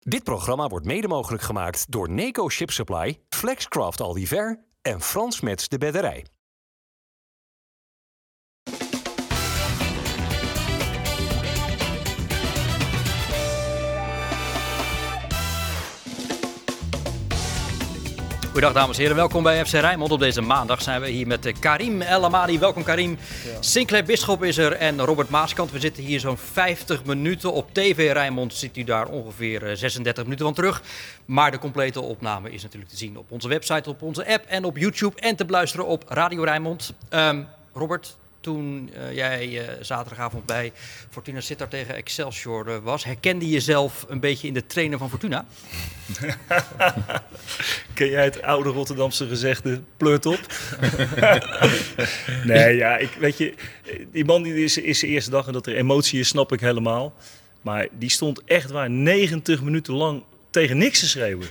Dit 0.00 0.24
programma 0.24 0.66
wordt 0.68 0.86
mede 0.86 1.08
mogelijk 1.08 1.42
gemaakt 1.42 1.92
door 1.92 2.10
Neco 2.10 2.48
Ship 2.48 2.70
Supply, 2.70 3.20
Flexcraft 3.28 4.00
Aldiver 4.00 4.64
en 4.82 5.00
Frans 5.00 5.40
Mets 5.40 5.68
de 5.68 5.78
Bedderij. 5.78 6.26
Goedendag 18.60 18.84
dames 18.84 18.98
en 18.98 19.02
heren, 19.02 19.20
welkom 19.20 19.42
bij 19.42 19.66
FC 19.66 19.72
Rijnmond. 19.72 20.12
Op 20.12 20.18
deze 20.18 20.40
maandag 20.40 20.82
zijn 20.82 21.00
we 21.00 21.08
hier 21.08 21.26
met 21.26 21.46
eh, 21.46 21.54
Karim 21.60 22.00
El 22.02 22.24
Amadi. 22.24 22.58
Welkom 22.58 22.82
Karim. 22.82 23.18
Sinclair 23.60 24.04
Bisschop 24.04 24.44
is 24.44 24.58
er 24.58 24.72
en 24.72 25.00
Robert 25.00 25.28
Maaskant. 25.28 25.70
We 25.70 25.80
zitten 25.80 26.02
hier 26.02 26.20
zo'n 26.20 26.36
50 26.36 27.04
minuten. 27.04 27.52
Op 27.52 27.74
TV 27.74 28.12
Rijnmond 28.12 28.54
zit 28.54 28.76
u 28.76 28.84
daar 28.84 29.08
ongeveer 29.08 29.66
eh, 29.66 29.76
36 29.76 30.24
minuten 30.24 30.44
van 30.44 30.54
terug. 30.54 30.82
Maar 31.24 31.50
de 31.50 31.58
complete 31.58 32.00
opname 32.00 32.50
is 32.50 32.62
natuurlijk 32.62 32.90
te 32.90 32.96
zien 32.96 33.16
op 33.16 33.30
onze 33.30 33.48
website, 33.48 33.90
op 33.90 34.02
onze 34.02 34.26
app 34.26 34.44
en 34.46 34.64
op 34.64 34.76
YouTube. 34.76 35.20
En 35.20 35.36
te 35.36 35.44
beluisteren 35.44 35.86
op 35.86 36.04
Radio 36.08 36.42
Rijnmond. 36.42 36.92
Ehm, 37.08 37.42
Robert, 37.72 38.16
toen 38.40 38.90
eh, 38.94 39.14
jij 39.14 39.58
eh, 39.58 39.74
zaterdagavond 39.80 40.46
bij 40.46 40.72
Fortuna 41.10 41.40
Sittard 41.40 41.70
tegen 41.70 41.94
Excelsior 41.94 42.68
eh, 42.68 42.78
was, 42.82 43.04
herkende 43.04 43.44
je 43.44 43.50
jezelf 43.50 44.06
een 44.08 44.20
beetje 44.20 44.46
in 44.46 44.54
de 44.54 44.66
trainer 44.66 44.98
van 44.98 45.10
Fortuna? 45.10 45.46
Ken 47.94 48.08
jij 48.08 48.24
het 48.24 48.42
oude 48.42 48.68
Rotterdamse 48.68 49.28
gezegde, 49.28 49.80
pleurt 49.96 50.26
op? 50.26 50.40
nee, 52.44 52.76
ja, 52.76 52.96
ik, 52.96 53.10
weet 53.18 53.38
je, 53.38 53.54
die 54.12 54.24
man 54.24 54.42
die 54.42 54.64
is, 54.64 54.78
is 54.78 54.98
zijn 54.98 55.10
eerste 55.10 55.30
dag 55.30 55.46
en 55.46 55.52
dat 55.52 55.66
er 55.66 55.76
emotie 55.76 56.20
is, 56.20 56.28
snap 56.28 56.52
ik 56.52 56.60
helemaal. 56.60 57.14
Maar 57.62 57.88
die 57.92 58.10
stond 58.10 58.44
echt 58.44 58.70
waar 58.70 58.90
90 58.90 59.62
minuten 59.62 59.94
lang 59.94 60.22
tegen 60.50 60.78
niks 60.78 61.00
te 61.00 61.08
schreeuwen. 61.08 61.46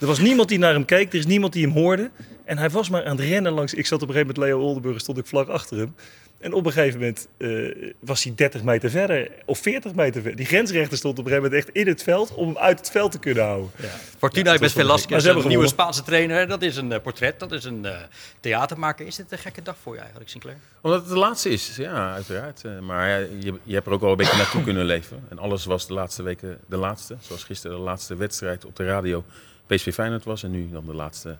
Er 0.00 0.06
was 0.06 0.18
niemand 0.18 0.48
die 0.48 0.58
naar 0.58 0.72
hem 0.72 0.84
keek, 0.84 1.12
er 1.12 1.18
is 1.18 1.26
niemand 1.26 1.52
die 1.52 1.66
hem 1.66 1.72
hoorde. 1.72 2.10
En 2.44 2.58
hij 2.58 2.70
was 2.70 2.88
maar 2.88 3.04
aan 3.04 3.16
het 3.16 3.26
rennen 3.26 3.52
langs. 3.52 3.74
Ik 3.74 3.86
zat 3.86 4.02
op 4.02 4.08
een 4.08 4.14
gegeven 4.14 4.34
moment, 4.34 4.52
Leo 4.52 4.66
Oldenburg, 4.66 5.00
stond 5.00 5.18
ik 5.18 5.26
vlak 5.26 5.48
achter 5.48 5.76
hem. 5.78 5.94
En 6.42 6.52
op 6.52 6.66
een 6.66 6.72
gegeven 6.72 6.98
moment 7.00 7.28
eh, 7.36 7.92
was 8.00 8.24
hij 8.24 8.32
30 8.36 8.62
meter 8.62 8.90
verder 8.90 9.30
of 9.44 9.58
40 9.58 9.94
meter 9.94 10.20
verder. 10.20 10.36
Die 10.36 10.46
grensrechter 10.46 10.96
stond 10.96 11.18
op 11.18 11.24
een 11.24 11.30
gegeven 11.30 11.50
moment 11.50 11.68
echt 11.68 11.76
in 11.76 11.86
het 11.86 12.02
veld 12.02 12.34
om 12.34 12.46
hem 12.46 12.58
uit 12.58 12.78
het 12.78 12.90
veld 12.90 13.12
te 13.12 13.18
kunnen 13.18 13.44
houden. 13.44 13.70
Fortuna 14.18 14.50
wel 14.50 14.58
gek. 14.58 14.70
Velasquez, 14.70 15.10
Maar 15.10 15.20
ze 15.20 15.26
hebben 15.26 15.44
een 15.44 15.50
nieuwe. 15.50 15.66
Spaanse 15.68 16.02
trainer. 16.02 16.48
Dat 16.48 16.62
is 16.62 16.76
een 16.76 16.92
eh, 16.92 17.00
portret, 17.00 17.40
dat 17.40 17.52
is 17.52 17.64
een 17.64 17.84
eh, 17.84 17.96
theatermaker. 18.40 19.06
Is 19.06 19.16
dit 19.16 19.32
een 19.32 19.38
gekke 19.38 19.62
dag 19.62 19.76
voor 19.82 19.92
je 19.94 20.00
eigenlijk, 20.00 20.30
Sinclair? 20.30 20.56
Omdat 20.80 21.00
het 21.00 21.08
de 21.08 21.18
laatste 21.18 21.48
is, 21.48 21.76
ja, 21.76 22.12
uiteraard. 22.12 22.64
Eh, 22.64 22.78
Maar 22.78 23.08
ja, 23.08 23.16
je, 23.16 23.54
je 23.62 23.74
hebt 23.74 23.86
er 23.86 23.92
ook 23.92 24.00
wel 24.00 24.10
een 24.10 24.16
beetje 24.16 24.36
naartoe 24.36 24.62
kunnen 24.68 24.84
leven. 24.84 25.24
En 25.28 25.38
alles 25.38 25.64
was 25.64 25.86
de 25.86 25.94
laatste 25.94 26.22
weken 26.22 26.58
de 26.66 26.76
laatste. 26.76 27.16
Zoals 27.20 27.44
gisteren 27.44 27.76
de 27.76 27.82
laatste 27.82 28.16
wedstrijd 28.16 28.64
op 28.64 28.76
de 28.76 28.84
radio 28.84 29.24
PSV 29.66 29.94
Feyenoord 29.94 30.24
was. 30.24 30.42
En 30.42 30.50
nu 30.50 30.68
dan 30.72 30.86
de 30.86 30.94
laatste 30.94 31.36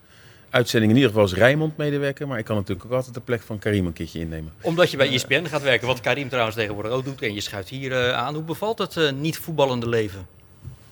uitzending 0.53 0.93
in 0.93 0.99
ieder 0.99 1.13
geval 1.13 1.29
als 1.29 1.39
Rijnmond 1.39 1.77
medewerker. 1.77 2.29
Maar 2.29 2.39
ik 2.39 2.45
kan 2.45 2.57
natuurlijk 2.57 2.87
ook 2.87 2.93
altijd 2.93 3.15
de 3.15 3.21
plek 3.21 3.43
van 3.43 3.59
Karim 3.59 3.87
een 3.87 3.93
keertje 3.93 4.19
innemen. 4.19 4.53
Omdat 4.61 4.91
je 4.91 4.97
bij 4.97 5.13
ESPN 5.13 5.45
gaat 5.45 5.63
werken, 5.63 5.87
wat 5.87 6.01
Karim 6.01 6.29
trouwens 6.29 6.57
tegenwoordig 6.57 6.93
ook 6.93 7.05
doet. 7.05 7.23
En 7.23 7.35
je 7.35 7.41
schuift 7.41 7.69
hier 7.69 7.93
eh, 7.93 8.13
aan. 8.13 8.35
Hoe 8.35 8.43
bevalt 8.43 8.79
het 8.79 8.97
eh, 8.97 9.13
niet 9.13 9.39
voetballende 9.39 9.89
leven? 9.89 10.27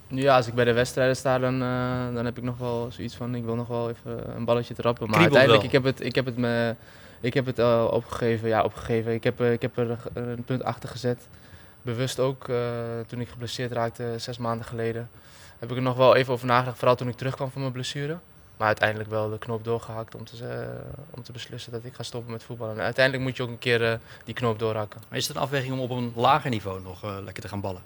Ja, 0.06 0.36
als 0.36 0.46
ik 0.46 0.54
bij 0.54 0.64
de 0.64 0.72
wedstrijden 0.72 1.16
sta, 1.16 1.38
dan, 1.38 1.62
eh, 1.62 2.14
dan 2.14 2.24
heb 2.24 2.38
ik 2.38 2.42
nog 2.44 2.58
wel 2.58 2.88
zoiets 2.92 3.14
van, 3.14 3.34
ik 3.34 3.44
wil 3.44 3.54
nog 3.54 3.68
wel 3.68 3.90
even 3.90 4.36
een 4.36 4.44
balletje 4.44 4.74
trappen. 4.74 5.10
Maar 5.10 5.18
Kriebelt 5.18 5.38
uiteindelijk, 5.38 5.72
wel. 5.72 5.80
ik 5.80 5.84
heb 5.84 5.96
het, 5.96 6.06
ik 6.06 6.14
heb 6.14 6.24
het, 6.24 6.36
me, 6.36 6.74
ik 7.20 7.34
heb 7.34 7.46
het 7.46 7.58
opgegeven. 7.90 8.48
Ja, 8.48 8.64
opgegeven. 8.64 9.12
Ik 9.12 9.24
heb, 9.24 9.40
ik 9.40 9.62
heb 9.62 9.76
er 9.76 9.98
een 10.14 10.44
punt 10.44 10.62
achter 10.62 10.88
gezet. 10.88 11.28
Bewust 11.82 12.18
ook, 12.18 12.48
eh, 12.48 12.56
toen 13.06 13.20
ik 13.20 13.28
geblesseerd 13.28 13.72
raakte, 13.72 14.14
zes 14.16 14.38
maanden 14.38 14.66
geleden. 14.66 15.10
Heb 15.58 15.70
ik 15.70 15.76
er 15.76 15.82
nog 15.82 15.96
wel 15.96 16.16
even 16.16 16.32
over 16.32 16.46
nagedacht, 16.46 16.78
vooral 16.78 16.96
toen 16.96 17.08
ik 17.08 17.16
terugkwam 17.16 17.50
van 17.50 17.60
mijn 17.60 17.72
blessure. 17.72 18.18
Maar 18.60 18.68
uiteindelijk 18.68 19.10
wel 19.10 19.30
de 19.30 19.38
knop 19.38 19.64
doorgehakt 19.64 20.14
om 20.14 20.24
te, 20.24 20.36
ze- 20.36 20.80
om 21.10 21.22
te 21.22 21.32
beslissen 21.32 21.72
dat 21.72 21.84
ik 21.84 21.94
ga 21.94 22.02
stoppen 22.02 22.32
met 22.32 22.42
voetballen. 22.44 22.76
En 22.78 22.82
uiteindelijk 22.84 23.24
moet 23.24 23.36
je 23.36 23.42
ook 23.42 23.48
een 23.48 23.58
keer 23.58 23.84
eh, 23.84 23.92
die 24.24 24.34
knoop 24.34 24.58
doorhakken. 24.58 25.00
Maar 25.08 25.18
is 25.18 25.26
het 25.26 25.36
een 25.36 25.42
afweging 25.42 25.72
om 25.72 25.80
op 25.80 25.90
een 25.90 26.12
lager 26.16 26.50
niveau 26.50 26.82
nog 26.82 27.02
eh, 27.04 27.16
lekker 27.24 27.42
te 27.42 27.48
gaan 27.48 27.60
ballen? 27.60 27.82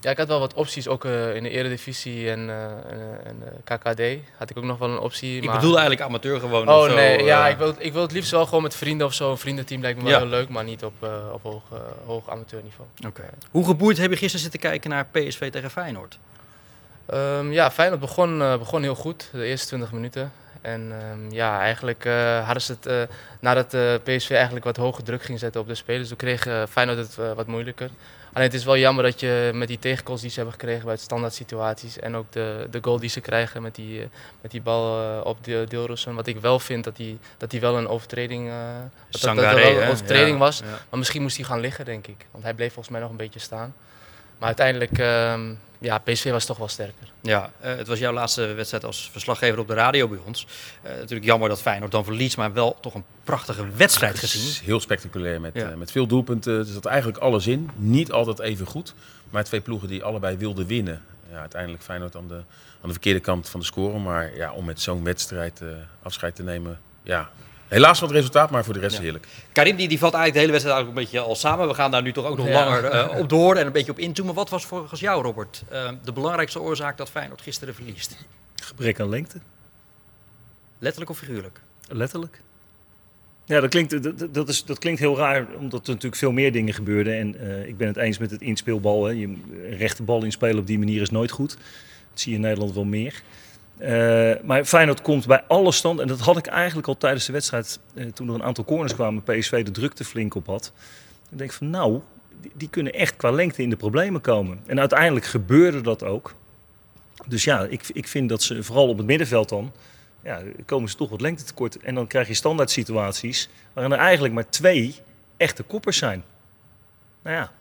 Ja, 0.00 0.10
ik 0.10 0.16
had 0.16 0.28
wel 0.28 0.38
wat 0.38 0.54
opties, 0.54 0.88
ook 0.88 1.04
eh, 1.04 1.34
in 1.36 1.42
de 1.42 1.48
Eredivisie 1.50 2.30
en, 2.30 2.48
eh, 2.50 2.64
en, 2.64 3.42
eh, 3.42 3.46
eh, 3.48 3.78
KKD 3.80 4.28
had 4.38 4.50
ik 4.50 4.56
ook 4.58 4.64
nog 4.64 4.78
wel 4.78 4.88
een 4.90 4.98
optie. 4.98 5.36
Ik 5.36 5.44
maar... 5.44 5.54
bedoel 5.54 5.72
eigenlijk 5.78 6.00
amateur 6.06 6.40
gewoon. 6.40 6.68
Oh 6.68 6.76
of 6.78 6.84
zo, 6.88 6.94
nee, 6.94 7.22
ja, 7.24 7.44
eh, 7.46 7.52
ik 7.52 7.58
wil, 7.58 7.74
ik 7.78 7.92
wil 7.92 8.02
het 8.02 8.12
liefst 8.12 8.30
wel 8.30 8.44
gewoon 8.46 8.62
met 8.62 8.74
vrienden 8.76 9.06
of 9.06 9.12
zo. 9.14 9.30
Een 9.30 9.38
vriendenteam 9.38 9.80
lijkt 9.80 9.98
me 9.98 10.04
wel 10.04 10.12
Ja. 10.12 10.18
heel 10.18 10.28
leuk, 10.28 10.48
maar 10.48 10.64
niet 10.64 10.84
op, 10.84 10.92
eh, 11.00 11.10
op 11.32 11.42
hoog, 11.42 11.62
eh, 11.72 11.78
hoog 12.06 12.30
amateurniveau. 12.30 12.88
Oké. 13.06 13.24
Hoe 13.50 13.64
geboeid 13.66 13.98
heb 13.98 14.10
je 14.10 14.16
gisteren 14.16 14.40
zitten 14.42 14.60
kijken 14.60 14.90
naar 14.90 15.06
PSV 15.10 15.50
tegen 15.50 15.70
Feyenoord? 15.70 16.18
Ehm, 17.12 17.52
ja, 17.52 17.70
Feyenoord 17.70 18.00
begon, 18.00 18.42
eh, 18.42 18.58
begon 18.58 18.82
heel 18.82 18.94
goed, 18.94 19.28
de 19.32 19.44
eerste 19.44 19.66
20 19.66 19.92
minuten. 19.92 20.32
En 20.62 20.92
ehm, 20.92 21.32
ja, 21.32 21.60
eigenlijk 21.60 22.04
eh, 22.04 22.44
hadden 22.44 22.62
ze 22.62 22.72
het, 22.72 22.86
eh, 22.86 23.02
nadat 23.40 23.74
eh, 23.74 23.94
PSV 24.02 24.30
eigenlijk 24.30 24.64
wat 24.64 24.76
hoger 24.76 25.04
druk 25.04 25.22
ging 25.22 25.38
zetten 25.38 25.60
op 25.60 25.66
de 25.66 25.74
spelers, 25.74 26.08
toen 26.08 26.16
kreeg 26.16 26.46
Feyenoord 26.70 26.98
het 26.98 27.16
wat 27.34 27.46
moeilijker. 27.46 27.90
Alleen 28.32 28.46
het 28.46 28.56
is 28.56 28.64
wel 28.64 28.76
jammer 28.76 29.04
dat 29.04 29.20
je 29.20 29.50
met 29.54 29.68
die 29.68 29.78
tegengoals 29.78 30.20
die 30.20 30.30
ze 30.30 30.36
hebben 30.36 30.54
gekregen 30.54 30.84
bij 30.86 30.96
standaard 30.96 31.34
situaties 31.34 31.98
en 31.98 32.16
ook 32.16 32.32
de, 32.32 32.66
de 32.70 32.78
goal 32.82 32.98
die 32.98 33.08
ze 33.08 33.20
krijgen 33.20 33.62
met 33.62 33.74
die, 33.74 34.08
met 34.40 34.50
die 34.50 34.60
bal 34.60 35.22
op 35.22 35.44
de 35.44 35.64
Deelrossen, 35.68 36.14
wat 36.14 36.26
ik 36.26 36.40
wel 36.40 36.58
vind 36.58 36.84
dat 36.84 36.96
die, 36.96 37.18
dat 37.36 37.50
die 37.50 37.60
wel 37.60 37.76
een 37.78 37.88
overtreding, 37.88 38.50
dat, 39.10 39.20
dat, 39.20 39.36
dat 39.36 39.54
wel 39.54 39.82
een 39.82 39.88
overtreding 39.88 40.32
Ja, 40.32 40.38
was. 40.38 40.58
ja. 40.58 40.64
Maar 40.64 40.98
misschien 40.98 41.22
moest 41.22 41.36
hij 41.36 41.44
gaan 41.44 41.60
liggen, 41.60 41.84
denk 41.84 42.06
ik. 42.06 42.26
Want 42.30 42.44
hij 42.44 42.54
bleef 42.54 42.72
volgens 42.72 42.94
mij 42.94 43.00
nog 43.00 43.10
een 43.10 43.16
beetje 43.16 43.40
staan. 43.40 43.74
Maar 44.42 44.50
uiteindelijk, 44.56 44.98
ehm, 44.98 45.54
ja, 45.78 45.98
PSV 45.98 46.30
was 46.30 46.44
toch 46.44 46.58
wel 46.58 46.68
sterker. 46.68 47.10
Ja, 47.20 47.52
eh, 47.60 47.76
het 47.76 47.86
was 47.86 47.98
jouw 47.98 48.12
laatste 48.12 48.46
wedstrijd 48.46 48.84
als 48.84 49.08
verslaggever 49.12 49.58
op 49.58 49.68
de 49.68 49.74
radio 49.74 50.08
bij 50.08 50.18
ons. 50.24 50.46
Eh, 50.82 50.90
natuurlijk 50.94 51.24
jammer 51.24 51.48
dat 51.48 51.62
Feyenoord 51.62 51.92
dan 51.92 52.04
verliest, 52.04 52.36
maar 52.36 52.52
wel 52.52 52.76
toch 52.80 52.94
een 52.94 53.04
prachtige 53.24 53.64
wedstrijd 53.76 54.12
Het 54.12 54.20
gezien. 54.30 54.48
is 54.48 54.60
heel 54.60 54.80
spectaculair 54.80 55.40
met, 55.40 55.54
Ja. 55.54 55.70
eh, 55.70 55.76
met 55.76 55.90
veel 55.90 56.06
doelpunten. 56.06 56.58
Er 56.58 56.64
zat 56.64 56.84
eigenlijk 56.84 57.18
alles 57.18 57.46
in. 57.46 57.70
Niet 57.76 58.12
altijd 58.12 58.38
even 58.40 58.66
goed. 58.66 58.94
Maar 59.30 59.44
twee 59.44 59.60
ploegen 59.60 59.88
die 59.88 60.02
allebei 60.04 60.36
wilden 60.36 60.66
winnen. 60.66 61.02
Ja, 61.30 61.38
uiteindelijk 61.40 61.82
Feyenoord 61.82 62.16
aan 62.16 62.28
de, 62.28 62.34
aan 62.34 62.42
de 62.86 62.90
verkeerde 62.92 63.20
kant 63.20 63.48
van 63.48 63.60
de 63.60 63.66
score. 63.66 63.98
Maar 63.98 64.36
ja, 64.36 64.52
om 64.52 64.64
met 64.64 64.80
zo'n 64.80 65.04
wedstrijd 65.04 65.60
eh, 65.60 65.68
afscheid 66.02 66.34
te 66.34 66.42
nemen. 66.42 66.80
Ja, 67.02 67.30
helaas 67.72 68.00
wat 68.00 68.10
resultaat, 68.10 68.50
maar 68.50 68.64
voor 68.64 68.74
de 68.74 68.80
rest 68.80 68.96
Ja. 68.96 69.02
heerlijk. 69.02 69.26
Karim 69.52 69.76
die, 69.76 69.88
die 69.88 69.98
valt 69.98 70.14
eigenlijk 70.14 70.32
de 70.34 70.38
hele 70.40 70.52
wedstrijd 70.52 70.76
eigenlijk 70.76 71.06
een 71.06 71.12
beetje 71.12 71.28
al 71.28 71.36
samen. 71.36 71.68
We 71.68 71.74
gaan 71.74 71.90
daar 71.90 72.02
nu 72.02 72.12
toch 72.12 72.24
ook 72.26 72.36
nog 72.36 72.46
Ja. 72.46 72.52
langer 72.64 72.84
eh, 72.84 73.18
op 73.20 73.28
door 73.28 73.56
en 73.56 73.66
een 73.66 73.72
beetje 73.72 73.92
op 73.92 73.98
inzoomen. 73.98 74.34
Wat 74.34 74.50
was 74.50 74.64
volgens 74.66 75.00
jou, 75.00 75.22
Robert, 75.22 75.62
eh, 75.68 75.90
de 76.04 76.12
belangrijkste 76.12 76.60
oorzaak 76.60 76.96
dat 76.96 77.10
Feyenoord 77.10 77.40
gisteren 77.42 77.74
verliest? 77.74 78.16
Gebrek 78.62 79.00
aan 79.00 79.08
lengte, 79.08 79.38
Letterlijk 80.78 81.10
of 81.10 81.18
figuurlijk? 81.18 81.60
letterlijk. 81.88 82.40
Ja, 83.44 83.60
dat 83.60 83.70
klinkt, 83.70 84.02
dat, 84.34 84.48
is, 84.48 84.64
dat 84.64 84.78
klinkt 84.78 85.00
heel 85.00 85.16
raar, 85.16 85.46
omdat 85.58 85.80
er 85.82 85.88
natuurlijk 85.88 86.16
veel 86.16 86.32
meer 86.32 86.52
dingen 86.52 86.74
gebeurden. 86.74 87.18
En 87.18 87.40
eh, 87.40 87.66
ik 87.68 87.76
ben 87.76 87.86
het 87.86 87.96
eens 87.96 88.18
met 88.18 88.30
het 88.30 88.40
inspeelbal. 88.40 89.04
Hè. 89.04 89.10
Je, 89.12 89.24
een 89.26 89.76
rechte 89.78 90.02
bal 90.02 90.24
inspelen 90.24 90.58
op 90.58 90.66
die 90.66 90.78
manier 90.78 91.00
is 91.00 91.10
nooit 91.10 91.30
goed. 91.30 91.50
Dat 92.10 92.20
zie 92.20 92.30
je 92.30 92.36
in 92.36 92.42
Nederland 92.44 92.74
wel 92.74 92.84
meer. 92.84 93.22
Eh, 93.82 94.32
maar 94.42 94.64
Feyenoord 94.64 95.02
komt 95.02 95.26
bij 95.26 95.42
alle 95.48 95.72
standen, 95.72 96.04
en 96.04 96.10
dat 96.10 96.20
had 96.20 96.36
ik 96.36 96.46
eigenlijk 96.46 96.88
al 96.88 96.96
tijdens 96.96 97.26
de 97.26 97.32
wedstrijd, 97.32 97.80
eh, 97.94 98.06
toen 98.06 98.28
er 98.28 98.34
een 98.34 98.42
aantal 98.42 98.64
corners 98.64 98.94
kwamen, 98.94 99.22
PSV 99.22 99.64
de 99.64 99.70
drukte 99.70 100.04
flink 100.04 100.34
op 100.34 100.46
had. 100.46 100.72
Ik 101.30 101.38
denk 101.38 101.52
van 101.52 101.70
nou, 101.70 102.00
die, 102.40 102.50
die 102.54 102.68
kunnen 102.68 102.92
echt 102.92 103.16
qua 103.16 103.30
lengte 103.30 103.62
in 103.62 103.70
de 103.70 103.76
problemen 103.76 104.20
komen. 104.20 104.60
En 104.66 104.80
uiteindelijk 104.80 105.24
gebeurde 105.24 105.80
dat 105.80 106.04
ook. 106.04 106.34
Dus 107.26 107.44
ja, 107.44 107.64
ik, 107.64 107.88
ik 107.92 108.08
vind 108.08 108.28
dat 108.28 108.42
ze 108.42 108.62
vooral 108.62 108.88
op 108.88 108.96
het 108.96 109.06
middenveld 109.06 109.48
dan, 109.48 109.72
ja, 110.22 110.42
komen 110.66 110.88
ze 110.88 110.96
toch 110.96 111.10
wat 111.10 111.20
lengte 111.20 111.44
tekort. 111.44 111.78
En 111.78 111.94
dan 111.94 112.06
krijg 112.06 112.28
je 112.28 112.34
standaard 112.34 112.70
situaties 112.70 113.48
waarin 113.72 113.92
er 113.92 113.98
eigenlijk 113.98 114.34
maar 114.34 114.48
twee 114.48 114.94
echte 115.36 115.62
koppers 115.62 115.98
zijn. 115.98 116.24
Nou 117.22 117.36
ja, 117.36 117.52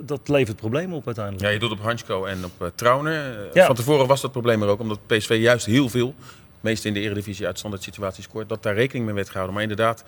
dat 0.00 0.28
levert 0.28 0.56
problemen 0.56 0.96
op 0.96 1.06
uiteindelijk. 1.06 1.44
Ja, 1.44 1.50
je 1.50 1.58
doet 1.58 1.70
op 1.70 1.80
Hansko 1.80 2.24
en 2.24 2.44
op 2.44 2.62
uh, 2.62 2.68
Trauner. 2.74 3.46
Eh, 3.46 3.54
Ja. 3.54 3.66
Van 3.66 3.74
tevoren 3.74 4.06
was 4.06 4.20
dat 4.20 4.32
probleem 4.32 4.62
er 4.62 4.68
ook, 4.68 4.80
omdat 4.80 5.06
PSV 5.06 5.36
juist 5.40 5.66
heel 5.66 5.88
veel, 5.88 6.14
het 6.18 6.60
meeste 6.60 6.88
in 6.88 6.94
de 6.94 7.00
Eredivisie 7.00 7.46
uit 7.46 7.58
standaard 7.58 7.82
situaties 7.82 8.24
scoort, 8.24 8.48
dat 8.48 8.62
daar 8.62 8.74
rekening 8.74 9.04
mee 9.04 9.14
werd 9.14 9.26
gehouden. 9.28 9.54
Maar 9.54 9.62
inderdaad, 9.62 10.04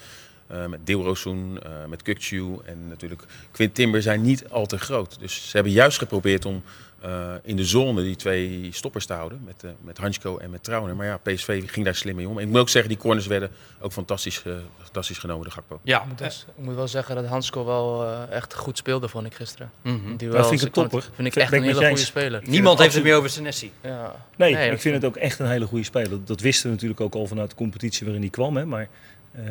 eh, 0.46 0.66
met 0.66 0.80
Deelrosoen, 0.86 1.58
eh 1.62 1.70
met 1.88 2.02
Kukcu 2.02 2.56
en 2.64 2.88
natuurlijk 2.88 3.22
Quint 3.50 3.74
Timber 3.74 4.02
zijn 4.02 4.22
niet 4.22 4.48
al 4.48 4.66
te 4.66 4.78
groot. 4.78 5.16
Dus 5.20 5.48
ze 5.50 5.50
hebben 5.52 5.72
juist 5.72 5.98
geprobeerd 5.98 6.44
om 6.44 6.62
eh, 7.00 7.32
in 7.42 7.56
de 7.56 7.64
zone 7.64 8.02
die 8.02 8.16
twee 8.16 8.68
stoppers 8.72 9.06
te 9.06 9.12
houden, 9.12 9.40
met, 9.44 9.64
eh 9.64 9.70
met 9.80 9.98
Hansko 9.98 10.38
en 10.38 10.50
met 10.50 10.64
Trauner. 10.64 10.96
Maar 10.96 11.06
ja, 11.06 11.16
PSV 11.16 11.62
ging 11.66 11.84
daar 11.84 11.94
slim 11.94 12.16
mee 12.16 12.28
om. 12.28 12.36
En 12.38 12.42
ik 12.44 12.48
moet 12.50 12.58
ook 12.60 12.68
zeggen, 12.68 12.90
die 12.90 13.00
corners 13.00 13.26
werden 13.26 13.50
ook 13.80 13.92
fantastisch, 13.92 14.42
eh, 14.42 14.52
fantastisch 14.82 15.18
genomen, 15.18 15.44
de 15.44 15.50
Gakpo. 15.50 15.80
Ja, 15.82 16.00
Ik 16.00 16.06
moet, 16.08 16.18
wel, 16.20 16.28
ik 16.28 16.64
moet 16.64 16.74
wel 16.74 16.88
zeggen 16.88 17.14
dat 17.14 17.26
Hansko 17.26 17.64
wel 17.64 18.04
eh, 18.04 18.36
echt 18.36 18.54
goed 18.54 18.78
speelde, 18.78 19.08
vond 19.08 19.26
ik 19.26 19.34
gisteren. 19.34 19.70
Mhm. 19.82 20.16
Die 20.16 20.28
Dat 20.28 20.48
vind 20.48 20.64
ik 20.64 20.72
topper. 20.72 21.08
Vind 21.14 21.28
ik 21.28 21.36
echt 21.36 21.52
een 21.52 21.62
hele 21.62 21.74
goede 21.86 21.96
speler. 21.96 22.42
Niemand 22.44 22.78
heeft 22.78 22.94
het 22.94 23.02
meer 23.04 23.16
over 23.16 23.30
Senesi. 23.30 23.72
Ja. 23.82 24.14
Nee, 24.36 24.54
Nee, 24.54 24.70
ik 24.70 24.80
vind 24.80 24.94
het 24.94 25.04
ook 25.04 25.16
echt 25.16 25.38
een 25.38 25.48
hele 25.48 25.66
goede 25.66 25.84
speler. 25.84 26.24
Dat, 26.24 26.40
wisten 26.40 26.66
we 26.66 26.72
natuurlijk 26.74 27.00
ook 27.00 27.14
al 27.14 27.26
vanuit 27.26 27.50
de 27.50 27.56
competitie 27.56 28.04
waarin 28.04 28.22
hij 28.22 28.30
kwam. 28.32 28.56
Hè. 28.56 28.64
Maar 28.66 28.88
eh, 29.32 29.44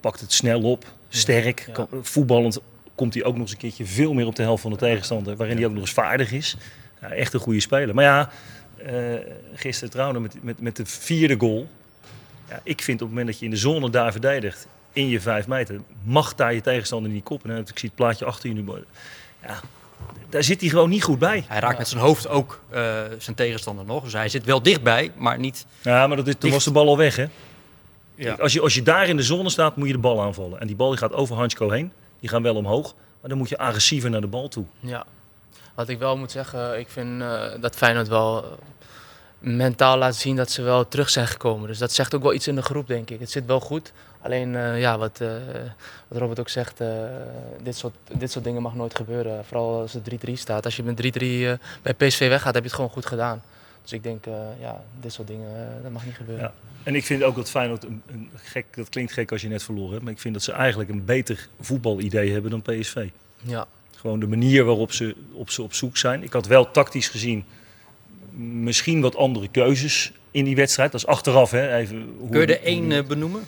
pakt 0.00 0.20
het 0.20 0.32
snel 0.32 0.62
op, 0.62 0.84
sterk. 1.08 1.64
Ja. 1.66 1.72
kan- 1.72 1.88
voetballend 2.02 2.58
komt 2.94 3.14
hij 3.14 3.24
ook 3.24 3.32
nog 3.32 3.42
eens 3.42 3.52
een 3.52 3.58
keertje 3.58 3.84
veel 3.86 4.12
meer 4.12 4.26
op 4.26 4.36
de 4.36 4.42
helft 4.42 4.62
van 4.62 4.70
de 4.70 4.76
tegenstander. 4.76 5.36
Waarin 5.36 5.56
hij 5.56 5.66
ook 5.66 5.72
nog 5.72 5.80
eens 5.80 5.92
vaardig 5.92 6.32
is. 6.32 6.56
Ja, 7.00 7.10
echt 7.10 7.34
een 7.34 7.40
goede 7.40 7.60
speler. 7.60 7.94
Maar 7.94 8.04
ja, 8.04 8.30
eh, 8.76 8.94
gisteren 9.54 9.90
trouwens 9.90 10.20
met, 10.20 10.42
met, 10.42 10.60
met 10.60 10.76
de 10.76 10.86
vierde 10.86 11.36
goal. 11.38 11.68
Ja, 12.48 12.60
ik 12.62 12.82
vind 12.82 13.02
op 13.02 13.06
het 13.06 13.16
moment 13.16 13.26
dat 13.26 13.38
je 13.38 13.44
in 13.44 13.50
de 13.50 13.56
zone 13.56 13.90
daar 13.90 14.12
verdedigt, 14.12 14.66
in 14.92 15.08
je 15.08 15.20
vijf 15.20 15.46
meter, 15.46 15.80
mag 16.02 16.34
daar 16.34 16.54
je 16.54 16.60
tegenstander 16.60 17.10
niet 17.10 17.24
koppen. 17.24 17.50
En 17.50 17.58
ik 17.58 17.78
zie 17.78 17.88
het 17.88 17.94
plaatje 17.94 18.24
achter 18.24 18.48
je 18.48 18.54
nu. 18.54 18.64
Ja, 19.42 19.60
daar 20.28 20.42
zit 20.42 20.60
hij 20.60 20.70
gewoon 20.70 20.88
niet 20.88 21.02
goed 21.02 21.18
bij. 21.18 21.44
Hij 21.48 21.60
raakt 21.60 21.78
met 21.78 21.88
zijn 21.88 22.02
hoofd 22.02 22.28
ook 22.28 22.60
uh, 22.74 23.02
zijn 23.18 23.36
tegenstander 23.36 23.84
nog. 23.84 24.04
Dus 24.04 24.12
hij 24.12 24.28
zit 24.28 24.44
wel 24.44 24.62
dichtbij, 24.62 25.12
maar 25.16 25.38
niet... 25.38 25.66
Ja, 25.82 26.06
maar 26.06 26.16
dat 26.16 26.26
is, 26.26 26.34
toen 26.38 26.50
was 26.50 26.64
de 26.64 26.70
bal 26.70 26.88
al 26.88 26.96
weg, 26.96 27.16
hè? 27.16 27.26
Ja. 28.14 28.34
Als, 28.34 28.52
je, 28.52 28.60
als 28.60 28.74
je 28.74 28.82
daar 28.82 29.08
in 29.08 29.16
de 29.16 29.22
zone 29.22 29.50
staat, 29.50 29.76
moet 29.76 29.86
je 29.86 29.92
de 29.92 29.98
bal 29.98 30.22
aanvallen. 30.22 30.60
En 30.60 30.66
die 30.66 30.76
bal 30.76 30.88
die 30.88 30.98
gaat 30.98 31.12
over 31.12 31.36
Hansko 31.36 31.70
heen. 31.70 31.92
Die 32.20 32.28
gaan 32.28 32.42
wel 32.42 32.54
omhoog. 32.54 32.94
Maar 33.20 33.28
dan 33.28 33.38
moet 33.38 33.48
je 33.48 33.58
agressiever 33.58 34.10
naar 34.10 34.20
de 34.20 34.26
bal 34.26 34.48
toe. 34.48 34.64
Ja. 34.80 35.06
Wat 35.78 35.88
ik 35.88 35.98
wel 35.98 36.16
moet 36.16 36.30
zeggen, 36.30 36.78
ik 36.78 36.88
vind 36.88 37.20
uh, 37.20 37.42
dat 37.60 37.76
Feyenoord 37.76 38.08
wel 38.08 38.44
uh, 38.44 38.50
mentaal 39.38 39.98
laat 39.98 40.16
zien 40.16 40.36
dat 40.36 40.50
ze 40.50 40.62
wel 40.62 40.88
terug 40.88 41.10
zijn 41.10 41.26
gekomen. 41.26 41.68
Dus 41.68 41.78
dat 41.78 41.92
zegt 41.92 42.14
ook 42.14 42.22
wel 42.22 42.34
iets 42.34 42.48
in 42.48 42.54
de 42.54 42.62
groep, 42.62 42.86
denk 42.86 43.10
ik. 43.10 43.20
Het 43.20 43.30
zit 43.30 43.46
wel 43.46 43.60
goed. 43.60 43.92
Alleen, 44.20 44.54
uh, 44.54 44.80
ja, 44.80 44.98
wat, 44.98 45.18
wat 46.08 46.18
Robert 46.18 46.40
ook 46.40 46.48
zegt, 46.48 46.80
dit, 47.62 47.76
soort, 47.76 47.94
dit 48.12 48.30
soort 48.30 48.44
dingen 48.44 48.62
mag 48.62 48.74
nooit 48.74 48.94
gebeuren. 48.94 49.44
Vooral 49.44 49.80
als 49.80 49.92
het 49.92 50.28
3-3 50.28 50.32
staat. 50.32 50.64
Als 50.64 50.76
je 50.76 50.82
met 50.82 50.96
3-3 50.96 51.82
bij 51.82 51.94
PSV 51.96 52.28
weggaat, 52.28 52.54
heb 52.54 52.62
je 52.62 52.68
het 52.68 52.78
gewoon 52.78 52.90
goed 52.90 53.06
gedaan. 53.06 53.42
Dus 53.82 53.92
ik 53.92 54.02
denk, 54.02 54.24
ja, 54.60 54.84
dit 55.00 55.12
soort 55.12 55.28
dingen, 55.28 55.82
dat 55.82 55.92
mag 55.92 56.04
niet 56.04 56.16
gebeuren. 56.16 56.44
Ja. 56.44 56.52
En 56.82 56.94
ik 56.94 57.04
vind 57.04 57.22
ook 57.22 57.36
dat 57.36 57.50
Feyenoord, 57.50 57.84
een, 57.84 58.02
een 58.06 58.30
gek, 58.34 58.66
dat 58.76 58.88
klinkt 58.88 59.12
gek 59.12 59.32
als 59.32 59.42
je 59.42 59.48
net 59.48 59.62
verloren 59.62 59.92
hebt, 59.92 60.02
maar 60.02 60.12
ik 60.12 60.20
vind 60.20 60.34
dat 60.34 60.42
ze 60.42 60.52
eigenlijk 60.52 60.90
een 60.90 61.04
beter 61.04 61.48
voetbalidee 61.60 62.32
hebben 62.32 62.50
dan 62.50 62.62
PSV. 62.62 63.08
Ja. 63.42 63.66
Gewoon 64.00 64.20
de 64.20 64.26
manier 64.26 64.64
waarop 64.64 64.92
ze 64.92 65.14
op, 65.32 65.50
ze 65.50 65.62
op 65.62 65.74
zoek 65.74 65.96
zijn. 65.96 66.22
Ik 66.22 66.32
had 66.32 66.46
wel 66.46 66.70
tactisch 66.70 67.08
gezien 67.08 67.44
misschien 68.38 69.00
wat 69.00 69.16
andere 69.16 69.48
keuzes 69.48 70.12
in 70.30 70.44
die 70.44 70.56
wedstrijd. 70.56 70.92
Dat 70.92 71.00
is 71.00 71.06
achteraf. 71.06 71.50
Hè, 71.50 71.76
even 71.76 72.08
hoe, 72.18 72.30
Kun 72.30 72.40
je 72.40 72.46
er 72.46 72.62
één 72.62 72.90
uh, 72.90 73.04
benoemen? 73.04 73.44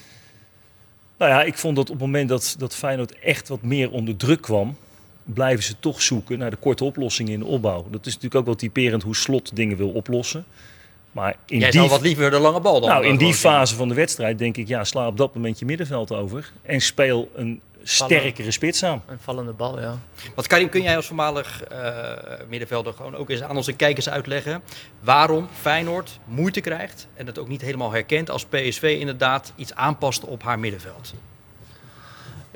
Nou 1.18 1.30
ja, 1.30 1.42
ik 1.42 1.58
vond 1.58 1.76
dat 1.76 1.90
op 1.90 1.94
het 1.94 2.04
moment 2.04 2.28
dat, 2.28 2.54
dat 2.58 2.74
Feyenoord 2.74 3.18
echt 3.18 3.48
wat 3.48 3.62
meer 3.62 3.90
onder 3.90 4.16
druk 4.16 4.40
kwam, 4.40 4.76
blijven 5.24 5.64
ze 5.64 5.74
toch 5.80 6.02
zoeken 6.02 6.38
naar 6.38 6.50
de 6.50 6.56
korte 6.56 6.84
oplossingen 6.84 7.32
in 7.32 7.38
de 7.38 7.44
opbouw. 7.44 7.86
Dat 7.90 8.06
is 8.06 8.14
natuurlijk 8.14 8.34
ook 8.34 8.46
wel 8.46 8.54
typerend 8.54 9.02
hoe 9.02 9.16
Slot 9.16 9.56
dingen 9.56 9.76
wil 9.76 9.90
oplossen. 9.90 10.44
Maar 11.12 11.36
in 11.46 11.58
Jij 11.58 11.70
die... 11.70 11.78
zou 11.78 11.90
wat 11.90 12.00
liever 12.00 12.30
de 12.30 12.38
lange 12.38 12.60
bal 12.60 12.80
dan? 12.80 12.88
Nou, 12.88 13.06
in 13.06 13.16
die 13.16 13.34
fase 13.34 13.74
van 13.74 13.88
de 13.88 13.94
wedstrijd 13.94 14.38
denk 14.38 14.56
ik, 14.56 14.68
ja, 14.68 14.84
sla 14.84 15.06
op 15.06 15.16
dat 15.16 15.34
moment 15.34 15.58
je 15.58 15.64
middenveld 15.64 16.12
over. 16.12 16.52
En 16.62 16.80
speel 16.80 17.30
een 17.34 17.60
sterkere 17.82 18.50
spits 18.50 18.82
aan. 18.82 19.02
Een 19.06 19.18
vallende 19.20 19.52
bal, 19.52 19.80
ja. 19.80 19.98
Wat 20.34 20.46
Karim, 20.46 20.68
kun 20.68 20.82
jij 20.82 20.96
als 20.96 21.06
voormalig 21.06 21.62
uh, 21.72 22.12
middenvelder 22.48 22.92
gewoon 22.92 23.16
ook 23.16 23.30
eens 23.30 23.42
aan 23.42 23.56
onze 23.56 23.72
kijkers 23.72 24.08
uitleggen 24.08 24.62
waarom 25.00 25.48
Feyenoord 25.60 26.18
moeite 26.24 26.60
krijgt 26.60 27.06
en 27.14 27.26
het 27.26 27.38
ook 27.38 27.48
niet 27.48 27.60
helemaal 27.60 27.92
herkent 27.92 28.30
als 28.30 28.44
PSV 28.44 28.96
inderdaad 28.98 29.52
iets 29.56 29.74
aanpast 29.74 30.24
op 30.24 30.42
haar 30.42 30.58
middenveld? 30.58 31.14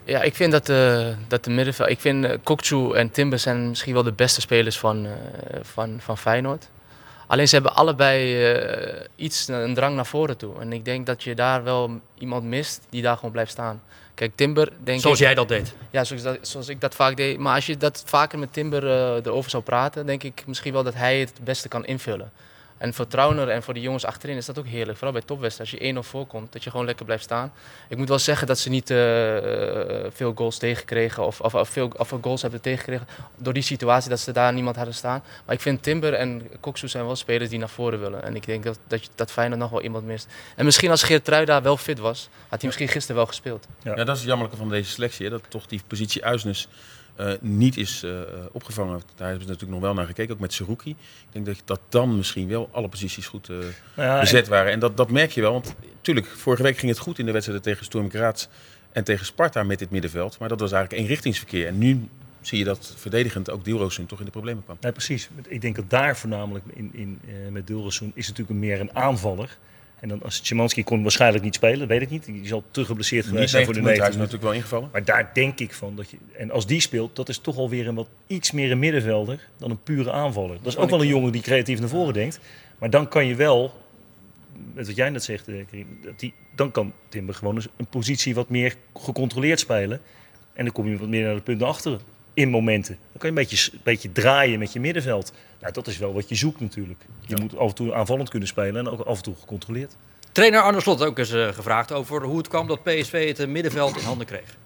Ja, 0.05 0.23
ik 0.23 0.35
vind 0.35 0.53
dat 0.53 0.67
de, 0.67 1.15
dat 1.29 1.45
de 1.45 1.51
middenveld. 1.51 1.89
Ik 1.89 2.01
vind 2.01 2.25
uh, 2.25 2.33
Kokchu 2.43 2.93
en 2.93 3.11
Timber 3.11 3.39
zijn 3.39 3.69
misschien 3.69 3.95
wel 3.95 4.03
de 4.03 4.13
beste 4.13 4.41
spelers 4.41 4.79
van, 4.79 5.07
uh, 5.07 5.13
van, 5.63 5.97
van 6.01 6.19
Feyenoord. 6.19 6.69
Alleen 7.27 7.49
ze 7.49 7.55
hebben 7.55 7.75
allebei 7.75 8.53
uh, 8.53 9.01
iets, 9.17 9.49
een 9.49 9.75
drang 9.75 9.95
naar 9.97 10.07
voren 10.07 10.37
toe. 10.37 10.61
En 10.61 10.73
ik 10.73 10.85
denk 10.85 11.07
dat 11.07 11.23
je 11.23 11.35
daar 11.35 11.65
wel 11.65 12.01
iemand 12.19 12.45
mist 12.45 12.87
die 12.91 13.03
daar 13.03 13.17
gewoon 13.17 13.31
blijft 13.31 13.51
staan. 13.51 13.83
Kijk, 14.15 14.33
Timber, 14.35 14.73
denk 14.85 15.01
Zoals 15.01 15.19
ik, 15.19 15.25
jij 15.25 15.35
dat 15.35 15.49
deed? 15.49 15.75
Ja, 15.91 16.05
zoals, 16.05 16.23
dat, 16.23 16.39
zoals 16.41 16.69
ik 16.69 16.81
dat 16.81 16.95
vaak 16.95 17.17
deed. 17.17 17.39
Maar 17.39 17.55
als 17.55 17.67
je 17.67 17.77
dat 17.77 18.03
vaker 18.07 18.39
met 18.39 18.53
Timber 18.53 18.85
uh, 18.85 19.25
erover 19.25 19.51
zou 19.51 19.63
praten, 19.63 20.07
denk 20.07 20.23
ik 20.23 20.43
misschien 20.47 20.73
wel 20.73 20.83
dat 20.83 20.95
hij 20.95 21.21
het 21.21 21.29
het 21.29 21.45
beste 21.45 21.69
kan 21.69 21.87
invullen. 21.87 22.33
En 22.79 22.95
voor 22.95 23.07
Trauner 23.07 23.49
en 23.49 23.63
voor 23.63 23.75
de 23.75 23.81
jongens 23.81 24.05
achterin 24.05 24.37
is 24.37 24.47
dat 24.47 24.59
ook 24.59 24.67
heerlijk. 24.67 24.99
Vooral 24.99 25.13
bij 25.13 25.23
topwedstrijden, 25.27 25.79
als 25.79 26.05
je 26.05 26.05
1-0 26.05 26.09
voorkomt, 26.09 26.53
dat 26.53 26.65
je 26.65 26.71
gewoon 26.71 26.87
lekker 26.87 27.05
blijft 27.05 27.25
staan. 27.25 27.53
Ik 27.89 27.97
moet 27.97 28.09
wel 28.09 28.19
zeggen 28.19 28.47
dat 28.47 28.59
ze 28.59 28.71
niet 28.71 28.91
uh, 28.91 28.97
veel 30.11 30.33
goals 30.35 30.59
tegenkregen 30.59 31.27
of, 31.27 31.41
of, 31.41 31.55
of, 31.55 31.69
veel 31.69 31.93
of 31.97 32.15
goals 32.21 32.43
hebben 32.43 32.61
tegengekregen 32.61 33.07
door 33.37 33.53
die 33.53 33.63
situatie 33.63 34.11
dat 34.11 34.21
ze 34.21 34.33
daar 34.33 34.53
niemand 34.53 34.77
hadden 34.77 34.95
staan. 34.95 35.23
Maar 35.45 35.55
ik 35.55 35.61
vind 35.61 35.83
Timber 35.83 36.15
en 36.15 36.49
Koksu 36.61 36.89
zijn 36.89 37.07
wel 37.07 37.17
spelers 37.17 37.51
die 37.51 37.59
naar 37.59 37.69
voren 37.69 38.01
willen. 38.01 38.23
En 38.23 38.37
ik 38.37 38.47
denk 38.47 38.65
dat, 38.65 38.79
dat, 38.87 39.11
dat 39.15 39.33
Feyenoord 39.33 39.61
nog 39.61 39.71
wel 39.71 39.83
iemand 39.83 40.05
mist. 40.05 40.27
En 40.57 40.65
misschien 40.65 40.91
als 40.91 41.03
Geert 41.03 41.25
Trui 41.25 41.45
daar 41.45 41.63
wel 41.63 41.77
fit 41.77 41.99
was, 41.99 42.29
had 42.49 42.59
hij 42.61 42.67
misschien 42.67 42.89
gisteren 42.89 43.17
wel 43.17 43.27
gespeeld. 43.27 43.67
Ja, 43.83 43.91
ja 43.97 44.05
dat 44.05 44.15
is 44.15 44.21
het 44.21 44.29
jammerlijke 44.29 44.61
van 44.61 44.69
deze 44.69 44.91
selectie. 44.91 45.25
Hè? 45.25 45.31
Dat 45.31 45.43
toch 45.49 45.67
die 45.67 45.81
positie 45.87 46.25
Uisnes 46.25 46.69
uh, 47.21 47.33
niet 47.41 47.77
is 47.77 48.03
uh, 48.05 48.21
opgevangen. 48.53 49.01
Daar 49.15 49.29
hebben 49.29 49.47
ze 49.47 49.53
natuurlijk 49.53 49.73
nog 49.73 49.81
wel 49.81 49.95
naar 49.95 50.07
gekeken, 50.07 50.35
ook 50.35 50.41
met 50.41 50.53
Seruki. 50.53 50.91
Ik 50.91 50.97
denk 51.33 51.47
dat, 51.47 51.63
dat 51.65 51.81
dan 51.89 52.17
misschien 52.17 52.49
wel 52.49 52.69
alle 52.73 52.89
posities 52.89 53.27
goed 53.27 53.49
uh, 53.49 53.57
nou 53.57 54.09
ja, 54.09 54.21
bezet 54.21 54.49
waren. 54.49 54.73
En 54.73 54.79
dat, 54.79 54.97
dat 54.97 55.11
merk 55.11 55.31
je 55.31 55.41
wel, 55.41 55.53
want 55.53 55.75
natuurlijk, 55.95 56.27
vorige 56.27 56.63
week 56.63 56.79
ging 56.79 56.91
het 56.91 57.01
goed 57.01 57.19
in 57.19 57.27
de 57.27 57.33
wedstrijden 57.33 57.65
tegen 57.65 57.85
Sturm 57.85 58.11
Graz 58.11 58.47
en 58.93 59.05
tegen 59.05 59.27
Sparta 59.27 59.63
met 59.63 59.79
dit 59.79 59.91
middenveld. 59.91 60.39
Maar 60.39 60.49
dat 60.49 60.61
was 60.61 60.73
eigenlijk 60.73 61.03
eenrichtingsverkeer. 61.03 61.67
En 61.67 61.79
nu 61.79 62.09
zie 62.41 62.59
je 62.59 62.65
dat 62.65 62.95
verdedigend 62.97 63.51
ook 63.51 63.65
Dilrosun 63.65 64.07
toch 64.07 64.19
in 64.19 64.25
de 64.25 64.31
problemen 64.31 64.65
kwam. 64.65 64.77
Ja, 64.81 64.91
precies. 64.91 65.29
Ik 65.49 65.61
denk 65.61 65.77
dat 65.77 65.91
daar 65.91 66.17
voornamelijk 66.17 66.65
in, 66.73 66.91
in, 66.93 67.21
met 67.51 67.67
Dilrosun 67.67 68.13
is 68.15 68.29
natuurlijk 68.29 68.59
meer 68.59 68.81
een 68.81 68.95
aanvaller. 68.95 69.57
En 70.05 70.11
dan 70.11 70.23
als 70.23 70.37
Szymanski 70.37 70.85
kon 70.85 71.03
waarschijnlijk 71.03 71.45
niet 71.45 71.55
spelen, 71.55 71.89
weet 71.89 72.03
ik 72.03 72.11
niet. 72.11 72.25
Die 72.25 72.47
zal 72.47 72.63
te 72.71 72.85
geblesseerd 72.85 73.27
geweest 73.27 73.51
zijn 73.51 73.65
voor 73.65 73.75
de 73.75 73.81
90 73.81 74.03
Hij 74.05 74.13
is 74.13 74.19
natuurlijk 74.19 74.45
wel 74.45 74.53
ingevallen. 74.53 74.89
Maar 74.93 75.05
daar 75.05 75.31
denk 75.35 75.59
ik 75.59 75.73
van 75.73 75.97
dat 75.97 76.11
je 76.11 76.17
en 76.37 76.51
als 76.51 76.67
die 76.67 76.81
speelt, 76.81 77.17
dat 77.17 77.29
is 77.29 77.39
toch 77.39 77.57
alweer 77.57 77.89
een 77.89 77.95
wat 77.95 78.09
iets 78.27 78.51
meer 78.51 78.71
een 78.71 78.79
middenvelder 78.79 79.49
dan 79.59 79.71
een 79.71 79.83
pure 79.83 80.13
aanvaller. 80.13 80.57
Dat 80.63 80.73
is 80.73 80.77
ook 80.77 80.91
wel 80.91 81.01
een 81.01 81.07
jongen 81.07 81.33
die 81.33 81.43
creatief 81.43 81.81
naar 81.81 81.89
voren 81.89 82.15
denkt. 82.15 82.41
Maar 82.79 82.91
dan 82.91 83.09
kan 83.09 83.27
je 83.27 83.35
wel, 83.35 83.75
met 84.75 84.87
wat 84.87 84.97
jij 84.97 85.11
net 85.11 85.25
zegt, 85.25 85.47
dat 85.47 86.19
die, 86.19 86.35
dan 86.55 86.71
kan 86.71 86.93
Timber 87.09 87.35
gewoon 87.35 87.63
een 87.77 87.87
positie 87.87 88.35
wat 88.35 88.49
meer 88.49 88.75
gecontroleerd 88.95 89.61
spelen. 89.61 90.01
En 90.53 90.65
dan 90.65 90.73
kom 90.73 90.89
je 90.89 90.97
wat 90.97 91.09
meer 91.09 91.25
naar 91.25 91.35
de 91.35 91.41
punten 91.41 91.67
achter 91.67 91.99
in 92.35 92.49
momenten. 92.51 92.95
Dan 92.95 93.19
kan 93.19 93.33
je 93.33 93.37
een 93.37 93.49
beetje, 93.49 93.73
een 93.73 93.81
beetje 93.83 94.13
draaien 94.13 94.59
met 94.59 94.73
je 94.73 94.81
middenveld. 94.81 95.33
Nou, 95.61 95.73
dat 95.73 95.87
is 95.87 95.99
wel 95.99 96.13
wat 96.13 96.29
je 96.29 96.35
zoekt 96.35 96.61
natuurlijk. 96.61 97.05
Je 97.21 97.37
ja. 97.37 97.43
moet 97.43 97.57
af 97.57 97.69
en 97.69 97.75
toe 97.75 97.95
aanvallend 97.95 98.29
kunnen 98.29 98.49
spelen 98.49 98.77
en 98.77 98.89
ook 98.89 99.01
af 99.01 99.17
en 99.17 99.23
toe 99.23 99.35
gecontroleerd. 99.41 99.97
Trainer 100.33 100.61
Arne 100.61 100.81
Slot 100.81 101.05
ook 101.05 101.19
eens 101.19 101.33
uh, 101.33 101.49
gevraagd 101.49 101.93
over 101.93 102.23
hoe 102.23 102.39
het 102.39 102.49
kwam 102.49 102.67
dat 102.67 102.83
PSV 102.83 103.37
het 103.37 103.49
middenveld 103.49 103.97
in 103.97 104.05
handen 104.05 104.27
kreeg. 104.27 104.57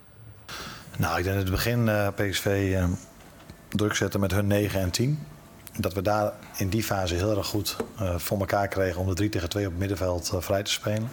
Nou, 0.97 1.19
ik 1.19 1.25
denk 1.25 1.37
in 1.37 1.43
het 1.43 1.51
begin 1.51 1.87
uh, 1.87 2.09
PSV 2.15 2.69
uh, 2.75 2.85
druk 3.69 3.95
zetten 3.95 4.21
met 4.21 4.33
hun 4.33 4.47
9 4.47 4.81
en 4.81 4.91
10. 4.91 5.27
Dat 5.79 5.95
we 5.95 6.03
daar 6.03 6.33
in 6.57 6.69
die 6.69 6.83
fase 6.83 7.15
heel 7.15 7.37
erg 7.37 7.47
goed 7.47 7.77
uh, 8.01 8.19
voor 8.19 8.39
elkaar 8.39 8.69
kregen 8.69 9.01
om 9.01 9.09
de 9.09 9.15
3 9.15 9.29
tegen 9.29 9.49
2 9.49 9.65
op 9.65 9.71
het 9.71 9.79
middenveld 9.81 10.33
vrij 10.39 10.63
te 10.63 10.71
spelen. 10.71 11.11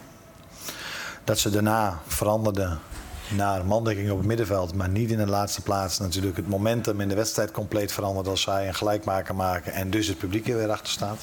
Dat 1.24 1.38
ze 1.38 1.50
daarna 1.50 2.00
veranderden 2.06 2.78
naar 3.28 3.64
mandekking 3.64 4.10
op 4.10 4.16
het 4.16 4.26
middenveld. 4.26 4.74
Maar 4.74 4.88
niet 4.88 5.10
in 5.10 5.18
de 5.18 5.26
laatste 5.26 5.62
plaats 5.62 5.98
natuurlijk 5.98 6.36
het 6.36 6.48
momentum 6.48 7.00
in 7.00 7.08
de 7.08 7.14
wedstrijd 7.14 7.50
compleet 7.50 7.92
veranderd 7.92 8.28
als 8.28 8.42
zij 8.42 8.68
een 8.68 8.74
gelijkmaker 8.74 9.34
maken 9.34 9.72
en 9.72 9.90
dus 9.90 10.06
het 10.06 10.18
publiek 10.18 10.48
er 10.48 10.56
weer 10.56 10.70
achter 10.70 10.92
staat. 10.92 11.18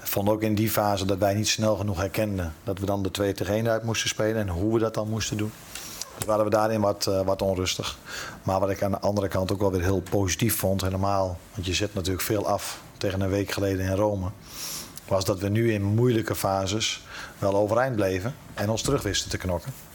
Ik 0.00 0.06
vond 0.12 0.28
ook 0.28 0.42
in 0.42 0.54
die 0.54 0.70
fase 0.70 1.04
dat 1.04 1.18
wij 1.18 1.34
niet 1.34 1.48
snel 1.48 1.76
genoeg 1.76 1.98
herkenden 1.98 2.54
dat 2.64 2.78
we 2.78 2.86
dan 2.86 3.02
de 3.02 3.10
2 3.10 3.32
tegen 3.32 3.54
1 3.54 3.68
uit 3.68 3.82
moesten 3.82 4.08
spelen 4.08 4.36
en 4.36 4.48
hoe 4.48 4.72
we 4.72 4.78
dat 4.78 4.94
dan 4.94 5.08
moesten 5.08 5.36
doen. 5.36 5.52
Dus 6.16 6.26
waren 6.26 6.44
we 6.44 6.50
daarin 6.50 6.80
wat, 6.80 7.06
uh, 7.08 7.20
wat 7.20 7.42
onrustig. 7.42 7.98
Maar 8.42 8.60
wat 8.60 8.70
ik 8.70 8.82
aan 8.82 8.90
de 8.90 9.00
andere 9.00 9.28
kant 9.28 9.52
ook 9.52 9.60
wel 9.60 9.72
weer 9.72 9.82
heel 9.82 10.02
positief 10.10 10.56
vond, 10.56 10.80
helemaal, 10.80 11.38
want 11.54 11.66
je 11.66 11.74
zet 11.74 11.94
natuurlijk 11.94 12.24
veel 12.24 12.46
af 12.46 12.80
tegen 12.96 13.20
een 13.20 13.28
week 13.28 13.50
geleden 13.50 13.86
in 13.86 13.94
Rome, 13.94 14.30
was 15.08 15.24
dat 15.24 15.38
we 15.38 15.48
nu 15.48 15.72
in 15.72 15.82
moeilijke 15.82 16.34
fases 16.34 17.04
wel 17.38 17.54
overeind 17.54 17.96
bleven 17.96 18.34
en 18.54 18.70
ons 18.70 18.82
terug 18.82 19.02
wisten 19.02 19.30
te 19.30 19.36
knokken. 19.36 19.85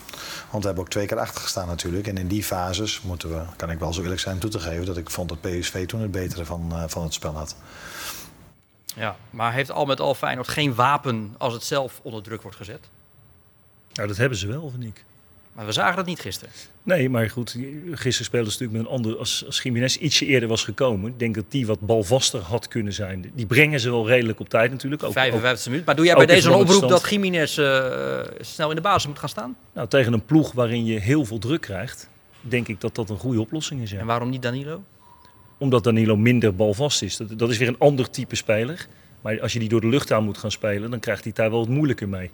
Want 0.50 0.62
we 0.62 0.66
hebben 0.66 0.84
ook 0.84 0.90
twee 0.90 1.06
keer 1.06 1.20
achter 1.20 1.42
gestaan 1.42 1.68
natuurlijk. 1.68 2.08
En 2.08 2.18
in 2.18 2.28
die 2.28 2.44
fases 2.44 3.02
moeten 3.02 3.30
we, 3.30 3.42
kan 3.56 3.72
ik 3.72 3.80
wel 3.80 3.94
zo 3.94 4.02
eerlijk 4.02 4.20
zijn 4.20 4.40
toe 4.40 4.50
te 4.50 4.60
geven... 4.60 4.86
dat 4.86 4.98
ik 4.98 5.10
vond 5.10 5.30
dat 5.30 5.42
PSV 5.42 5.86
toen 5.88 6.02
het 6.02 6.12
betere 6.12 6.46
van, 6.46 6.70
uh, 6.72 6.84
van 6.88 7.04
het 7.04 7.14
spel 7.14 7.34
had. 7.34 7.56
Ja, 8.96 9.16
maar 9.30 9.54
heeft 9.54 9.72
al 9.72 9.86
met 9.86 10.00
al 10.00 10.16
Feyenoord 10.16 10.48
geen 10.48 10.76
wapen 10.76 11.36
als 11.38 11.54
het 11.54 11.64
zelf 11.64 12.00
onder 12.04 12.24
druk 12.24 12.42
wordt 12.42 12.58
gezet? 12.58 12.90
Nou, 13.94 14.08
dat 14.08 14.18
hebben 14.18 14.38
ze 14.38 14.48
wel, 14.48 14.70
vind 14.70 14.84
ik. 14.84 15.04
Maar 15.62 15.70
we 15.70 15.76
zagen 15.76 15.96
dat 15.96 16.06
niet 16.06 16.20
gisteren. 16.20 16.54
Nee, 16.84 17.10
maar 17.10 17.30
goed, 17.30 17.58
gisteren 17.92 18.26
speelden 18.26 18.52
ze 18.52 18.64
natuurlijk 18.64 18.72
met 18.72 18.82
een 18.82 18.98
ander. 18.98 19.18
Als, 19.18 19.44
als 19.46 19.62
Jiménez 19.62 19.96
ietsje 19.96 20.26
eerder 20.26 20.50
was 20.50 20.64
gekomen, 20.64 21.12
ik 21.12 21.20
denk 21.20 21.36
dat 21.36 21.44
die 21.48 21.66
wat 21.66 21.80
balvaster 21.80 22.40
had 22.40 22.68
kunnen 22.68 22.94
zijn. 22.94 23.32
Die 23.36 23.46
brengen 23.46 23.80
ze 23.80 23.90
wel 23.90 24.08
redelijk 24.08 24.40
op 24.40 24.50
tijd 24.50 24.72
natuurlijk. 24.72 25.04
Ook, 25.04 25.12
55 25.12 25.66
minuten. 25.66 25.86
Maar 25.86 25.96
doe 25.96 26.06
jij 26.06 26.16
bij 26.16 26.26
deze 26.26 26.48
een 26.48 26.54
oproep 26.54 26.90
dat 26.90 27.10
Jiménez 27.10 27.58
uh, 27.58 28.20
snel 28.40 28.70
in 28.70 28.76
de 28.76 28.82
basis 28.82 29.08
moet 29.08 29.20
gaan 29.20 29.30
staan? 29.30 29.56
Nou, 29.74 29.88
tegen 29.88 30.14
een 30.14 30.26
ploeg 30.26 30.52
waarin 30.52 30.86
je 30.86 31.00
heel 31.00 31.26
veel 31.26 31.40
druk 31.40 31.62
krijgt, 31.62 32.10
denk 32.40 32.68
ik 32.68 32.82
dat 32.82 32.96
dat 32.96 33.10
een 33.10 33.18
goede 33.18 33.40
oplossing 33.42 33.82
is. 33.82 33.92
Ja. 33.92 34.00
En 34.00 34.06
waarom 34.06 34.30
niet 34.30 34.42
Danilo? 34.42 34.84
Omdat 35.58 35.84
Danilo 35.84 36.18
minder 36.18 36.56
balvast 36.56 37.02
is. 37.02 37.18
Dat, 37.18 37.40
dat 37.40 37.50
is 37.50 37.58
weer 37.58 37.68
een 37.68 37.80
ander 37.80 38.10
type 38.10 38.36
speler. 38.36 38.88
Maar 39.22 39.42
als 39.42 39.54
je 39.54 39.60
die 39.60 39.70
door 39.70 39.82
de 39.82 39.88
lucht 39.88 40.12
aan 40.12 40.24
moet 40.24 40.38
gaan 40.38 40.52
spelen, 40.52 40.90
dan 40.90 41.00
krijgt 41.00 41.24
hij 41.24 41.34
daar 41.34 41.50
wel 41.50 41.60
wat 41.60 41.70
moeilijker 41.70 42.10
mee. 42.10 42.32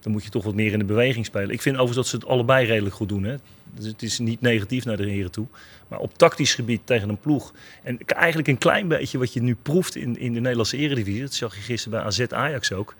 Dan 0.00 0.12
moet 0.12 0.24
je 0.24 0.30
toch 0.30 0.44
wat 0.44 0.54
meer 0.54 0.72
in 0.72 0.78
de 0.78 0.84
beweging 0.84 1.26
spelen. 1.26 1.50
Ik 1.50 1.62
vind 1.62 1.76
overigens 1.76 1.96
dat 1.96 2.06
ze 2.06 2.16
het 2.16 2.34
allebei 2.34 2.66
redelijk 2.66 2.94
goed 2.94 3.08
doen. 3.08 3.24
Hè? 3.24 3.36
Dus 3.74 3.86
het 3.86 4.02
is 4.02 4.18
niet 4.18 4.40
negatief 4.40 4.84
naar 4.84 4.96
de 4.96 5.08
heren 5.08 5.30
toe. 5.30 5.46
Maar 5.88 5.98
op 5.98 6.18
tactisch 6.18 6.54
gebied 6.54 6.80
tegen 6.84 7.08
een 7.08 7.20
ploeg. 7.20 7.52
En 7.82 7.98
eigenlijk 8.06 8.48
een 8.48 8.58
klein 8.58 8.88
beetje 8.88 9.18
wat 9.18 9.32
je 9.32 9.42
nu 9.42 9.56
proeft 9.62 9.96
in, 9.96 10.18
in 10.18 10.32
de 10.32 10.40
Nederlandse 10.40 10.76
eredivisie. 10.76 11.20
Dat 11.22 11.34
zag 11.34 11.54
je 11.54 11.60
gisteren 11.60 11.98
bij 11.98 12.06
AZ 12.06 12.20
Ajax 12.20 12.72
ook. 12.72 12.94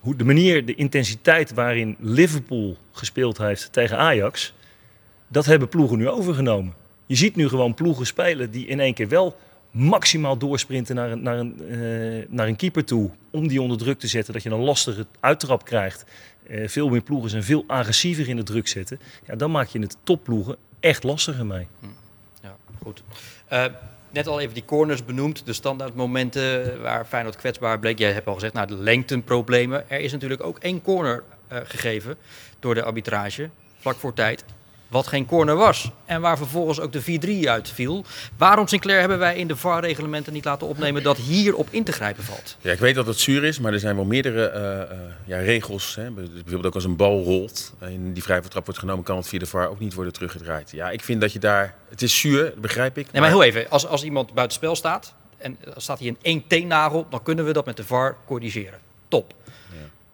Hoe 0.00 0.16
de 0.16 0.24
manier, 0.24 0.66
de 0.66 0.74
intensiteit 0.74 1.54
waarin 1.54 1.96
Liverpool 1.98 2.76
gespeeld 2.92 3.38
heeft 3.38 3.72
tegen 3.72 3.98
Ajax. 3.98 4.54
Dat 5.28 5.44
hebben 5.44 5.68
ploegen 5.68 5.98
nu 5.98 6.08
overgenomen. 6.08 6.74
Je 7.06 7.16
ziet 7.16 7.36
nu 7.36 7.48
gewoon 7.48 7.74
ploegen 7.74 8.06
spelen 8.06 8.50
die 8.50 8.66
in 8.66 8.80
één 8.80 8.94
keer 8.94 9.08
wel 9.08 9.36
maximaal 9.76 10.36
doorsprinten 10.36 10.94
naar 10.94 11.10
een, 11.10 11.22
naar, 11.22 11.38
een, 11.38 11.68
eh, 11.68 12.26
naar 12.28 12.46
een 12.46 12.56
keeper 12.56 12.84
toe. 12.84 13.10
Om 13.30 13.48
die 13.48 13.62
onder 13.62 13.78
druk 13.78 13.98
te 13.98 14.06
zetten. 14.06 14.32
Dat 14.32 14.42
je 14.42 14.50
een 14.50 14.60
lastige 14.60 15.06
uittrap 15.20 15.64
krijgt. 15.64 16.04
Eh, 16.46 16.68
veel 16.68 16.88
meer 16.88 17.00
ploegen 17.00 17.30
zijn 17.30 17.42
veel 17.42 17.64
agressiever 17.66 18.28
in 18.28 18.36
de 18.36 18.42
druk 18.42 18.68
zetten. 18.68 19.00
Ja, 19.26 19.34
dan 19.36 19.50
maak 19.50 19.68
je 19.68 19.78
het 19.78 19.96
topploegen 20.02 20.56
echt 20.80 21.02
lastiger 21.02 21.46
mee. 21.46 21.66
Ja, 22.42 22.56
goed. 22.82 23.02
Eh, 23.48 23.64
net 24.10 24.26
al 24.26 24.40
even 24.40 24.54
die 24.54 24.64
corners 24.64 25.04
benoemd, 25.04 25.46
de 25.46 25.52
standaardmomenten 25.52 26.80
waar 26.82 27.04
Feyenoord 27.06 27.36
kwetsbaar 27.36 27.78
bleek. 27.78 27.98
Jij 27.98 28.12
hebt 28.12 28.26
al 28.26 28.34
gezegd, 28.34 28.52
nou, 28.52 28.66
de 28.66 28.76
lengtenproblemen. 28.76 29.90
Er 29.90 30.00
is 30.00 30.12
natuurlijk 30.12 30.42
ook 30.42 30.58
één 30.58 30.82
corner 30.82 31.22
gegeven 31.48 32.16
door 32.58 32.74
de 32.74 32.82
arbitrage, 32.82 33.50
vlak 33.78 33.96
voor 33.96 34.14
tijd. 34.14 34.44
Wat 34.88 35.06
geen 35.06 35.26
corner 35.26 35.56
was. 35.56 35.90
En 36.04 36.20
waar 36.20 36.36
vervolgens 36.36 36.80
ook 36.80 36.92
de 36.92 37.44
4-3 37.44 37.48
uitviel. 37.48 38.04
Waarom, 38.36 38.66
Sinclair, 38.66 39.00
hebben 39.00 39.18
wij 39.18 39.36
in 39.36 39.46
de 39.46 39.56
VAR-reglementen 39.56 40.32
niet 40.32 40.44
laten 40.44 40.66
opnemen 40.66 41.02
dat 41.02 41.16
hier 41.16 41.54
op 41.54 41.68
in 41.70 41.84
te 41.84 41.92
grijpen 41.92 42.24
valt? 42.24 42.56
Ja, 42.60 42.72
ik 42.72 42.78
weet 42.78 42.94
dat 42.94 43.06
het 43.06 43.18
zuur 43.18 43.44
is, 43.44 43.58
maar 43.58 43.72
er 43.72 43.78
zijn 43.78 43.96
wel 43.96 44.04
meerdere 44.04 44.46
eh, 44.46 44.80
eh, 44.82 44.98
ja, 45.24 45.38
regels. 45.38 45.94
Hè. 45.94 46.10
Bijvoorbeeld 46.10 46.66
ook 46.66 46.74
als 46.74 46.84
een 46.84 46.96
bal 46.96 47.22
rolt 47.22 47.72
en 47.78 48.12
die 48.12 48.22
vrij 48.22 48.40
trap 48.40 48.64
wordt 48.64 48.80
genomen, 48.80 49.04
kan 49.04 49.16
het 49.16 49.28
via 49.28 49.38
de 49.38 49.46
VAR 49.46 49.68
ook 49.68 49.80
niet 49.80 49.94
worden 49.94 50.12
teruggedraaid. 50.12 50.70
Ja, 50.70 50.90
ik 50.90 51.02
vind 51.02 51.20
dat 51.20 51.32
je 51.32 51.38
daar... 51.38 51.74
Het 51.88 52.02
is 52.02 52.20
zuur, 52.20 52.44
dat 52.44 52.60
begrijp 52.60 52.98
ik. 52.98 53.12
Nee, 53.12 53.20
maar 53.20 53.30
heel 53.30 53.42
even. 53.42 53.70
Als, 53.70 53.86
als 53.86 54.04
iemand 54.04 54.34
buitenspel 54.34 54.76
staat 54.76 55.14
en 55.36 55.56
er 55.74 55.82
staat 55.82 55.98
hier 55.98 56.08
een 56.08 56.18
één 56.22 56.46
teennagel, 56.46 57.06
dan 57.10 57.22
kunnen 57.22 57.44
we 57.44 57.52
dat 57.52 57.66
met 57.66 57.76
de 57.76 57.84
VAR 57.84 58.16
corrigeren. 58.26 58.78
Top. 59.08 59.34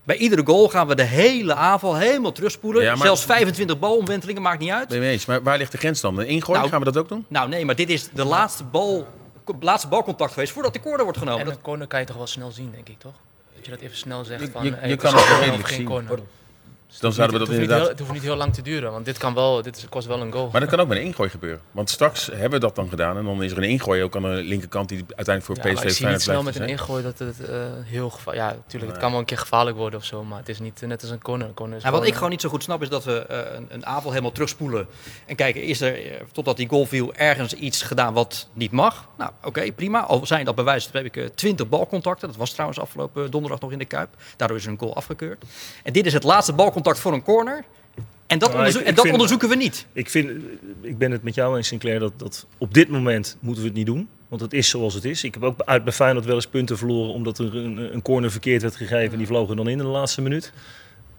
Bij 0.04 0.16
iedere 0.16 0.42
goal 0.46 0.68
gaan 0.68 0.86
we 0.86 0.94
de 0.94 1.02
hele 1.02 1.54
aanval 1.54 1.96
helemaal 1.96 2.32
terugspoelen. 2.32 2.82
Ja, 2.82 2.94
maar- 2.94 3.06
Zelfs 3.06 3.24
25 3.24 3.78
balomwentelingen, 3.78 4.42
maakt 4.42 4.58
niet 4.60 4.70
uit. 4.70 4.88
Ben 4.88 4.96
je 4.96 5.02
mee 5.02 5.12
eens? 5.12 5.26
Maar 5.26 5.42
waar 5.42 5.58
ligt 5.58 5.72
de 5.72 5.78
grens 5.78 6.00
dan? 6.00 6.18
Een 6.18 6.26
ingooi? 6.26 6.58
Nou, 6.58 6.70
Gaan 6.70 6.78
we 6.78 6.84
dat 6.84 6.96
ook 6.96 7.08
doen? 7.08 7.24
Nou 7.28 7.48
nee, 7.48 7.64
maar 7.64 7.76
dit 7.76 7.90
is 7.90 8.08
de 8.12 8.24
laatste, 8.24 8.64
bal, 8.64 9.06
laatste 9.60 9.88
balcontact 9.88 10.32
geweest 10.32 10.52
voordat 10.52 10.72
de 10.72 10.80
corner 10.80 11.02
wordt 11.02 11.18
genomen. 11.18 11.40
En 11.40 11.46
Dat- 11.46 11.54
een 11.56 11.62
corner 11.62 11.86
kan 11.86 12.00
je 12.00 12.06
toch 12.06 12.16
wel 12.16 12.26
snel 12.26 12.50
zien, 12.50 12.70
denk 12.70 12.88
ik, 12.88 12.98
toch? 12.98 13.12
Dat 13.54 13.64
je 13.64 13.70
dat 13.70 13.80
even 13.80 13.96
snel 13.96 14.24
zegt 14.24 14.40
Je- 14.40 14.50
van... 14.50 14.64
je- 14.64 14.96
kan 14.96 15.14
het 15.14 15.38
redelijk 15.40 15.68
zien. 15.68 15.84
corner. 15.84 16.18
Dan 17.00 17.12
zouden 17.12 17.16
we 17.16 17.22
het 17.22 17.30
dat 17.32 17.38
hoeft 17.38 17.50
niet 17.50 17.58
heel- 17.58 17.60
inderdaad... 17.62 17.88
Het 17.88 17.98
hoeft 17.98 18.12
niet 18.12 18.22
heel 18.22 18.36
lang 18.36 18.54
te 18.54 18.62
duren, 18.62 18.92
want 18.92 19.04
dit 19.04 19.18
kan 19.18 19.34
wel, 19.34 19.62
dit 19.62 19.76
is- 19.76 19.86
kost 19.88 20.06
wel 20.06 20.20
een 20.20 20.32
goal. 20.32 20.48
Maar 20.52 20.60
dat 20.60 20.70
kan 20.70 20.80
ook 20.80 20.88
met 20.88 20.98
een 20.98 21.04
ingooi 21.04 21.28
gebeuren. 21.30 21.60
Want 21.70 21.90
straks 21.90 22.26
hebben 22.26 22.50
we 22.50 22.58
dat 22.58 22.74
dan 22.76 22.88
gedaan. 22.88 23.16
En 23.16 23.24
dan 23.24 23.42
is 23.42 23.50
er 23.52 23.56
een 23.58 23.64
ingooi 23.64 24.02
ook 24.02 24.16
aan 24.16 24.22
de 24.22 24.28
linkerkant 24.28 24.88
die 24.88 25.04
uiteindelijk 25.16 25.44
voor 25.60 25.68
Ja, 25.70 25.74
PSV 25.74 25.84
ik 25.84 25.90
zie 25.90 26.06
niet 26.06 26.22
snel 26.22 26.42
met 26.42 26.56
een 26.56 26.68
ingooi 26.68 27.02
dat 27.02 27.18
het 27.18 27.40
eh, 27.48 27.56
heel 27.82 28.10
gevaarlijk... 28.10 28.46
Ja, 28.46 28.54
natuurlijk, 28.56 28.92
het 28.92 29.00
kan 29.00 29.10
wel 29.10 29.20
een 29.20 29.26
keer 29.26 29.38
gevaarlijk 29.38 29.76
worden 29.76 29.98
of 29.98 30.04
zo, 30.04 30.24
maar 30.24 30.38
het 30.38 30.48
is 30.48 30.58
niet 30.58 30.80
net 30.86 31.02
als 31.02 31.10
een 31.10 31.22
corner. 31.22 31.54
Corner 31.54 31.76
is 31.76 31.84
wat 31.84 32.06
ik 32.06 32.14
gewoon, 32.14 32.30
niet 32.30 32.40
zo 32.40 32.48
goed 32.48 32.62
snap 32.62 32.82
is 32.82 32.88
dat 32.88 33.04
we 33.04 33.26
eh, 33.26 33.56
een, 33.56 33.66
een 33.68 33.86
aanval 33.86 34.10
helemaal 34.10 34.32
terugspoelen. 34.32 34.86
En 35.26 35.36
kijken, 35.36 35.62
is 35.62 35.80
er 35.80 35.94
eh, 36.06 36.20
totdat 36.32 36.56
die 36.56 36.68
goal 36.68 36.86
viel 36.86 37.14
ergens 37.14 37.54
iets 37.54 37.82
gedaan 37.82 38.12
wat 38.14 38.48
niet 38.52 38.70
mag? 38.70 39.08
Nou, 39.18 39.30
oké, 39.44 39.72
prima. 39.72 40.00
Al 40.00 40.26
zijn 40.26 40.44
dat 40.44 40.54
bij 40.54 40.64
wijze 40.64 40.88
van 40.90 40.98
spreken 41.00 41.34
20 41.34 41.68
balcontacten. 41.68 42.28
Dat 42.28 42.36
was 42.36 42.50
trouwens 42.52 42.80
afgelopen 42.80 43.30
donderdag 43.30 43.60
nog 43.60 43.72
in 43.72 43.78
de 43.78 43.84
Kuip. 43.84 44.08
Daardoor 44.36 44.56
is 44.56 44.64
er 44.64 44.70
een 44.70 44.78
goal 44.78 44.94
afgekeurd. 44.96 45.44
En 45.82 45.92
dit 45.92 46.06
is 46.06 46.12
het 46.12 46.22
laatste 46.22 46.52
balcontact 46.52 46.80
voor 46.90 47.12
een 47.12 47.22
corner. 47.22 47.64
En 48.26 48.38
dat, 48.38 48.48
Nou, 48.48 48.58
onderzo- 48.60 48.78
ik- 48.80 48.86
en 48.86 48.94
dat 48.94 49.02
vind- 49.02 49.14
onderzoeken 49.14 49.48
we 49.48 49.54
niet. 49.56 49.86
Ik, 49.92 50.10
vind, 50.10 50.30
ik 50.80 50.98
ben 50.98 51.10
het 51.10 51.22
met 51.22 51.34
jou 51.34 51.56
eens, 51.56 51.68
Sinclair, 51.68 51.98
dat, 52.00 52.12
dat 52.18 52.46
op 52.58 52.74
dit 52.74 52.88
moment 52.88 53.36
moeten 53.40 53.62
we 53.62 53.68
het 53.68 53.76
niet 53.78 53.86
doen. 53.86 54.08
Want 54.28 54.40
het 54.40 54.52
is 54.52 54.68
zoals 54.68 54.94
het 54.94 55.04
is. 55.04 55.24
Ik 55.24 55.34
heb 55.34 55.42
ook 55.42 55.60
uit 55.64 55.84
bij 55.84 55.92
Feyenoord 55.92 56.24
wel 56.24 56.34
eens 56.34 56.46
punten 56.46 56.78
verloren 56.78 57.12
omdat 57.12 57.38
er 57.38 57.56
een, 57.56 57.94
een 57.94 58.02
corner 58.02 58.30
verkeerd 58.30 58.62
werd 58.62 58.76
gegeven. 58.76 59.18
Die 59.18 59.26
vlogen 59.26 59.56
dan 59.56 59.66
in 59.66 59.72
in 59.72 59.78
de 59.78 59.84
laatste 59.84 60.22
minuut. 60.22 60.52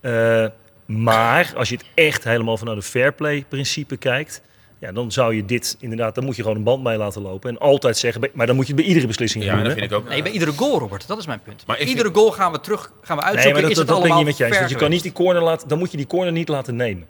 Eh, 0.01 0.45
maar 0.85 1.53
als 1.55 1.69
je 1.69 1.75
het 1.75 1.85
echt 1.93 2.23
helemaal 2.23 2.57
vanuit 2.57 2.77
een 2.77 2.83
fair 2.83 3.13
play 3.13 3.45
principe 3.49 3.97
kijkt. 3.97 4.41
Ja, 4.83 4.91
dan 4.91 5.11
zou 5.11 5.35
je 5.35 5.45
dit 5.45 5.77
inderdaad, 5.79 6.15
dan 6.15 6.23
moet 6.23 6.35
je 6.35 6.41
gewoon 6.41 6.57
een 6.57 6.63
band 6.63 6.83
bij 6.83 6.97
laten 6.97 7.21
lopen. 7.21 7.49
En 7.49 7.57
altijd 7.57 7.97
zeggen, 7.97 8.29
maar 8.33 8.47
dan 8.47 8.55
moet 8.55 8.67
je 8.67 8.71
het 8.73 8.81
bij 8.81 8.89
iedere 8.89 9.07
beslissing 9.07 9.43
Ja, 9.43 9.53
doen. 9.53 9.63
dat 9.63 9.73
hè? 9.73 9.79
vind 9.79 9.91
ik 9.91 9.97
ook. 9.97 10.07
Nee, 10.09 10.21
bij 10.21 10.31
iedere 10.31 10.51
goal, 10.51 10.79
Robert. 10.79 11.07
Dat 11.07 11.17
is 11.17 11.25
mijn 11.25 11.41
punt. 11.41 11.63
Maar 11.67 11.79
ik 11.79 11.87
iedere 11.87 12.09
goal 12.13 12.31
gaan 12.31 12.51
we 12.51 12.59
terug, 12.59 12.91
gaan 13.01 13.17
we 13.17 13.23
uitzoeken. 13.23 13.43
Nee, 13.43 13.51
maar 13.53 13.61
dat, 13.61 13.71
is 13.71 13.77
dat, 13.77 13.87
het 13.87 13.87
dat 13.87 13.97
ben 13.97 14.05
ik 14.05 14.13
allemaal 14.13 14.17
niet 14.17 14.25
met 14.25 14.37
je 14.37 14.45
eens. 14.45 14.57
Want 14.57 14.69
je 14.69 14.75
kan 14.75 14.89
niet 14.89 15.03
die 15.03 15.11
corner 15.11 15.43
laten, 15.43 15.67
dan 15.67 15.77
moet 15.77 15.91
je 15.91 15.97
die 15.97 16.07
corner 16.07 16.31
niet 16.31 16.47
laten 16.47 16.75
nemen. 16.75 17.07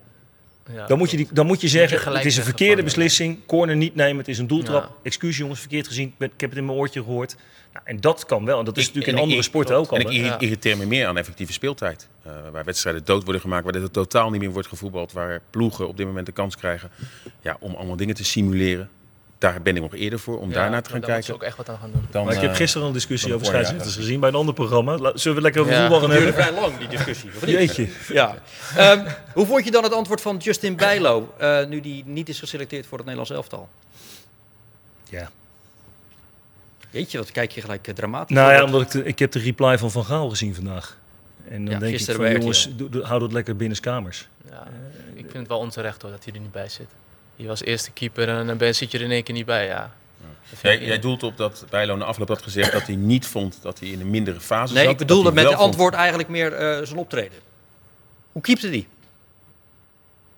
Ja. 0.71 0.87
Dan 0.87 0.97
moet 0.97 1.11
je, 1.11 1.17
die, 1.17 1.27
dan 1.31 1.45
moet 1.45 1.61
je 1.61 1.67
zeggen, 1.67 2.13
het 2.15 2.25
is 2.25 2.37
een 2.37 2.43
verkeerde 2.43 2.73
van, 2.73 2.77
ja. 2.83 2.87
beslissing. 2.87 3.45
Corner 3.45 3.75
niet 3.75 3.95
nemen, 3.95 4.17
het 4.17 4.27
is 4.27 4.37
een 4.37 4.47
doeltrap. 4.47 4.83
Ja. 4.83 4.95
Excuus 5.03 5.37
jongens, 5.37 5.59
verkeerd 5.59 5.87
gezien. 5.87 6.13
Ik 6.19 6.31
heb 6.37 6.49
het 6.49 6.59
in 6.59 6.65
mijn 6.65 6.77
oortje 6.77 7.03
gehoord. 7.03 7.35
Nou, 7.73 7.85
en 7.85 7.99
dat 7.99 8.25
kan 8.25 8.45
wel. 8.45 8.59
En 8.59 8.65
dat 8.65 8.77
is 8.77 8.81
Ik- 8.83 8.87
natuurlijk 8.87 9.17
in 9.17 9.21
andere 9.23 9.39
ik- 9.41 9.47
sporten 9.47 9.75
ook 9.75 9.89
al. 9.91 9.97
En 9.97 10.09
ik 10.33 10.41
irriteer 10.41 10.77
me 10.77 10.85
meer 10.85 11.07
aan 11.07 11.17
effectieve 11.17 11.53
speeltijd. 11.53 12.07
Eh, 12.23 12.31
waar 12.51 12.63
wedstrijden 12.63 13.05
dood 13.05 13.23
worden 13.23 13.41
gemaakt, 13.41 13.63
waar 13.63 13.73
dit 13.73 13.93
totaal 13.93 14.29
niet 14.29 14.41
meer 14.41 14.51
wordt 14.51 14.67
gevoetbald. 14.67 15.11
Waar 15.11 15.41
ploegen 15.49 15.87
op 15.87 15.97
dit 15.97 16.05
moment 16.05 16.25
de 16.25 16.31
kans 16.31 16.55
krijgen 16.57 16.89
ja, 17.41 17.57
om 17.59 17.75
allemaal 17.75 17.95
dingen 17.95 18.15
te 18.15 18.23
simuleren. 18.23 18.89
Daar 19.43 19.61
ben 19.61 19.75
ik 19.75 19.81
nog 19.81 19.95
eerder 19.95 20.19
voor, 20.19 20.39
om 20.39 20.49
Ja, 20.49 20.55
daarnaar 20.55 20.81
te 20.83 20.89
gaan 20.89 21.01
kijken. 21.01 21.33
ook 21.33 21.43
echt 21.43 21.57
wat 21.57 21.69
aan 21.69 21.77
gaan 21.81 21.91
doen. 21.91 22.05
Dan, 22.11 22.25
Maar 22.25 22.33
ik 22.35 22.41
heb 22.41 22.49
eh, 22.51 22.55
gisteren 22.55 22.81
al 22.81 22.87
een 22.87 22.93
discussie 22.93 23.33
over 23.33 23.45
scheidsrechters 23.45 23.95
gezien 23.95 24.19
bij 24.19 24.29
een 24.29 24.35
ander 24.35 24.53
programma. 24.53 24.97
Zullen 25.15 25.37
we 25.37 25.41
lekker 25.43 25.61
over 25.61 25.73
Ja. 25.73 25.79
voetbal 25.79 25.99
gaan 25.99 26.09
duurde 26.09 26.25
hebben? 26.25 26.43
vrij 26.43 26.61
lang, 26.61 26.77
die 26.77 26.87
discussie. 26.87 27.29
Jeetje. 27.45 27.87
Ja. 28.07 28.35
Ehm, 28.75 29.07
hoe 29.33 29.45
vond 29.45 29.65
je 29.65 29.71
dan 29.71 29.83
het 29.83 29.93
antwoord 29.93 30.21
van 30.21 30.37
Justin 30.37 30.75
Bijlo, 30.75 31.33
eh, 31.37 31.65
nu 31.65 31.81
die 31.81 32.03
niet 32.05 32.29
is 32.29 32.39
geselecteerd 32.39 32.85
voor 32.85 32.97
het 32.97 33.07
Nederlands 33.07 33.31
elftal? 33.35 33.69
Ja. 35.09 35.29
Jeetje, 36.89 37.17
wat 37.17 37.31
kijk 37.31 37.51
je 37.51 37.61
gelijk 37.61 37.87
eh, 37.87 37.93
dramatisch. 37.93 38.35
Nou 38.35 38.53
ja, 38.53 38.63
omdat 38.63 38.81
ik, 38.81 38.91
de- 38.91 39.03
ik 39.03 39.19
heb 39.19 39.31
de 39.31 39.39
reply 39.39 39.77
van 39.77 39.91
Van 39.91 40.05
Gaal 40.05 40.29
gezien 40.29 40.55
vandaag. 40.55 40.97
En 41.49 41.65
dan 41.65 41.73
Ja, 41.73 41.79
denk 41.79 41.99
ik 41.99 42.15
van 42.15 42.31
jongens, 42.31 42.69
hou 43.01 43.19
dat 43.19 43.31
lekker 43.31 43.55
binnenskamers. 43.55 44.27
Ja, 44.49 44.67
ik 45.13 45.21
vind 45.21 45.33
het 45.33 45.47
wel 45.47 45.57
onterecht 45.59 46.01
hoor, 46.01 46.11
dat 46.11 46.23
hij 46.25 46.33
er 46.33 46.39
niet 46.39 46.51
bij 46.51 46.69
zit. 46.69 46.87
Je 47.35 47.47
was 47.47 47.63
eerste 47.63 47.91
keeper 47.91 48.29
en 48.29 48.47
dan 48.47 48.57
ben, 48.57 48.75
zit 48.75 48.91
je 48.91 48.97
er 48.97 49.03
in 49.03 49.11
één 49.11 49.23
keer 49.23 49.33
niet 49.33 49.45
bij. 49.45 49.65
Ja. 49.65 49.93
Jij, 50.61 50.85
jij 50.85 50.99
doelt 50.99 51.23
op 51.23 51.37
dat 51.37 51.65
Bijlo 51.69 51.95
na 51.95 52.05
afloop 52.05 52.27
had 52.27 52.41
gezegd 52.41 52.71
dat 52.71 52.85
hij 52.85 52.95
niet 52.95 53.25
vond 53.27 53.59
dat 53.61 53.79
hij 53.79 53.89
in 53.89 54.01
een 54.01 54.09
mindere 54.09 54.39
fase 54.39 54.73
Nee, 54.73 54.83
zat. 54.83 54.91
ik 54.91 54.97
bedoelde 54.97 55.23
Dat 55.23 55.33
hij 55.33 55.43
met 55.43 55.51
het 55.51 55.61
antwoord 55.61 55.93
eigenlijk 55.93 56.29
meer 56.29 56.53
eh, 56.53 56.85
zijn 56.85 56.99
optreden. 56.99 57.39
Hoe 58.31 58.41
keepte 58.41 58.69
die? 58.69 58.87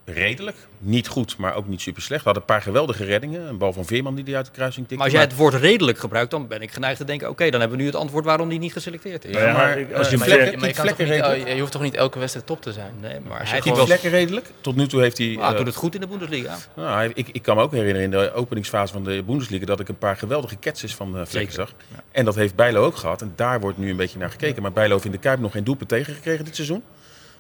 Redelijk, 0.06 0.58
niet 0.80 1.08
goed, 1.08 1.38
maar 1.38 1.56
ook 1.56 1.68
niet 1.68 1.82
super 1.82 2.02
slecht. 2.02 2.24
We 2.24 2.26
hadden 2.30 2.44
een 2.48 2.54
paar 2.56 2.62
geweldige 2.66 3.04
reddingen. 3.04 3.48
Een 3.48 3.58
bal 3.58 3.74
van 3.74 3.86
Veerman 3.86 4.16
die 4.16 4.24
hij 4.24 4.36
uit 4.36 4.46
de 4.46 4.52
kruising 4.52 4.88
tikte. 4.88 4.96
Maar 4.96 5.04
als 5.04 5.14
jij 5.14 5.22
het 5.24 5.36
woord 5.36 5.54
redelijk 5.54 5.98
gebruikt, 5.98 6.32
dan 6.32 6.48
ben 6.48 6.62
ik 6.62 6.72
geneigd 6.72 6.98
te 6.98 7.06
denken... 7.06 7.30
oké, 7.30 7.50
dan 7.50 7.60
hebben 7.60 7.78
we 7.78 7.84
nu 7.84 7.90
het 7.90 8.00
antwoord 8.00 8.26
waarom 8.26 8.50
die 8.50 8.60
niet 8.60 8.74
geselecteerd 8.74 9.26
is. 9.26 9.34
Ja, 9.36 9.46
ja, 9.46 9.54
maar, 9.54 9.96
als 9.96 10.10
je 10.10 10.18
maar, 10.18 10.28
vlekken- 10.28 10.52
je, 10.52 10.58
maar 10.58 10.68
je, 10.68 10.74
kan 10.74 10.86
toch 10.86 10.96
vlekken 10.96 11.16
niet, 11.16 11.26
redelijk? 11.26 11.54
je 11.54 11.60
hoeft 11.60 11.72
toch 11.72 11.82
niet 11.82 11.96
elke 11.96 12.20
wedstrijd 12.20 12.48
top 12.48 12.62
te 12.62 12.74
zijn? 12.74 12.94
Nee, 13.02 13.20
maar 13.28 13.38
Hij 13.38 13.48
hij 13.48 13.60
keept 13.60 13.78
was... 13.78 13.86
Vlekken 13.86 14.10
redelijk. 14.10 14.46
Tot 14.62 14.76
nu 14.76 14.88
toe 14.88 15.02
heeft 15.02 15.18
hij... 15.18 15.38
Ah, 15.40 15.52
eh, 15.52 15.58
doet 15.58 15.66
het 15.68 15.76
goed 15.76 15.96
in 15.96 16.02
de 16.02 16.08
Bundesliga. 16.08 16.58
Nou, 16.76 16.96
hij- 16.96 17.12
ik, 17.14 17.28
ik 17.32 17.42
kan 17.42 17.56
me 17.56 17.62
ook 17.62 17.72
herinneren 17.72 18.02
in 18.04 18.12
de 18.12 18.34
openingsfase 18.34 18.94
van 18.94 19.04
de 19.04 19.24
Bundesliga 19.26 19.66
dat 19.66 19.80
ik 19.80 19.88
een 19.90 19.98
paar 19.98 20.18
geweldige 20.18 20.60
catches 20.60 20.96
van 20.96 21.10
Vlekken 21.12 21.32
Zeker, 21.32 21.54
zag. 21.54 21.74
En 22.12 22.26
dat 22.26 22.36
heeft 22.36 22.56
Bijlo 22.56 22.86
ook 22.86 22.96
gehad. 22.96 23.22
En 23.22 23.34
daar 23.36 23.60
wordt 23.60 23.78
nu 23.78 23.90
een 23.90 23.96
beetje 23.98 24.20
naar 24.20 24.30
gekeken. 24.32 24.62
Maar 24.62 24.72
Bijlo 24.74 24.94
heeft 24.94 25.06
in 25.06 25.12
de 25.12 25.18
Kuip 25.18 25.40
nog 25.40 25.52
geen 25.52 25.64
doelpunt 25.64 25.90
tegengekregen 25.90 26.46
dit 26.46 26.56
seizoen. 26.56 26.84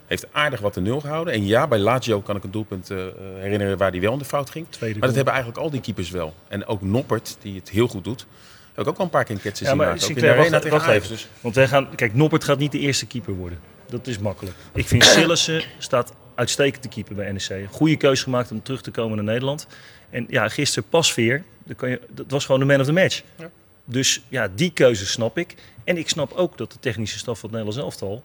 Heeft 0.08 0.26
aardig 0.32 0.60
wat 0.60 0.74
de 0.74 0.82
nul 0.82 1.00
gehouden. 1.00 1.34
En 1.34 1.46
ja, 1.46 1.68
bij 1.68 1.80
Lazio 1.80 2.22
kan 2.22 2.36
ik 2.36 2.44
een 2.44 2.52
doelpunt 2.52 2.90
eh, 2.90 2.98
herinneren 3.40 3.78
waar 3.78 3.92
hij 3.92 4.00
wel 4.00 4.14
in 4.14 4.20
de 4.20 4.26
fout 4.26 4.50
ging. 4.50 4.66
Tweede 4.70 5.00
Maar 5.00 5.08
dat 5.08 5.16
goal. 5.16 5.16
hebben 5.16 5.34
eigenlijk 5.34 5.64
al 5.64 5.70
die 5.72 5.82
keepers 5.82 6.10
wel. 6.10 6.34
En 6.48 6.66
ook 6.66 6.82
Noppert, 6.82 7.38
die 7.42 7.56
het 7.56 7.70
heel 7.70 7.88
goed 7.88 8.04
doet. 8.04 8.26
Heb 8.74 8.84
ik 8.86 8.92
ook 8.92 8.98
al 8.98 9.04
een 9.04 9.10
paar 9.10 9.24
keer 9.24 9.36
een 9.36 9.42
catches 9.42 9.60
Ja, 9.60 9.68
zien 9.68 9.78
maken. 9.78 10.04
Ook 10.04 10.10
in 10.10 10.62
de 10.62 10.70
wacht, 10.70 10.88
even. 10.88 11.10
Dus 11.10 11.28
Want 11.42 11.56
wij 11.56 11.68
gaan, 11.68 11.96
kijk, 11.96 12.14
Noppert 12.14 12.44
gaat 12.44 12.58
niet 12.58 12.72
de 12.72 12.80
eerste 12.80 13.06
keeper 13.06 13.34
worden. 13.34 13.60
Dat 13.90 14.08
is 14.08 14.18
makkelijk. 14.20 14.56
Ik 14.74 14.88
vind 14.88 15.04
Sillissen 15.04 15.64
staat 15.78 16.14
uitstekend 16.36 16.82
te 16.82 16.88
keeper 16.88 17.16
bij 17.16 17.32
NEC. 17.32 17.68
Goede 17.72 17.96
keuze 17.96 18.24
gemaakt 18.24 18.52
om 18.52 18.64
terug 18.64 18.82
te 18.82 18.92
komen 18.92 19.16
naar 19.16 19.26
Nederland. 19.26 19.68
En 20.10 20.26
ja, 20.30 20.50
gisteren 20.50 20.90
Pasveer, 20.90 21.44
dat, 21.64 21.78
kan 21.78 21.90
je, 21.90 22.00
dat 22.12 22.32
was 22.32 22.46
gewoon 22.46 22.60
de 22.60 22.66
man 22.66 22.80
of 22.80 22.86
the 22.86 22.92
match. 22.92 23.22
Ja. 23.38 23.50
Dus 23.86 24.22
ja, 24.28 24.50
die 24.56 24.72
keuze 24.72 25.06
snap 25.06 25.38
ik. 25.38 25.56
En 25.84 25.98
ik 25.98 26.10
snap 26.10 26.32
ook 26.32 26.58
dat 26.58 26.72
de 26.72 26.80
technische 26.80 27.18
staf 27.18 27.40
van 27.40 27.50
het 27.50 27.58
Nederlands 27.58 27.86
elftal 27.86 28.24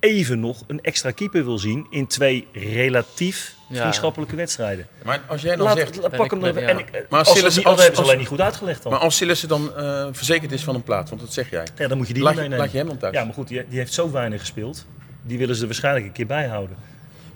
even 0.00 0.40
nog 0.40 0.62
een 0.66 0.80
extra 0.80 1.10
keeper 1.10 1.44
wil 1.44 1.58
zien 1.58 1.86
in 1.90 2.06
twee 2.06 2.46
relatief 2.52 3.54
Ja. 3.68 3.80
vriendschappelijke 3.80 4.36
wedstrijden. 4.36 4.86
maar 5.04 5.20
als 5.26 5.42
jij 5.42 5.56
dan 5.56 5.64
Laat, 5.66 5.76
zegt... 5.78 6.00
pak 6.00 6.24
ik 6.24 6.30
hem 6.30 6.40
dan. 6.40 6.54
ja. 6.54 6.60
En 6.68 6.78
ik, 6.78 6.90
Maar 7.08 7.18
als 7.18 7.28
als- 7.28 7.54
hebben 7.62 7.96
ze 7.96 8.02
alleen 8.02 8.18
niet 8.18 8.26
goed 8.26 8.40
uitgelegd 8.40 8.82
dan. 8.82 8.92
Maar 8.92 9.00
als 9.00 9.16
Sillissen 9.16 9.48
dan 9.48 9.76
eh, 9.76 10.06
verzekerd 10.12 10.52
is 10.52 10.64
van 10.64 10.74
een 10.74 10.82
plaats, 10.82 11.10
want 11.10 11.22
dat 11.22 11.32
zeg 11.32 11.50
jij. 11.50 11.66
ja, 11.76 11.88
dan 11.88 11.98
moet 11.98 12.06
je 12.08 12.14
die 12.14 12.22
Laat 12.22 12.34
meenemen. 12.34 12.58
laat 12.58 12.70
je 12.72 12.78
hem 12.78 12.86
dan 12.86 12.98
thuis. 12.98 13.14
Ja, 13.14 13.24
maar 13.24 13.34
goed, 13.34 13.48
die, 13.48 13.64
die 13.68 13.78
heeft 13.78 13.92
zo 13.92 14.10
weinig 14.10 14.40
gespeeld. 14.40 14.86
Die 15.22 15.38
willen 15.38 15.54
ze 15.54 15.60
er 15.60 15.66
waarschijnlijk 15.66 16.06
een 16.06 16.12
keer 16.12 16.26
bijhouden. 16.26 16.76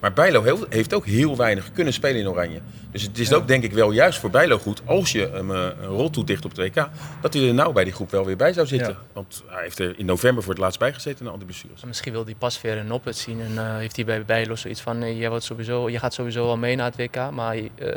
Maar 0.02 0.12
Bijlo 0.12 0.42
heel- 0.42 0.66
heeft 0.68 0.94
ook 0.94 1.06
heel 1.06 1.36
weinig 1.36 1.72
kunnen 1.72 1.92
spelen 1.92 2.20
in 2.20 2.28
Oranje. 2.28 2.60
Dus 2.90 3.02
het 3.02 3.18
is 3.18 3.32
ook 3.32 3.48
denk 3.48 3.64
ik 3.64 3.72
wel 3.72 3.90
juist 3.90 4.18
voor 4.18 4.30
Bijlo 4.30 4.58
goed, 4.58 4.82
als 4.84 5.12
je 5.12 5.30
hem 5.32 5.50
eh, 5.54 5.66
een 5.80 5.88
rol 5.88 6.10
toedicht 6.10 6.44
op 6.44 6.56
het 6.56 6.60
WK, 6.74 6.88
dat 7.20 7.34
hij 7.34 7.48
er 7.48 7.54
nou 7.54 7.72
bij 7.72 7.84
die 7.84 7.92
groep 7.92 8.10
wel 8.10 8.24
weer 8.24 8.36
bij 8.36 8.52
zou 8.52 8.66
zitten. 8.66 8.92
Ja. 8.92 8.98
Want 9.12 9.42
hij 9.46 9.62
heeft 9.62 9.78
er 9.78 9.94
in 9.98 10.06
november 10.06 10.42
voor 10.42 10.52
het 10.52 10.62
laatst 10.62 10.78
bij 10.78 10.92
gezeten 10.92 11.24
na 11.24 11.30
al 11.30 11.36
die 11.36 11.46
blessures. 11.46 11.84
Misschien 11.84 12.12
wil 12.12 12.24
hij 12.24 12.34
pas 12.38 12.60
weer 12.60 12.76
een 12.78 12.86
Noppet 12.86 13.16
zien 13.16 13.40
en 13.40 13.58
eh, 13.58 13.76
heeft 13.76 13.96
hij 13.96 14.04
bij 14.04 14.24
Bijlo 14.24 14.54
zoiets 14.56 14.80
van, 14.80 15.02
eh, 15.02 15.18
jij 15.18 15.28
wordt 15.28 15.44
sowieso, 15.44 15.88
je 15.90 15.98
gaat 15.98 16.14
sowieso 16.14 16.46
wel 16.46 16.56
mee 16.56 16.76
naar 16.76 16.86
het 16.86 16.96
WK, 16.96 17.30
maar 17.30 17.56
eh 17.56 17.88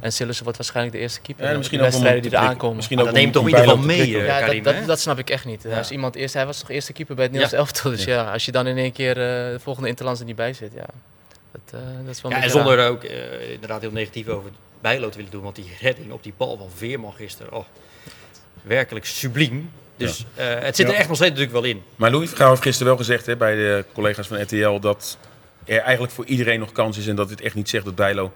en 0.00 0.12
Sillissen 0.12 0.44
wordt 0.44 0.58
waarschijnlijk 0.58 0.96
de 0.96 1.02
eerste 1.02 1.20
keeper. 1.20 1.50
Ja, 1.50 1.56
misschien 1.56 1.78
de 1.78 1.84
wedstrijden 1.84 2.22
die 2.22 2.30
te 2.30 2.36
eraan 2.36 2.46
prikken. 2.46 2.60
komen. 2.62 2.76
Misschien 2.76 2.98
ook 2.98 3.04
dat 3.04 3.14
neemt 3.14 3.32
toch 3.32 3.48
ieder 3.48 3.64
te 3.66 3.78
mee, 3.78 4.10
Ja, 4.10 4.38
Karim, 4.38 4.62
dat, 4.62 4.74
dat, 4.74 4.86
dat 4.86 5.00
snap 5.00 5.18
ik 5.18 5.30
echt 5.30 5.44
niet. 5.44 5.66
Als 5.76 5.90
iemand 5.90 6.14
eerst, 6.14 6.34
hij 6.34 6.46
was 6.46 6.58
toch 6.58 6.70
eerste 6.70 6.92
keeper 6.92 7.14
bij 7.14 7.24
het 7.24 7.32
Nederlands 7.32 7.72
elftal. 7.72 7.90
Dus 7.90 8.04
ja. 8.04 8.32
als 8.32 8.44
je 8.44 8.52
dan 8.52 8.66
in 8.66 8.76
één 8.76 8.92
keer 8.92 9.10
eh, 9.10 9.52
de 9.52 9.58
volgende 9.62 9.88
Interlands 9.88 10.20
er 10.20 10.26
niet 10.26 10.36
bij 10.36 10.52
zit, 10.52 10.72
ja, 10.74 10.86
dat, 11.52 11.80
eh, 11.80 11.88
dat 12.04 12.14
is 12.14 12.22
wel 12.22 12.30
Ja, 12.30 12.42
en 12.42 12.50
zonder 12.50 12.76
raar. 12.76 12.84
er 12.86 12.90
ook 12.90 13.04
eh, 13.04 13.50
inderdaad 13.52 13.80
heel 13.80 13.90
negatief 13.92 14.28
over 14.28 14.50
Bijlo 14.80 15.08
te 15.08 15.16
willen 15.16 15.32
doen. 15.32 15.42
Want 15.42 15.56
die 15.56 15.70
redding 15.80 16.12
op 16.12 16.22
die 16.22 16.34
bal 16.36 16.56
van 16.56 16.68
Veerman 16.74 17.12
gisteren, 17.12 17.52
oh, 17.52 17.64
werkelijk 18.62 19.04
subliem. 19.06 19.70
Dus 19.96 20.24
eh, 20.34 20.46
het 20.58 20.76
zit 20.76 20.86
er 20.86 20.92
Ja. 20.92 20.98
echt 20.98 21.08
nog 21.08 21.16
steeds 21.16 21.30
natuurlijk 21.30 21.60
wel 21.60 21.70
in. 21.70 21.82
Maar 21.96 22.10
Louis 22.10 22.28
Vergaal 22.28 22.48
heeft 22.50 22.62
gisteren 22.62 22.86
wel 22.88 22.96
gezegd 22.96 23.26
hè, 23.26 23.36
bij 23.36 23.54
de 23.54 23.84
collega's 23.92 24.26
van 24.26 24.42
RTL 24.42 24.78
dat 24.78 25.18
er 25.64 25.78
eigenlijk 25.78 26.12
voor 26.12 26.24
iedereen 26.24 26.58
nog 26.58 26.72
kans 26.72 26.98
is 26.98 27.06
en 27.06 27.16
dat 27.16 27.28
dit 27.28 27.40
echt 27.40 27.54
niet 27.54 27.68
zegt 27.68 27.84
dat 27.84 27.94
Bijlo 27.94 28.32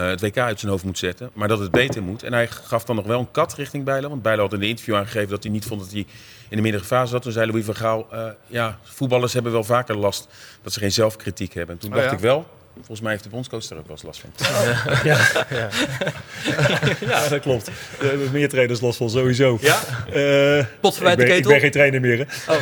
het 0.00 0.20
WK 0.20 0.38
uit 0.38 0.60
zijn 0.60 0.70
hoofd 0.72 0.84
moet 0.84 0.98
zetten, 0.98 1.30
maar 1.32 1.48
dat 1.48 1.58
het 1.58 1.70
beter 1.70 2.02
moet. 2.02 2.22
En 2.22 2.32
hij 2.32 2.46
gaf 2.48 2.84
dan 2.84 2.96
nog 2.96 3.06
wel 3.06 3.20
een 3.20 3.30
kat 3.30 3.54
richting 3.54 3.84
Bijlo, 3.84 4.08
want 4.08 4.22
Bijlo 4.22 4.42
had 4.42 4.52
in 4.52 4.60
de 4.60 4.66
interview 4.68 4.94
aangegeven 4.94 5.28
dat 5.28 5.42
hij 5.42 5.52
niet 5.52 5.64
vond 5.64 5.80
dat 5.80 5.90
hij 5.90 6.06
in 6.48 6.56
de 6.56 6.62
middelfase 6.62 6.94
fase 6.94 7.10
zat. 7.10 7.22
Toen 7.22 7.32
zei 7.32 7.46
Louis 7.46 7.64
van 7.64 7.74
Gaal, 7.76 8.06
eh, 8.10 8.26
ja, 8.46 8.78
voetballers 8.82 9.32
hebben 9.32 9.52
wel 9.52 9.64
vaker 9.64 9.96
last 9.96 10.28
dat 10.62 10.72
ze 10.72 10.78
geen 10.78 10.92
zelfkritiek 10.92 11.54
hebben. 11.54 11.74
En 11.74 11.80
toen 11.80 11.90
Oh, 11.90 11.96
dacht 11.96 12.08
ja? 12.10 12.14
ik 12.16 12.22
wel, 12.22 12.46
volgens 12.74 13.00
mij 13.00 13.10
heeft 13.10 13.22
de 13.24 13.28
bondscoach 13.30 13.64
er 13.70 13.76
ook 13.76 13.86
wel 13.86 13.96
eens 13.96 14.02
last 14.02 14.20
van. 14.20 14.30
Ja, 17.08 17.28
dat 17.28 17.40
klopt. 17.40 17.70
We 17.98 18.06
hebben 18.06 18.30
meer 18.32 18.48
trainers 18.48 18.80
last 18.80 18.96
van 18.96 19.10
sowieso. 19.10 19.58
Ja? 19.60 19.80
Eh, 20.12 20.64
Pot 20.80 20.94
verwijt 20.94 21.18
ik, 21.18 21.20
de 21.20 21.26
ben, 21.26 21.36
ik 21.36 21.42
ketel. 21.42 21.50
ben 21.50 21.60
geen 21.60 21.70
trainer 21.70 22.00
meer. 22.00 22.18
Hè? 22.18 22.54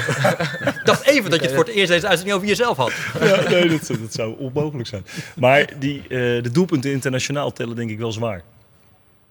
Ik 0.69 0.81
dacht 0.85 1.07
even 1.07 1.31
dat 1.31 1.41
je 1.41 1.47
het 1.47 1.55
voor 1.55 1.65
het 1.65 1.75
eerst 1.75 1.91
deze 1.91 2.07
uitzending 2.07 2.37
over 2.37 2.49
jezelf 2.49 2.77
had. 2.77 2.93
Ja, 3.21 3.49
nee, 3.49 3.69
dat, 3.69 3.87
dat 3.87 4.13
zou 4.13 4.39
onmogelijk 4.39 4.89
zijn. 4.89 5.07
Maar 5.37 5.69
die, 5.79 6.01
eh, 6.03 6.09
de 6.43 6.51
doelpunten 6.53 6.91
internationaal 6.91 7.53
tellen 7.53 7.77
denk 7.77 7.91
ik 7.91 7.99
wel 7.99 8.13
zwaar. 8.13 8.43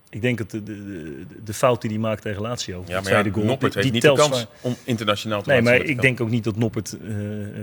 Ik 0.09 0.21
denk 0.21 0.37
dat 0.37 0.51
de, 0.51 0.63
de, 0.63 0.85
de, 0.85 1.25
de 1.43 1.53
fout 1.53 1.81
die 1.81 1.89
hij 1.89 1.99
maakt 1.99 2.21
tegen 2.21 2.41
Lazio, 2.41 2.79
Ja, 2.79 2.85
de 2.85 2.91
maar 2.93 3.01
tweede 3.03 3.29
ja, 3.29 3.35
goal, 3.35 3.45
Noppert 3.45 3.73
die, 3.73 3.81
heeft 3.81 3.93
die 3.93 4.01
niet 4.01 4.01
de 4.01 4.07
telt 4.23 4.29
kans 4.29 4.41
zwaar. 4.41 4.51
om 4.61 4.75
internationaal 4.83 5.41
te 5.41 5.49
Nee, 5.49 5.61
laten 5.61 5.77
maar 5.79 5.89
ik 5.89 6.01
denk 6.01 6.21
ook 6.21 6.29
niet 6.29 6.43
dat 6.43 6.55
Noppert 6.55 6.97
eh, 7.07 7.13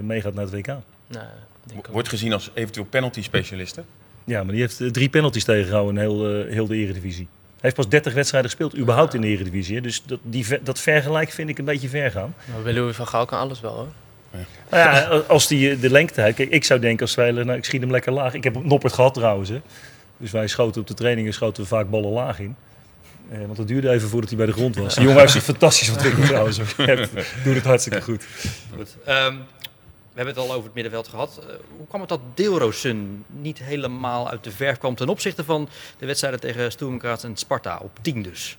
meegaat 0.02 0.34
naar 0.34 0.44
het 0.44 0.52
WK. 0.54 0.66
Nee, 1.08 1.22
denk 1.64 1.78
ook. 1.78 1.92
Wordt 1.92 2.08
gezien 2.08 2.32
als 2.32 2.50
eventueel 2.54 2.86
penalty 2.86 3.22
specialist. 3.22 3.76
hè? 3.76 3.82
Ja, 4.24 4.42
maar 4.42 4.52
die 4.52 4.60
heeft 4.60 4.80
eh, 4.80 4.88
drie 4.90 5.08
penalties 5.08 5.44
tegengehouden 5.44 5.94
in 5.94 6.00
heel, 6.00 6.44
eh, 6.44 6.52
heel 6.52 6.66
de 6.66 6.76
eredivisie. 6.76 7.28
Hij 7.30 7.56
heeft 7.60 7.74
pas 7.76 7.88
30 7.88 8.14
wedstrijden 8.14 8.50
gespeeld, 8.50 8.76
überhaupt 8.76 9.14
in 9.14 9.20
de 9.20 9.26
eredivisie. 9.26 9.80
Dus 9.80 10.02
dat, 10.06 10.18
die, 10.22 10.46
dat 10.62 10.78
vergelijk 10.80 11.30
vind 11.30 11.48
ik 11.48 11.58
een 11.58 11.64
beetje 11.64 11.88
ver 11.88 12.10
gaan. 12.10 12.34
Maar 12.52 12.62
bij 12.62 12.72
Louis 12.72 12.96
van 12.96 13.06
Gaal 13.08 13.24
kan 13.26 13.38
alles 13.38 13.60
wel 13.60 13.72
hoor. 13.74 13.88
Nou 14.70 14.84
ja, 14.84 15.22
als 15.26 15.46
die 15.46 15.70
eh, 15.70 15.80
de 15.80 15.90
lengte... 15.90 16.32
Kijk, 16.34 16.38
ik 16.38 16.64
zou 16.64 16.80
denken 16.80 17.00
als 17.02 17.12
Zweiler, 17.12 17.44
nou, 17.44 17.58
ik 17.58 17.64
schiet 17.64 17.80
hem 17.80 17.90
lekker 17.90 18.12
laag. 18.12 18.34
Ik 18.34 18.44
heb 18.44 18.64
Noppert 18.64 18.92
gehad 18.92 19.14
trouwens. 19.14 19.48
Hè. 19.48 19.60
Dus 20.16 20.30
wij 20.30 20.46
schoten 20.46 20.80
op 20.80 20.86
de 20.86 20.94
trainingen 20.94 21.32
schoten 21.32 21.62
we 21.62 21.68
vaak 21.68 21.90
ballen 21.90 22.10
laag 22.10 22.38
in. 22.38 22.56
Eh, 23.30 23.38
want 23.46 23.58
het 23.58 23.68
duurde 23.68 23.90
even 23.90 24.08
voordat 24.08 24.28
hij 24.28 24.38
bij 24.38 24.46
de 24.46 24.52
grond 24.52 24.76
was. 24.76 24.94
Die 24.94 25.02
jongen 25.04 25.20
heeft 25.20 25.32
zich 25.32 25.42
fantastisch 25.42 25.90
ontwikkeld 25.90 26.26
trouwens. 26.32 26.56
Doet 27.44 27.54
het 27.54 27.64
hartstikke 27.64 28.02
goed. 28.02 28.24
Goed. 28.76 28.96
Ehm, 29.04 29.34
hebben 30.18 30.34
het 30.34 30.44
al 30.44 30.52
over 30.52 30.64
het 30.64 30.74
middenveld 30.74 31.08
gehad. 31.08 31.38
Eh, 31.38 31.54
hoe 31.76 31.86
kwam 31.86 32.00
het 32.00 32.08
dat 32.08 32.20
Deelroosun 32.34 33.24
niet 33.26 33.58
helemaal 33.58 34.30
uit 34.30 34.44
de 34.44 34.50
verf 34.50 34.78
kwam 34.78 34.94
ten 34.94 35.08
opzichte 35.08 35.44
van 35.44 35.68
de 35.98 36.06
wedstrijden 36.06 36.40
tegen 36.40 36.72
Sturm 36.72 37.00
Graz 37.00 37.24
en 37.24 37.36
Sparta? 37.36 37.78
Op 37.82 37.98
10 38.02 38.22
dus. 38.22 38.58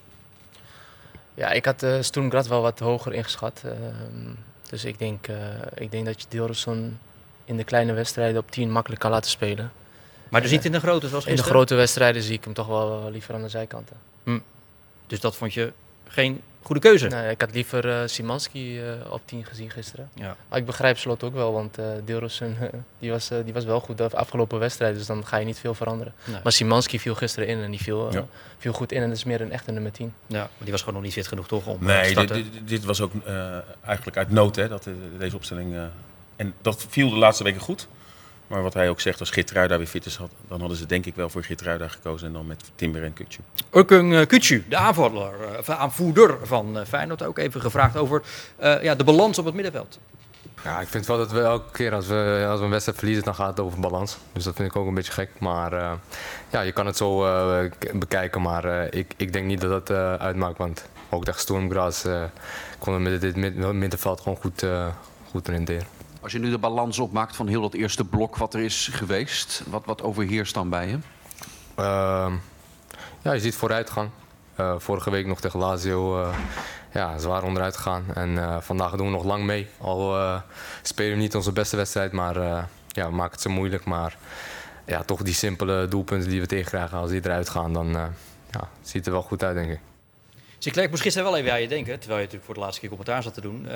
Ja, 1.34 1.52
ik 1.52 1.66
had 1.66 1.84
uh, 1.84 1.98
Sturm 2.02 2.30
Graz 2.30 2.48
wel 2.48 2.62
wat 2.62 2.80
hoger 2.80 3.14
ingeschat. 3.14 3.62
Ehm, 3.66 4.34
dus 4.70 4.86
ik 4.86 5.00
denk, 5.00 5.28
eh, 5.28 5.36
ik 5.76 5.92
denk 5.92 6.06
dat 6.06 6.22
je 6.22 6.28
Deelroosun 6.30 7.00
in 7.46 7.58
de 7.58 7.64
kleine 7.64 7.94
wedstrijden 7.94 8.42
op 8.42 8.52
10 8.52 8.72
makkelijk 8.72 9.02
kan 9.02 9.12
laten 9.12 9.32
spelen. 9.32 9.72
Maar 10.30 10.42
dus 10.42 10.52
niet 10.52 10.66
in 10.66 10.72
de 10.72 10.80
grote 10.80 11.08
zoals 11.08 11.26
In 11.26 11.36
de 11.36 11.44
grote 11.44 11.76
wedstrijden 11.76 12.22
zie 12.22 12.34
ik 12.34 12.44
hem 12.44 12.54
toch 12.54 12.68
wel 12.68 13.06
eh, 13.06 13.12
liever 13.12 13.34
aan 13.34 13.42
de 13.42 13.50
zijkanten. 13.50 13.98
Dus 15.08 15.20
dat 15.20 15.36
vond 15.36 15.54
je 15.54 15.74
geen 16.08 16.42
goede 16.62 16.82
keuze? 16.82 17.08
Nee, 17.08 17.32
ik 17.32 17.42
had 17.42 17.54
liever 17.54 17.90
eh 17.90 18.08
Simanski 18.08 18.80
eh, 18.82 18.92
op 19.10 19.22
10 19.26 19.46
gezien 19.46 19.70
gisteren. 19.70 20.10
Ja. 20.14 20.36
Maar 20.50 20.60
ik 20.60 20.66
begrijp 20.66 20.98
Slot 20.98 21.24
ook 21.24 21.34
wel, 21.34 21.54
want 21.54 21.78
eh 21.78 21.86
Deelroosun 22.06 22.58
die 23.00 23.12
was, 23.12 23.30
eh, 23.32 23.38
die 23.44 23.54
was 23.54 23.66
wel 23.66 23.80
goed 23.80 23.98
de 23.98 24.10
afgelopen 24.10 24.60
wedstrijd. 24.60 24.96
Dus 24.96 25.06
dan 25.06 25.26
ga 25.26 25.38
je 25.38 25.46
niet 25.46 25.60
veel 25.60 25.74
veranderen. 25.74 26.14
Nee. 26.24 26.40
Maar 26.44 26.52
Simanski 26.52 27.00
viel 27.00 27.16
gisteren 27.16 27.48
in 27.48 27.62
en 27.62 27.72
die 27.72 27.80
viel, 27.82 28.12
Ja. 28.14 28.26
viel 28.58 28.74
goed 28.74 28.92
in. 28.92 29.02
En 29.02 29.08
dat 29.08 29.18
is 29.18 29.24
meer 29.24 29.42
een 29.42 29.52
echte 29.52 29.72
nummer 29.72 29.92
10. 29.92 30.14
Ja, 30.28 30.38
maar 30.40 30.50
die 30.58 30.72
was 30.72 30.80
gewoon 30.80 30.96
nog 30.96 31.04
niet 31.04 31.14
fit 31.14 31.28
genoeg 31.28 31.48
toch 31.48 31.66
om 31.66 31.78
te 31.80 31.84
Nee, 31.86 32.02
dit, 32.02 32.12
starten? 32.12 32.36
dit, 32.36 32.68
dit 32.68 32.84
was 32.84 33.02
ook 33.02 33.12
eh, 33.26 33.58
eigenlijk 33.86 34.18
uit 34.18 34.32
nood, 34.32 34.56
hè, 34.56 34.68
dat, 34.68 34.88
deze 35.18 35.36
opstelling. 35.36 35.76
eh, 35.76 35.84
en 36.36 36.54
dat 36.62 36.86
viel 36.90 37.10
de 37.10 37.16
laatste 37.16 37.44
weken 37.44 37.62
goed. 37.62 37.88
Maar 38.50 38.62
wat 38.62 38.74
hij 38.74 38.90
ook 38.90 39.02
zegt, 39.02 39.20
als 39.20 39.30
Geertruida 39.30 39.78
weer 39.78 39.88
fit 39.88 40.06
is, 40.06 40.16
had, 40.16 40.30
dan 40.48 40.60
hadden 40.60 40.78
ze 40.78 40.86
denk 40.86 41.06
ik 41.06 41.16
wel 41.16 41.30
voor 41.30 41.44
Geertruida 41.44 41.88
gekozen. 41.88 42.28
En 42.28 42.34
dan 42.34 42.48
met 42.48 42.72
Timber 42.76 43.04
en 43.04 43.14
Kutje. 43.14 43.42
Urkung 43.74 44.14
uh, 44.14 44.26
Kutsu, 44.26 44.66
de 44.70 44.76
aanvaller, 44.76 45.34
uh, 45.52 45.58
of 45.58 45.70
aanvoerder 45.70 46.38
van 46.44 46.78
uh, 46.78 46.86
Feyenoord, 46.86 47.24
ook 47.24 47.38
even 47.38 47.62
gevraagd 47.62 47.98
over 47.98 48.22
uh, 48.64 48.84
ja, 48.84 48.96
de 48.96 49.04
balans 49.04 49.40
op 49.40 49.46
het 49.46 49.54
middenveld. 49.54 50.00
Ja, 50.64 50.80
ik 50.80 50.88
vind 50.88 51.06
wel 51.06 51.18
dat 51.18 51.32
we 51.32 51.42
elke 51.42 51.72
keer 51.72 51.94
als 51.94 52.08
we, 52.08 52.46
als 52.50 52.60
we 52.60 52.66
een 52.66 52.72
wedstrijd 52.72 52.98
verliezen, 52.98 53.26
dan 53.26 53.36
gaat 53.36 53.50
het 53.50 53.60
over 53.60 53.80
balans. 53.80 54.18
Dus 54.34 54.44
dat 54.44 54.56
vind 54.56 54.70
ik 54.70 54.76
ook 54.76 54.88
een 54.88 54.94
beetje 54.94 55.12
gek. 55.12 55.30
Maar 55.40 55.74
uh, 55.74 55.92
ja, 56.50 56.62
je 56.62 56.72
kan 56.72 56.86
het 56.86 56.98
zo 56.98 57.26
uh, 57.26 57.72
bekijken, 57.94 58.42
maar 58.42 58.66
uh, 58.66 58.84
ik, 58.90 59.14
ik 59.18 59.34
denk 59.34 59.46
niet 59.46 59.62
dat 59.62 59.88
dat 59.88 59.98
uitmaakt. 60.20 60.58
Want 60.58 60.86
ook 61.10 61.26
tegen 61.26 61.40
Storm 61.40 61.72
Graz 61.72 62.06
konden 62.80 63.04
we 63.04 63.10
met 63.10 63.22
dit 63.22 63.36
mid 63.36 63.56
middenveld 63.74 64.22
gewoon 64.22 64.38
goed, 64.38 64.66
goed 65.32 65.50
oriënteren. 65.50 65.99
Als 66.22 66.32
je 66.32 66.40
nu 66.40 66.50
de 66.50 66.58
balans 66.58 67.00
opmaakt 67.00 67.36
van 67.36 67.48
heel 67.48 67.62
dat 67.62 67.74
eerste 67.74 68.06
blok 68.06 68.38
wat 68.38 68.54
er 68.54 68.60
is 68.60 68.90
geweest, 68.92 69.64
wat, 69.70 69.86
wat 69.86 70.02
overheerst 70.02 70.54
dan 70.54 70.70
bij 70.70 70.88
je? 70.88 70.98
Uh, 71.80 72.34
ja, 73.22 73.32
je 73.32 73.40
ziet 73.40 73.56
vooruitgang. 73.56 74.10
Uh, 74.60 74.76
vorige 74.78 75.10
week 75.10 75.26
nog 75.26 75.42
tegen 75.42 75.60
Lazio 75.60 76.22
uh, 76.22 76.38
ja, 76.94 77.18
zwaar 77.18 77.44
onderuit 77.44 77.76
gegaan. 77.76 78.06
En 78.14 78.30
uh, 78.30 78.62
vandaag 78.62 78.96
doen 78.96 79.06
we 79.06 79.12
nog 79.12 79.24
lang 79.24 79.44
mee. 79.44 79.68
Al 79.78 80.18
spelen 80.82 81.12
we 81.12 81.18
niet 81.18 81.36
onze 81.36 81.52
beste 81.52 81.76
wedstrijd, 81.76 82.12
maar 82.12 82.36
ja, 82.88 83.10
we 83.10 83.16
maken 83.16 83.32
het 83.32 83.42
zo 83.42 83.50
moeilijk. 83.50 83.86
Maar 83.86 84.18
ja, 84.86 85.04
toch 85.04 85.22
die 85.22 85.34
simpele 85.34 85.88
doelpunten 85.88 86.30
die 86.30 86.42
we 86.42 86.48
tegenkrijgen, 86.48 86.98
als 86.98 87.10
die 87.10 87.22
eruit 87.24 87.50
gaan, 87.50 87.74
dan 87.74 87.88
ja, 88.52 88.70
ziet 88.82 88.94
het 88.94 89.06
er 89.06 89.12
wel 89.12 89.22
goed 89.22 89.44
uit, 89.44 89.56
denk 89.56 89.72
ik. 89.72 89.80
Sinclair, 90.58 90.86
ik 90.86 90.92
moest 90.92 91.04
gisteren 91.04 91.32
wel 91.32 91.40
even 91.40 91.52
aan 91.52 91.62
je 91.62 91.68
denken, 91.68 92.00
terwijl 92.00 92.20
je 92.20 92.26
natuurlijk 92.26 92.46
voor 92.46 92.54
de 92.54 92.60
laatste 92.60 92.80
keer 92.80 92.90
commentaar 92.90 93.24
zat 93.24 93.34
te 93.34 93.42
doen. 93.42 93.68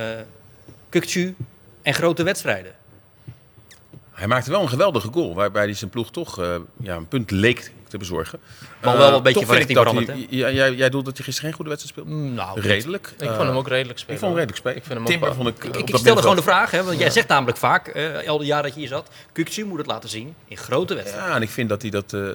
Kukcu 0.90 1.36
en 1.84 1.94
grote 1.94 2.24
wedstrijden. 2.24 2.76
Hij 4.12 4.28
maakte 4.28 4.52
wel 4.52 4.62
een 4.62 4.70
geweldige 4.70 5.12
goal, 5.12 5.36
waarbij 5.36 5.64
hij 5.64 5.74
zijn 5.74 5.90
ploeg 5.90 6.12
toch 6.12 6.40
uh, 6.40 6.56
ja, 6.78 6.96
een 6.96 7.08
punt 7.08 7.32
leek 7.32 7.72
te 7.94 8.00
bezorgen. 8.00 8.40
Maar 8.82 8.98
wel 8.98 9.16
een 9.16 9.24
beetje 9.24 9.42
uh, 9.42 9.46
van 9.46 9.56
richting 9.56 9.78
veranderd, 9.78 10.08
hè? 10.08 10.26
Jij, 10.30 10.74
jij, 10.74 10.90
dat 10.90 11.18
je 11.18 11.24
gisteren 11.24 11.50
geen 11.50 11.54
goede 11.54 11.70
wedstrijd 11.70 11.98
speelde? 11.98 12.22
Mm, 12.22 12.34
nou, 12.34 12.62
redelijk. 12.62 13.14
Ik 13.18 13.30
uh, 13.30 13.36
vond 13.36 13.48
hem 13.48 13.58
ook 13.58 13.68
redelijk 13.68 14.00
spelen. 14.00 14.16
Ik 14.16 14.26
vond 14.26 14.32
hem 14.32 14.40
redelijk 14.40 14.58
spelen. 14.58 14.78
Ik 14.78 14.84
vind 14.84 14.98
hem 14.98 15.08
Timber 15.08 15.30
ook 15.30 15.36
vond 15.36 15.48
ik... 15.48 15.64
Ik, 15.64 15.76
ik, 15.76 15.90
ik 15.90 15.96
stelde 15.96 16.22
gewoon 16.22 16.36
de 16.36 16.42
vraag, 16.42 16.72
hè, 16.72 16.84
want 16.84 17.00
jij 17.00 17.10
zegt 17.10 17.28
namelijk 17.28 17.58
vaak, 17.58 17.96
uh, 17.96 18.28
al 18.28 18.38
die 18.38 18.48
jaren 18.48 18.64
dat 18.64 18.74
je 18.74 18.80
hier 18.80 18.90
zat, 18.90 19.10
Kukcu 19.32 19.66
moet 19.66 19.78
het 19.78 19.88
laten 19.88 20.10
zien 20.10 20.36
in 20.48 20.58
grote 20.58 20.96
wedstrijden. 20.96 21.30
Ja, 21.30 21.36
en 21.36 21.42
ik 21.42 21.50
vind 21.50 21.70
dat 21.70 21.82
hij, 21.82 21.92
dat, 21.92 22.14
uh, 22.14 22.30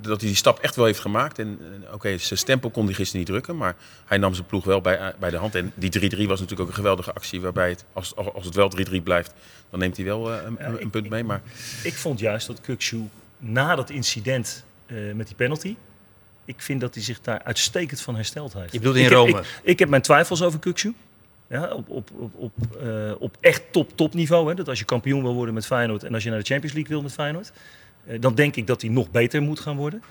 dat 0.00 0.20
hij 0.20 0.28
die 0.28 0.36
stap 0.36 0.58
echt 0.58 0.76
wel 0.76 0.84
heeft 0.84 1.00
gemaakt. 1.00 1.38
En 1.38 1.58
oké, 1.84 1.94
okay, 1.94 2.18
zijn 2.18 2.38
stempel 2.38 2.70
kon 2.70 2.84
hij 2.84 2.94
gisteren 2.94 3.20
niet 3.20 3.30
drukken, 3.30 3.56
maar 3.56 3.76
hij 4.04 4.18
nam 4.18 4.34
zijn 4.34 4.46
ploeg 4.46 4.64
wel 4.64 4.80
bij, 4.80 5.14
bij 5.18 5.30
de 5.30 5.36
hand. 5.36 5.54
En 5.54 5.72
die 5.74 5.90
3-3 5.90 6.00
was 6.00 6.40
natuurlijk 6.40 6.60
ook 6.60 6.68
een 6.68 6.74
geweldige 6.74 7.12
actie, 7.12 7.40
waarbij 7.40 7.68
het, 7.68 7.84
als, 7.92 8.16
als 8.16 8.44
het 8.44 8.54
wel 8.54 8.72
3-3 8.90 9.02
blijft, 9.02 9.32
dan 9.70 9.80
neemt 9.80 9.96
hij 9.96 10.06
wel 10.06 10.32
een, 10.32 10.56
ja, 10.58 10.72
een, 10.80 10.90
punt 10.90 11.08
mee. 11.08 11.24
Maar... 11.24 11.40
Ik 11.82 11.94
vond 11.94 12.18
juist 12.18 12.46
dat 12.46 12.60
Kukcu 12.60 13.08
na 13.38 13.74
dat 13.74 13.90
incident 13.90 14.64
uh, 14.92 15.12
met 15.14 15.26
die 15.26 15.36
penalty, 15.36 15.76
ik 16.44 16.62
vind 16.62 16.80
dat 16.80 16.94
hij 16.94 17.02
zich 17.02 17.20
daar 17.20 17.42
uitstekend 17.42 18.00
van 18.00 18.14
hersteld 18.14 18.52
heeft. 18.52 18.72
Je 18.72 18.78
bedoelt 18.78 18.96
in 18.96 19.04
ik 19.04 19.10
Rome? 19.10 19.34
Heb, 19.34 19.44
ik, 19.44 19.60
ik, 19.62 19.78
heb 19.78 19.88
mijn 19.88 20.02
twijfels 20.02 20.42
over 20.42 20.58
Kukcu. 20.58 20.94
Ja, 21.48 21.72
op, 21.72 21.88
op, 21.88 22.10
op, 22.18 22.34
op, 22.34 22.52
uh, 22.82 23.12
op 23.18 23.36
echt 23.40 23.62
top, 23.70 23.96
top 23.96 24.14
niveau. 24.14 24.48
Hè, 24.48 24.54
dat 24.54 24.68
als 24.68 24.78
je 24.78 24.84
kampioen 24.84 25.22
wil 25.22 25.34
worden 25.34 25.54
met 25.54 25.66
Feyenoord 25.66 26.02
en 26.04 26.14
als 26.14 26.22
je 26.22 26.30
naar 26.30 26.38
de 26.38 26.44
Champions 26.44 26.74
League 26.74 26.92
wil 26.92 27.02
met 27.02 27.12
Feyenoord, 27.12 27.52
uh, 28.06 28.20
dan 28.20 28.34
denk 28.34 28.56
ik 28.56 28.66
dat 28.66 28.80
hij 28.80 28.90
nog 28.90 29.10
beter 29.10 29.42
moet 29.42 29.60
gaan 29.60 29.76
worden. 29.76 30.02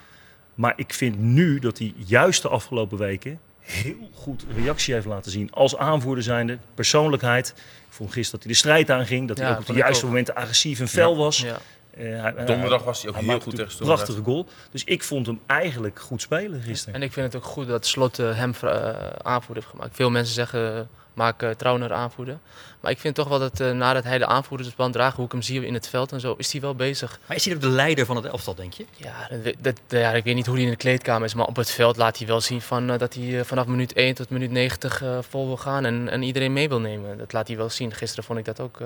Maar 0.56 0.74
ik 0.76 0.94
vind 0.94 1.20
nu 1.20 1.60
dat 1.60 1.78
hij 1.78 1.94
juist 2.06 2.42
de 2.42 2.50
afgelopen 2.50 2.98
weken 2.98 3.40
heel 3.62 4.10
goed 4.14 4.46
reactie 4.56 4.94
heeft 4.94 5.06
laten 5.06 5.32
zien. 5.32 5.52
Als 5.52 5.78
aanvoerder 5.78 6.24
zijnde, 6.24 6.58
persoonlijkheid. 6.76 7.54
Ik 7.58 7.98
vond 7.98 8.12
gisteren 8.12 8.40
dat 8.40 8.44
hij 8.44 8.52
de 8.52 8.58
strijd 8.58 8.90
aanging. 8.90 9.28
Dat 9.28 9.38
hij 9.38 9.48
Ja, 9.48 9.54
ook 9.54 9.60
op 9.60 9.66
de 9.68 9.74
juiste 9.74 10.06
momenten 10.06 10.36
agressief 10.36 10.80
en 10.80 10.88
fel 10.88 11.12
Ja. 11.12 11.18
was. 11.18 11.38
Ja. 11.38 11.58
Uh, 11.98 12.22
hij, 12.22 12.46
Donderdag 12.46 12.84
was 12.84 13.02
hij 13.02 13.10
ook 13.10 13.16
hij 13.16 13.26
heel 13.26 13.40
goed 13.40 13.56
tegen 13.56 13.86
prachtige 13.86 14.24
goal. 14.24 14.48
Dus 14.72 14.84
ik 14.84 15.04
vond 15.04 15.26
hem 15.26 15.40
eigenlijk 15.46 16.00
goed 16.00 16.22
spelen 16.22 16.62
gisteren. 16.62 16.96
En 16.96 17.02
ik 17.02 17.14
vind 17.14 17.34
het 17.34 17.44
ook 17.44 17.50
goed 17.50 17.68
dat 17.68 17.86
Slot 17.86 18.20
uh, 18.20 18.38
hem 18.38 18.54
uh, 18.64 18.90
aanvoerder 19.22 19.64
heeft 19.64 19.76
gemaakt. 19.76 19.96
Veel 19.96 20.10
mensen 20.10 20.34
zeggen 20.34 20.90
Maak 21.14 21.44
uh, 21.44 21.50
Trauner 21.50 21.94
aanvoerder. 21.94 22.38
Maar 22.80 22.92
ik 22.92 23.00
vind 23.00 23.16
toch 23.16 23.28
wel 23.28 23.40
dat 23.40 23.60
uh, 23.60 23.72
nadat 23.72 24.04
hij 24.04 24.18
de 24.18 24.26
aanvoerdersband 24.26 24.94
draagt, 24.94 25.16
hoe 25.16 25.26
ik 25.26 25.32
hem 25.32 25.42
zie 25.42 25.66
in 25.66 25.74
het 25.74 25.88
veld 25.88 26.12
en 26.12 26.20
zo, 26.20 26.34
is 26.38 26.52
hij 26.52 26.62
wel 26.62 26.76
bezig. 26.76 27.20
Maar 27.28 27.38
is 27.38 27.46
hij 27.46 27.54
ook 27.56 27.62
de 27.62 27.70
leider 27.70 28.06
van 28.06 28.16
het 28.16 28.26
elftal, 28.26 28.56
denk 28.56 28.74
je? 28.74 28.86
Ja, 28.96 29.30
dat, 29.44 29.54
dat, 29.60 29.76
ja 29.88 30.12
ik 30.12 30.24
weet 30.24 30.36
niet 30.36 30.46
hoe 30.46 30.56
hij 30.56 30.64
in 30.64 30.70
de 30.70 30.76
kleedkamer 30.76 31.28
is, 31.28 31.34
maar 31.34 31.46
op 31.46 31.56
het 31.56 31.72
veld 31.72 31.98
laat 31.98 32.18
hij 32.18 32.28
wel 32.28 32.42
zien 32.42 32.62
van, 32.62 32.92
uh, 32.92 32.98
dat 32.98 33.14
hij 33.14 33.46
vanaf 33.46 33.66
minuut 33.66 33.94
1 33.94 34.14
tot 34.14 34.30
minuut 34.30 34.52
90 34.52 35.04
vol 35.30 35.46
wil 35.46 35.58
gaan 35.58 35.86
en, 35.86 36.10
en, 36.10 36.22
iedereen 36.22 36.54
mee 36.54 36.70
wil 36.70 36.80
nemen. 36.80 37.18
Dat 37.18 37.34
laat 37.34 37.48
hij 37.48 37.58
wel 37.58 37.70
zien. 37.70 37.94
Gisteren 37.94 38.24
vond 38.24 38.40
ik 38.40 38.46
dat 38.46 38.60
ook, 38.60 38.78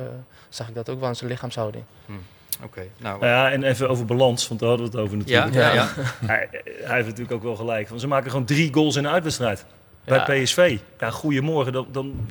zag 0.50 0.68
ik 0.68 0.76
dat 0.76 0.90
ook 0.90 1.00
wel 1.00 1.08
aan 1.08 1.16
zijn 1.16 1.30
lichaamshouding. 1.30 1.84
Hmm. 2.06 2.24
Oké. 2.64 2.82
Nou, 2.98 3.20
nou, 3.20 3.32
ja, 3.32 3.52
en 3.52 3.64
even 3.64 3.90
over 3.90 4.06
balans, 4.06 4.48
want 4.48 4.60
daar 4.60 4.70
hadden 4.70 4.92
we 4.92 4.98
het 4.98 5.06
over 5.06 5.18
natuurlijk. 5.18 5.54
Ja, 5.54 5.68
ja, 5.68 5.74
ja. 5.74 5.90
hij, 6.26 6.50
hij, 6.84 6.96
heeft 6.96 7.08
natuurlijk 7.08 7.32
ook 7.34 7.44
wel 7.44 7.56
gelijk. 7.56 7.90
Want 7.90 8.02
ze 8.02 8.08
maken 8.08 8.30
gewoon 8.30 8.46
drie 8.46 8.74
goals 8.74 8.96
in 8.96 9.04
de 9.04 9.10
uitwedstrijd 9.10 9.66
bij. 10.06 10.44
PSV. 10.44 10.78
Ja, 11.00 11.10
goedemorgen. 11.10 11.74
Dan, 11.74 11.88
dan 11.92 12.30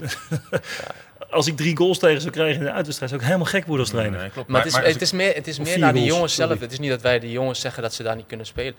als 1.30 1.46
ik 1.46 1.56
drie 1.56 1.76
goals 1.76 1.98
tegen 1.98 2.20
zou 2.20 2.32
krijgen 2.32 2.58
in 2.58 2.64
de 2.64 2.72
uitwedstrijd, 2.72 3.10
zou 3.10 3.22
ik 3.22 3.26
helemaal 3.26 3.52
gek 3.52 3.66
worden 3.66 3.80
als 3.80 3.94
trainer. 3.94 4.20
Nee, 4.20 4.30
klopt. 4.30 4.48
Maar, 4.48 4.56
maar, 4.56 4.64
het 4.64 4.72
is, 4.72 4.78
maar 4.78 4.92
het 4.92 5.02
is 5.02 5.12
meer, 5.12 5.34
het 5.34 5.46
is 5.46 5.58
meer 5.58 5.78
naar 5.78 5.92
de 5.92 6.04
jongens 6.04 6.34
zelf. 6.34 6.60
Het 6.60 6.72
is 6.72 6.78
niet 6.78 6.90
dat 6.90 7.02
wij 7.02 7.18
de 7.18 7.30
jongens 7.30 7.60
zeggen 7.60 7.82
dat 7.82 7.94
ze 7.94 8.02
daar 8.02 8.16
niet 8.16 8.26
kunnen 8.26 8.46
spelen. 8.46 8.74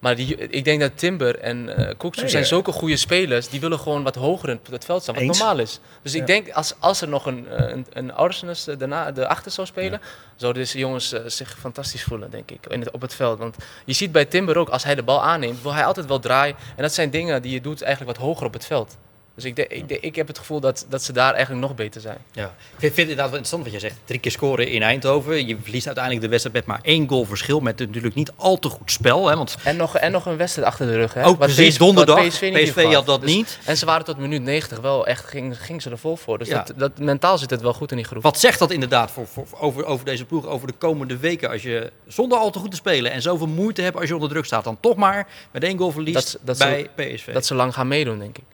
Maar 0.00 0.16
die, 0.16 0.36
ik 0.36 0.64
denk 0.64 0.80
dat 0.80 0.98
Timber 0.98 1.38
en 1.38 1.68
uh, 1.68 1.90
Koeksoe 1.96 2.22
nee, 2.22 2.32
zijn 2.32 2.46
zulke 2.46 2.72
goede 2.72 2.96
spelers. 2.96 3.48
Die 3.48 3.60
willen 3.60 3.78
gewoon 3.78 4.02
wat 4.02 4.14
hoger 4.14 4.48
in 4.48 4.60
het 4.70 4.84
veld 4.84 5.02
staan, 5.02 5.14
wat 5.14 5.24
Eens. 5.24 5.38
normaal 5.38 5.58
is. 5.58 5.80
Dus 6.02 6.14
ik 6.14 6.26
denk 6.26 6.50
als, 6.50 6.74
als 6.78 7.00
er 7.00 7.08
nog 7.08 7.26
een, 7.26 7.46
een, 7.72 7.86
een 7.92 8.12
Arsenis 8.12 8.64
daarna 8.78 9.10
de 9.12 9.26
achter 9.26 9.50
zou 9.50 9.66
spelen, 9.66 10.00
zouden 10.36 10.62
deze 10.62 10.78
jongens 10.78 11.12
uh, 11.12 11.20
zich 11.26 11.56
fantastisch 11.58 12.02
voelen, 12.02 12.30
denk 12.30 12.50
ik, 12.50 12.66
in 12.66 12.80
het, 12.80 12.90
op 12.90 13.00
het 13.00 13.14
veld. 13.14 13.38
Want 13.38 13.56
je 13.84 13.92
ziet 13.92 14.12
bij 14.12 14.24
Timber 14.24 14.56
ook, 14.56 14.68
als 14.68 14.84
hij 14.84 14.94
de 14.94 15.02
bal 15.02 15.22
aanneemt, 15.22 15.62
wil 15.62 15.74
hij 15.74 15.84
altijd 15.84 16.06
wel 16.06 16.18
draaien. 16.18 16.56
En 16.76 16.82
dat 16.82 16.94
zijn 16.94 17.10
dingen 17.10 17.42
die 17.42 17.52
je 17.52 17.60
doet 17.60 17.82
eigenlijk 17.82 18.16
wat 18.16 18.26
hoger 18.26 18.46
op 18.46 18.52
het 18.52 18.66
veld. 18.66 18.96
Dus 19.40 19.50
ik, 19.50 19.56
de, 19.56 19.66
ik, 19.66 19.88
de, 19.88 20.00
ik 20.00 20.16
heb 20.16 20.26
het 20.26 20.38
gevoel 20.38 20.60
dat, 20.60 20.86
dat 20.88 21.02
ze 21.02 21.12
daar 21.12 21.32
eigenlijk 21.34 21.66
nog 21.66 21.74
beter 21.74 22.00
zijn. 22.00 22.18
Ja. 22.32 22.44
Ik 22.44 22.50
vind, 22.50 22.80
vind 22.80 22.96
het 22.96 22.98
inderdaad 22.98 23.30
wel 23.30 23.38
interessant 23.38 23.62
wat 23.62 23.72
je 23.72 23.78
zegt. 23.78 23.96
Drie 24.04 24.20
keer 24.20 24.30
scoren 24.30 24.68
in 24.68 24.82
Eindhoven. 24.82 25.46
Je 25.46 25.56
verliest 25.62 25.86
uiteindelijk 25.86 26.24
de 26.24 26.30
wedstrijd 26.30 26.56
met 26.56 26.66
maar 26.66 26.80
één 26.82 27.08
goal 27.08 27.24
verschil. 27.24 27.60
Met 27.60 27.78
natuurlijk 27.78 28.14
niet 28.14 28.32
al 28.36 28.58
te 28.58 28.68
goed 28.68 28.90
spel. 28.90 29.28
Hè, 29.28 29.36
want 29.36 29.56
en, 29.64 29.76
nog, 29.76 29.96
en 29.96 30.12
nog 30.12 30.26
een 30.26 30.36
wedstrijd 30.36 30.68
achter 30.68 30.86
de 30.86 30.94
rug. 30.96 31.14
Hè? 31.14 31.24
Ook 31.24 31.38
precies, 31.38 31.78
donderdag. 31.78 32.26
PSV, 32.26 32.52
PSV 32.52 32.92
had 32.92 33.06
dat 33.06 33.20
dus, 33.20 33.34
niet. 33.34 33.58
En 33.64 33.76
ze 33.76 33.86
waren 33.86 34.04
tot 34.04 34.18
minuut 34.18 34.42
90 34.42 34.80
wel 34.80 35.06
echt, 35.06 35.24
ging, 35.24 35.56
ging 35.60 35.82
ze 35.82 35.90
er 35.90 35.98
vol 35.98 36.16
voor. 36.16 36.38
Dus 36.38 36.48
ja. 36.48 36.62
dat, 36.62 36.78
dat, 36.78 36.98
mentaal 36.98 37.38
zit 37.38 37.50
het 37.50 37.60
wel 37.60 37.72
goed 37.72 37.90
in 37.90 37.96
die 37.96 38.06
groep. 38.06 38.22
Wat 38.22 38.38
zegt 38.38 38.58
dat 38.58 38.70
inderdaad 38.70 39.10
voor, 39.10 39.26
voor, 39.26 39.46
over, 39.58 39.84
over 39.84 40.04
deze 40.04 40.24
ploeg, 40.24 40.46
over 40.46 40.66
de 40.66 40.74
komende 40.78 41.16
weken? 41.16 41.50
Als 41.50 41.62
je 41.62 41.92
zonder 42.06 42.38
al 42.38 42.50
te 42.50 42.58
goed 42.58 42.70
te 42.70 42.76
spelen 42.76 43.12
en 43.12 43.22
zoveel 43.22 43.46
moeite 43.46 43.82
hebt 43.82 43.96
als 43.96 44.08
je 44.08 44.14
onder 44.14 44.28
druk 44.28 44.44
staat. 44.44 44.64
Dan 44.64 44.80
toch 44.80 44.96
maar 44.96 45.26
met 45.50 45.64
één 45.64 45.78
goal 45.78 45.90
verliest 45.90 46.32
dat, 46.32 46.40
dat 46.44 46.58
bij 46.58 46.90
ze, 46.96 47.14
PSV. 47.14 47.32
Dat 47.32 47.46
ze 47.46 47.54
lang 47.54 47.74
gaan 47.74 47.88
meedoen, 47.88 48.18
denk 48.18 48.38
ik. 48.38 48.44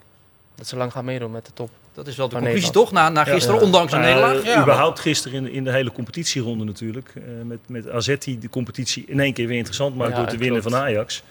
Dat 0.57 0.67
ze 0.67 0.77
lang 0.77 0.93
gaan 0.93 1.05
meedoen 1.05 1.31
met 1.31 1.47
de 1.47 1.53
top. 1.55 1.71
Dat 1.93 2.07
is 2.07 2.17
wel 2.17 2.29
de 2.29 2.37
conclusie 2.37 2.71
toch, 2.71 2.93
na, 2.93 3.09
na 3.09 3.25
gisteren, 3.25 3.55
ja, 3.55 3.61
ja. 3.61 3.67
ondanks 3.67 3.93
een 3.93 3.99
uh, 3.99 4.05
nederlaag? 4.05 4.45
Ja, 4.45 4.63
überhaupt 4.63 5.01
gisteren 5.01 5.47
in, 5.47 5.53
in 5.53 5.65
de 5.65 5.73
hele 5.73 5.93
competitieronde 5.93 6.65
natuurlijk. 6.65 7.13
Uh, 7.15 7.23
met, 7.45 7.59
met 7.67 7.91
AZ 7.91 8.17
die 8.19 8.39
de 8.39 8.49
competitie 8.49 9.05
in 9.07 9.21
één 9.21 9.33
keer 9.33 9.47
weer 9.47 9.57
interessant 9.57 9.97
maakt 9.97 10.17
door 10.17 10.27
te 10.27 10.37
winnen 10.37 10.61
klopt. 10.61 10.77
van 10.77 10.85
Ajax. 10.85 11.23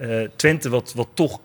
Uh, 0.00 0.28
Twente 0.36 0.68
wat, 0.68 0.92
wat 0.94 1.08
toch 1.14 1.40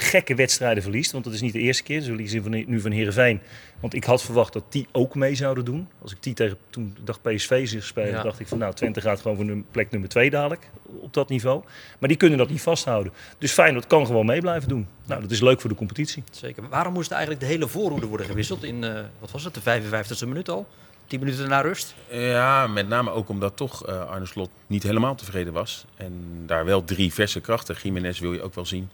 gekke 0.00 0.34
wedstrijden 0.34 0.82
verliest. 0.82 1.12
Want 1.12 1.24
dat 1.24 1.32
is 1.32 1.40
niet 1.40 1.52
de 1.52 1.58
eerste 1.58 1.82
keer. 1.82 2.00
Ze 2.00 2.06
verliezen 2.06 2.42
van, 2.42 2.50
nu 2.50 2.80
van 2.80 2.90
Heerenveen. 2.90 3.40
Want 3.80 3.94
ik 3.94 4.04
had 4.04 4.22
verwacht 4.22 4.52
dat 4.52 4.64
die 4.68 4.86
ook 4.92 5.14
mee 5.14 5.34
zouden 5.34 5.64
doen. 5.64 5.88
Als 6.02 6.12
ik 6.12 6.22
die 6.22 6.34
tegen, 6.34 6.56
toen 6.70 6.96
dacht 7.04 7.22
PSV 7.22 7.68
zich 7.68 7.84
spelen, 7.84 8.10
ja. 8.10 8.22
dacht 8.22 8.40
ik 8.40 8.48
van 8.48 8.58
nou, 8.58 8.74
Twente 8.74 9.00
gaat 9.00 9.20
gewoon 9.20 9.36
voor 9.36 9.56
plek 9.70 9.90
nummer 9.90 10.08
2 10.08 10.30
dadelijk 10.30 10.70
op 11.00 11.14
dat 11.14 11.28
niveau. 11.28 11.62
Maar 11.98 12.08
die 12.08 12.18
kunnen 12.18 12.38
dat 12.38 12.50
niet 12.50 12.62
vasthouden. 12.62 13.12
Dus 13.38 13.52
Feyenoord 13.52 13.86
kan 13.86 14.06
gewoon 14.06 14.26
mee 14.26 14.40
blijven 14.40 14.68
doen. 14.68 14.86
Nou, 15.06 15.20
dat 15.20 15.30
is 15.30 15.40
leuk 15.40 15.60
voor 15.60 15.70
de 15.70 15.76
competitie. 15.76 16.22
Zeker. 16.30 16.68
Waarom 16.68 16.92
moest 16.92 17.10
eigenlijk 17.10 17.40
de 17.40 17.46
hele 17.46 17.68
voorhoede 17.68 18.06
worden 18.06 18.26
gewisseld 18.26 18.64
in, 18.64 18.82
uh, 18.82 19.00
wat 19.18 19.30
was 19.30 19.44
het, 19.44 19.54
de 19.54 19.60
55e 19.60 20.28
minuut 20.28 20.48
al? 20.48 20.66
10 21.10 21.20
minuten 21.20 21.48
na 21.48 21.60
rust? 21.60 21.94
Ja, 22.10 22.66
met 22.66 22.88
name 22.88 23.10
ook 23.10 23.28
omdat 23.28 23.56
toch 23.56 23.88
uh, 23.88 24.10
Arne 24.10 24.26
Slot 24.26 24.50
niet 24.66 24.82
helemaal 24.82 25.14
tevreden 25.14 25.52
was. 25.52 25.84
En 25.96 26.42
daar 26.46 26.64
wel 26.64 26.84
drie 26.84 27.12
verse 27.12 27.40
krachten, 27.40 27.76
Jiménez 27.82 28.18
wil 28.18 28.32
je 28.32 28.42
ook 28.42 28.54
wel 28.54 28.66
zien. 28.66 28.90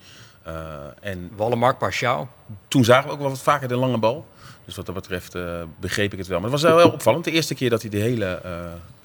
Uh, 0.46 0.52
en 1.00 1.30
Wallenmark. 1.36 2.00
Toen 2.68 2.84
zagen 2.84 3.06
we 3.06 3.12
ook 3.12 3.20
wel 3.20 3.28
wat 3.28 3.42
vaker 3.42 3.68
de 3.68 3.76
lange 3.76 3.98
bal. 3.98 4.26
Dus 4.64 4.76
wat 4.76 4.86
dat 4.86 4.94
betreft 4.94 5.34
uh, 5.34 5.62
begreep 5.80 6.12
ik 6.12 6.18
het 6.18 6.26
wel. 6.26 6.40
Maar 6.40 6.50
het 6.50 6.62
was 6.62 6.72
wel 6.72 6.90
opvallend. 6.90 7.24
De 7.24 7.30
eerste 7.30 7.54
keer 7.54 7.70
dat 7.70 7.80
hij 7.80 7.90
de 7.90 7.96
hele 7.96 8.42
uh, 8.44 8.52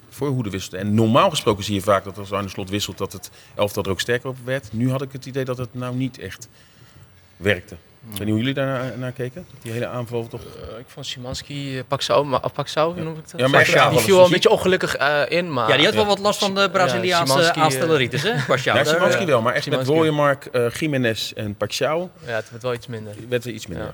voorhoede 0.10 0.50
wisselde. 0.50 0.78
En 0.78 0.94
normaal 0.94 1.30
gesproken 1.30 1.64
zie 1.64 1.76
je 1.76 1.82
vaak 1.82 2.04
dat 2.04 2.18
als 2.18 2.32
Arne 2.32 2.50
Slot 2.50 2.70
wisselt, 2.70 2.98
dat 2.98 3.14
het 3.14 3.32
elftal 3.56 3.84
er 3.84 3.90
ook 3.90 4.00
sterker 4.00 4.30
op 4.30 4.38
werd. 4.44 4.74
Nu 4.74 4.92
had 4.92 5.02
ik 5.02 5.12
het 5.12 5.26
idee 5.26 5.46
dat 5.46 5.58
het 5.58 5.74
nou 5.74 5.96
niet 5.96 6.20
echt 6.20 6.48
werkte. 7.42 7.76
Ik 8.10 8.18
weet 8.18 8.20
niet 8.20 8.30
hoe 8.30 8.38
jullie 8.38 8.54
daar 8.54 8.98
naar 8.98 9.12
keken. 9.12 9.46
Die 9.62 9.72
hele 9.72 9.88
aanval 9.88 10.28
toch? 10.28 10.42
Uh, 10.42 10.80
ik 10.80 10.86
vond 10.88 11.06
Szymanski, 11.06 11.78
uh, 11.78 11.84
Paxao, 11.88 12.24
maar 12.24 12.42
noem 12.96 13.18
ik 13.18 13.32
dat. 13.32 13.40
Ja, 13.40 13.48
maar 13.48 13.90
die 13.92 14.00
viel 14.00 14.16
wel 14.16 14.26
een 14.26 14.32
beetje 14.32 14.50
ongelukkig 14.50 15.00
uh, 15.00 15.22
in, 15.28 15.54
maar... 15.54 15.70
Ja, 15.70 15.76
die 15.76 15.86
had 15.86 15.96
wel 15.96 16.06
wat 16.06 16.20
last 16.20 16.40
van 16.40 16.56
de 16.56 16.70
Braziliaanse 16.72 17.42
ja, 17.42 17.54
aanstelleritis, 17.54 18.24
hè? 18.24 18.56
Ja, 18.64 18.84
Szymanski 18.84 19.26
wel, 19.26 19.42
maar 19.42 19.54
echt 19.54 19.70
met 19.70 19.86
Woljemark, 19.86 20.50
uh, 20.52 20.70
Jiménez 20.70 21.32
en 21.32 21.56
Paxao... 21.56 22.10
Ja, 22.26 22.32
het 22.32 22.50
werd 22.50 22.64
wel 22.64 22.74
iets 22.74 22.88
minder. 22.88 23.16
Het 23.16 23.30
werd 23.30 23.44
wel 23.44 23.54
iets 23.54 23.68
minder. 23.68 23.94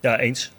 Ja, 0.00 0.10
ja 0.10 0.18
eens. 0.18 0.52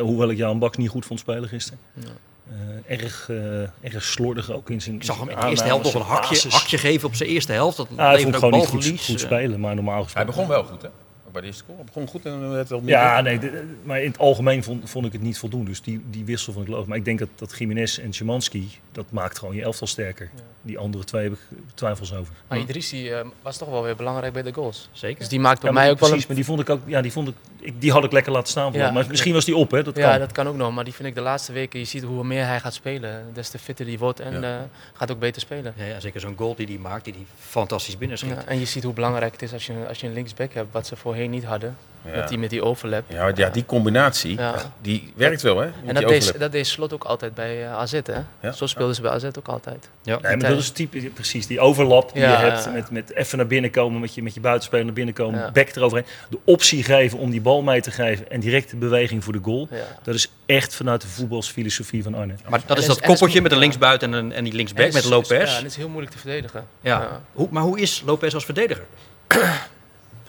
hoewel 0.00 0.30
ik 0.30 0.36
Jan 0.36 0.58
Baks 0.58 0.76
niet 0.76 0.90
goed 0.90 1.06
vond 1.06 1.20
spelen 1.20 1.48
gisteren. 1.48 1.78
Ja. 1.94 2.08
Uh, 2.50 3.00
erg, 3.02 3.28
uh, 3.28 3.60
erg 3.80 4.02
slordig 4.04 4.50
ook 4.50 4.70
in 4.70 4.80
zijn. 4.80 4.94
Ik 4.94 5.02
zag 5.02 5.18
hem 5.18 5.28
in 5.28 5.40
de 5.40 5.46
eerste 5.46 5.64
helft 5.64 5.84
nog 5.84 5.94
een 5.94 6.00
hakje, 6.00 6.48
hakje 6.48 6.78
geven 6.78 7.08
op 7.08 7.14
zijn 7.14 7.28
eerste 7.28 7.52
helft. 7.52 7.76
Dat 7.76 7.88
ah, 7.96 8.08
hij 8.08 8.22
vond 8.22 8.34
gewoon 8.36 8.54
niet 8.54 8.66
goed, 8.66 9.00
goed, 9.04 9.20
spelen, 9.20 9.60
maar 9.60 9.74
normaal 9.74 10.02
gesproken. 10.02 10.32
Hij 10.32 10.44
begon 10.44 10.48
wel 10.48 10.64
goed, 10.64 10.82
hè? 10.82 10.88
Bij 11.36 11.44
de 11.44 11.50
eerste 11.50 11.64
goal. 11.66 11.76
Hij 11.76 11.86
begon 11.86 12.08
goed 12.08 12.24
en 12.24 12.50
werd 12.50 12.68
wel 12.68 12.80
meer. 12.80 12.90
Ja, 12.90 13.20
nee, 13.20 13.38
de, 13.38 13.74
maar 13.82 14.00
in 14.00 14.10
het 14.10 14.18
algemeen 14.18 14.62
vond, 14.62 14.90
vond 14.90 15.06
ik 15.06 15.12
het 15.12 15.22
niet 15.22 15.38
voldoende. 15.38 15.70
Dus 15.70 15.82
die, 15.82 16.02
die 16.10 16.24
wissel 16.24 16.52
vond 16.52 16.66
ik 16.66 16.70
logisch. 16.72 16.88
Maar 16.88 16.96
ik 16.96 17.04
denk 17.04 17.18
dat, 17.18 17.28
dat 17.34 17.58
Jiménez 17.58 17.98
en 17.98 18.12
Szymanski, 18.12 18.70
dat 18.92 19.04
maakt 19.10 19.38
gewoon 19.38 19.54
je 19.54 19.62
elftal 19.62 19.86
sterker. 19.86 20.30
Ja. 20.34 20.42
Die 20.62 20.78
andere 20.78 21.04
twee 21.04 21.22
heb 21.22 21.32
ik 21.32 21.38
twijfels 21.74 22.14
over. 22.14 22.34
Maar 22.48 22.58
Idrissi 22.58 23.12
uh, 23.12 23.20
was 23.42 23.56
toch 23.56 23.68
wel 23.68 23.82
weer 23.82 23.96
belangrijk 23.96 24.32
bij 24.32 24.42
de 24.42 24.52
goals. 24.52 24.88
Zeker. 24.92 25.18
Dus 25.18 25.28
die 25.28 25.40
maakt 25.40 25.60
bij 25.60 25.70
ja, 25.70 25.76
mij 25.76 25.90
ook 25.90 25.96
precies, 25.96 26.12
wel 26.12 26.20
een... 26.20 26.26
maar 26.26 26.36
die 26.36 26.44
vond 26.44 26.60
ik 26.60 26.70
ook, 26.70 26.80
ja, 26.86 27.00
die 27.00 27.12
vond 27.12 27.28
ik, 27.28 27.34
ik, 27.60 27.80
die 27.80 27.92
had 27.92 28.04
ik 28.04 28.12
lekker 28.12 28.32
laten 28.32 28.48
staan. 28.48 28.72
Ja, 28.72 28.90
maar 28.90 29.06
misschien 29.08 29.32
was 29.32 29.44
die 29.44 29.56
op, 29.56 29.70
hè? 29.70 29.82
Dat 29.82 29.96
ja, 29.96 30.10
kan. 30.10 30.18
dat 30.18 30.32
kan 30.32 30.48
ook 30.48 30.56
nog. 30.56 30.74
Maar 30.74 30.84
die 30.84 30.94
vind 30.94 31.08
ik 31.08 31.14
de 31.14 31.20
laatste 31.20 31.52
weken, 31.52 31.78
je 31.78 31.84
ziet 31.84 32.02
hoe 32.02 32.24
meer 32.24 32.46
hij 32.46 32.60
gaat 32.60 32.74
spelen, 32.74 33.24
des 33.32 33.48
te 33.48 33.58
fitter 33.58 33.86
die 33.86 33.98
wordt 33.98 34.20
en 34.20 34.40
ja. 34.40 34.58
uh, 34.58 34.62
gaat 34.92 35.10
ook 35.10 35.18
beter 35.18 35.40
spelen. 35.40 35.74
Ja, 35.76 35.84
ja 35.84 36.00
zeker 36.00 36.20
zo'n 36.20 36.36
goal 36.36 36.54
die 36.54 36.66
hij 36.66 36.78
maakt, 36.78 37.04
die 37.04 37.14
hij 37.14 37.24
fantastisch 37.38 37.98
binnen 37.98 38.18
schiet. 38.18 38.44
en 38.44 38.58
je 38.58 38.64
ziet 38.64 38.82
hoe 38.82 38.92
belangrijk 38.92 39.32
het 39.32 39.42
is 39.42 39.52
als 39.52 39.66
je, 39.66 39.84
als 39.88 40.00
je 40.00 40.06
een 40.06 40.12
linksback 40.12 40.52
hebt, 40.52 40.72
wat 40.72 40.86
ze 40.86 40.96
voorheen 40.96 41.25
niet 41.28 41.44
hadden. 41.44 41.76
Ja. 42.12 42.16
Met, 42.16 42.28
die, 42.28 42.38
met 42.38 42.50
die 42.50 42.62
overlap. 42.62 43.04
Ja, 43.06 43.30
ja 43.34 43.48
die 43.48 43.64
combinatie, 43.64 44.36
ja. 44.38 44.54
die 44.80 45.12
werkt 45.16 45.42
wel, 45.42 45.58
hè? 45.58 45.68
En 45.86 45.94
dat 45.94 46.08
deed, 46.08 46.38
dat 46.38 46.52
deed 46.52 46.66
Slot 46.66 46.92
ook 46.92 47.04
altijd 47.04 47.34
bij 47.34 47.62
uh, 47.62 47.72
AZ, 47.72 47.92
hè? 47.92 48.22
Ja? 48.40 48.52
Zo 48.52 48.66
speelden 48.66 48.94
ze 48.94 49.02
bij 49.02 49.10
AZ 49.10 49.24
ook 49.24 49.48
altijd. 49.48 49.88
Ja, 50.02 50.18
maar 50.22 50.38
dat 50.38 50.58
is 50.58 50.70
type, 50.70 50.98
precies 50.98 51.46
die 51.46 51.60
overlap 51.60 52.12
die 52.12 52.22
je 52.22 52.28
hebt 52.28 52.72
met, 52.72 52.90
met 52.90 53.14
even 53.14 53.38
naar 53.38 53.46
binnen 53.46 53.70
komen, 53.70 54.00
met 54.00 54.14
je, 54.14 54.22
met 54.22 54.34
je 54.34 54.40
buitenspeler 54.40 54.84
naar 54.84 54.94
binnen 54.94 55.14
komen, 55.14 55.40
ja. 55.40 55.50
back 55.50 55.68
eroverheen. 55.68 56.06
De 56.28 56.38
optie 56.44 56.82
geven 56.82 57.18
om 57.18 57.30
die 57.30 57.40
bal 57.40 57.62
mee 57.62 57.80
te 57.80 57.90
geven 57.90 58.30
en 58.30 58.40
directe 58.40 58.76
beweging 58.76 59.24
voor 59.24 59.32
de 59.32 59.40
goal. 59.42 59.68
Dat 60.02 60.14
is 60.14 60.32
echt 60.46 60.74
vanuit 60.74 61.00
de 61.00 61.08
voetbalsfilosofie 61.08 62.02
van 62.02 62.14
Arne. 62.14 62.34
Maar 62.48 62.60
dat 62.66 62.78
is 62.78 62.86
dat 62.86 63.00
koppeltje 63.00 63.40
met 63.40 63.52
een 63.52 63.58
linksbuiten 63.58 64.14
en, 64.14 64.18
een, 64.18 64.32
en 64.32 64.44
die 64.44 64.52
linksback 64.52 64.92
met 64.92 65.04
Lopez. 65.04 65.50
Ja, 65.50 65.56
het 65.56 65.66
is 65.66 65.76
heel 65.76 65.88
moeilijk 65.88 66.12
te 66.12 66.18
verdedigen. 66.18 66.66
Ja. 66.80 67.20
Hoe, 67.32 67.48
maar 67.50 67.62
hoe 67.62 67.80
is 67.80 68.02
Lopez 68.06 68.34
als 68.34 68.44
verdediger? 68.44 68.84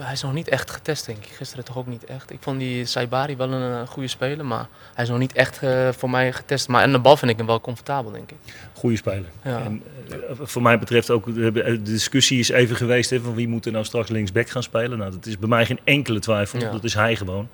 hij 0.03 0.13
is 0.13 0.21
nog 0.21 0.33
niet 0.33 0.47
echt 0.47 0.71
getest, 0.71 1.05
denk 1.05 1.25
ik. 1.25 1.31
Gisteren 1.31 1.65
toch 1.65 1.77
ook 1.77 1.87
niet 1.87 2.05
echt. 2.05 2.31
Ik 2.31 2.37
vond 2.41 2.59
die 2.59 2.85
Saibari 2.85 3.35
wel 3.35 3.51
een, 3.51 3.61
een 3.61 3.87
goede 3.87 4.07
speler, 4.07 4.45
maar 4.45 4.67
hij 4.93 5.03
is 5.03 5.09
nog 5.09 5.19
niet 5.19 5.33
echt 5.33 5.63
uh, 5.63 5.89
voor 5.91 6.09
mij 6.09 6.33
getest. 6.33 6.67
Maar 6.67 6.81
aan 6.81 6.91
de 6.91 6.99
bal 6.99 7.17
vind 7.17 7.31
ik 7.31 7.37
hem 7.37 7.45
wel 7.45 7.61
comfortabel, 7.61 8.11
denk 8.11 8.31
ik. 8.31 8.37
Goede 8.73 8.95
speler. 8.95 9.29
Ja. 9.43 9.63
En, 9.63 9.83
uh, 10.09 10.15
voor 10.41 10.61
mij 10.61 10.79
betreft 10.79 11.09
ook, 11.09 11.33
de 11.35 11.81
discussie 11.81 12.39
is 12.39 12.49
even 12.49 12.75
geweest 12.75 13.09
hè, 13.09 13.19
van 13.19 13.35
wie 13.35 13.47
moet 13.47 13.65
er 13.65 13.71
nou 13.71 13.85
straks 13.85 14.09
linksback 14.09 14.49
gaan 14.49 14.63
spelen. 14.63 14.97
Nou, 14.97 15.11
dat 15.11 15.25
is 15.25 15.37
bij 15.37 15.49
mij 15.49 15.65
geen 15.65 15.79
enkele 15.83 16.19
twijfel, 16.19 16.59
ja. 16.59 16.71
dat 16.71 16.83
is 16.83 16.93
hij 16.93 17.15
gewoon. 17.15 17.49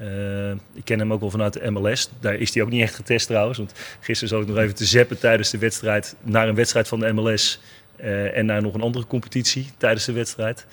Uh, 0.00 0.50
ik 0.50 0.84
ken 0.84 0.98
hem 0.98 1.12
ook 1.12 1.20
wel 1.20 1.30
vanuit 1.30 1.52
de 1.52 1.70
MLS. 1.70 2.10
Daar 2.20 2.34
is 2.34 2.54
hij 2.54 2.62
ook 2.62 2.70
niet 2.70 2.82
echt 2.82 2.94
getest 2.94 3.26
trouwens. 3.26 3.58
Want 3.58 3.72
gisteren 4.00 4.28
zat 4.28 4.42
ik 4.42 4.48
nog 4.48 4.58
even 4.58 4.74
te 4.74 4.84
zeppen 4.84 5.18
tijdens 5.18 5.50
de 5.50 5.58
wedstrijd 5.58 6.16
naar 6.22 6.48
een 6.48 6.54
wedstrijd 6.54 6.88
van 6.88 7.00
de 7.00 7.12
MLS. 7.12 7.60
en 8.34 8.46
naar 8.46 8.62
nog 8.62 8.74
een 8.74 8.80
andere 8.80 9.06
competitie 9.06 9.70
tijdens 9.76 10.04
de 10.04 10.12
wedstrijd. 10.12 10.66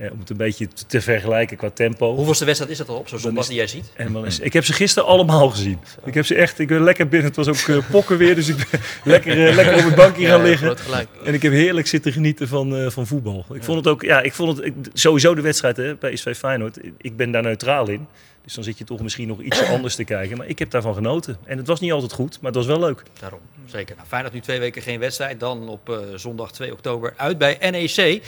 Uh, 0.00 0.12
om 0.12 0.18
het 0.18 0.30
een 0.30 0.36
beetje 0.36 0.68
te, 0.68 0.86
te, 0.86 1.00
vergelijken 1.00 1.56
qua 1.56 1.70
tempo. 1.70 2.14
Hoeveelste 2.14 2.44
wedstrijd 2.44 2.72
is 2.72 2.78
dat 2.78 2.88
al 2.88 2.96
op 2.96 3.08
zo'n 3.08 3.18
zondag 3.18 3.46
die 3.46 3.56
jij 3.56 3.66
ziet? 3.66 3.92
MLS. 4.08 4.38
Ik 4.38 4.52
heb 4.52 4.64
ze 4.64 4.72
gisteren 4.72 5.08
allemaal 5.08 5.50
gezien. 5.50 5.78
Ik 6.04 6.14
heb 6.14 6.26
ze 6.26 6.34
echt, 6.34 6.58
ik 6.58 6.68
ben 6.68 6.82
lekker 6.82 7.08
binnen. 7.08 7.28
Het 7.28 7.36
was 7.36 7.48
ook 7.48 7.76
uh, 7.76 7.90
pokken 7.90 8.18
weer, 8.18 8.34
dus 8.34 8.48
ik 8.48 8.56
ben 8.56 8.80
lekker, 9.12 9.48
uh, 9.48 9.54
lekker 9.54 9.76
op 9.76 9.84
het 9.84 9.94
bankje 9.94 10.26
gaan 10.26 10.38
ja, 10.38 10.46
liggen. 10.46 10.76
En 11.24 11.34
ik 11.34 11.42
heb 11.42 11.52
heerlijk 11.52 11.86
zitten 11.86 12.12
genieten 12.12 12.48
van, 12.48 12.90
van 12.90 13.06
voetbal. 13.06 13.44
Ik 13.48 13.56
ja. 13.56 13.62
vond 13.62 13.78
het 13.78 13.86
ook, 13.86 14.02
ja, 14.02 14.20
ik 14.20 14.32
vond 14.32 14.56
het 14.56 14.66
ik, 14.66 14.74
sowieso 14.92 15.34
de 15.34 15.42
wedstrijd, 15.42 15.76
hè, 15.76 15.96
PSV 15.96 16.36
Feyenoord. 16.36 16.78
Ik 16.98 17.16
ben 17.16 17.30
daar 17.30 17.42
neutraal 17.42 17.88
in. 17.88 18.06
Dus 18.48 18.56
dan 18.56 18.66
zit 18.66 18.78
je 18.78 18.84
toch 18.84 19.00
misschien 19.00 19.28
nog 19.28 19.40
iets 19.40 19.62
anders 19.62 19.94
te 19.94 20.04
kijken. 20.04 20.36
Maar 20.36 20.46
ik 20.46 20.58
heb 20.58 20.70
daarvan 20.70 20.94
genoten. 20.94 21.38
En 21.44 21.58
het 21.58 21.66
was 21.66 21.80
niet 21.80 21.92
altijd 21.92 22.12
goed, 22.12 22.40
maar 22.40 22.52
het 22.52 22.54
was 22.54 22.66
wel 22.66 22.78
leuk. 22.78 23.02
Daarom, 23.20 23.40
zeker. 23.66 23.96
Nou, 23.96 24.08
Feyenoord 24.08 24.34
nu 24.34 24.40
twee 24.40 24.58
weken 24.58 24.82
geen 24.82 24.98
wedstrijd. 24.98 25.40
Dan 25.40 25.68
op 25.68 25.88
uh, 25.88 25.98
zondag 26.14 26.52
2 26.52 26.72
oktober 26.72 27.14
uit 27.16 27.38
bij 27.38 27.58
NEC. 27.70 28.22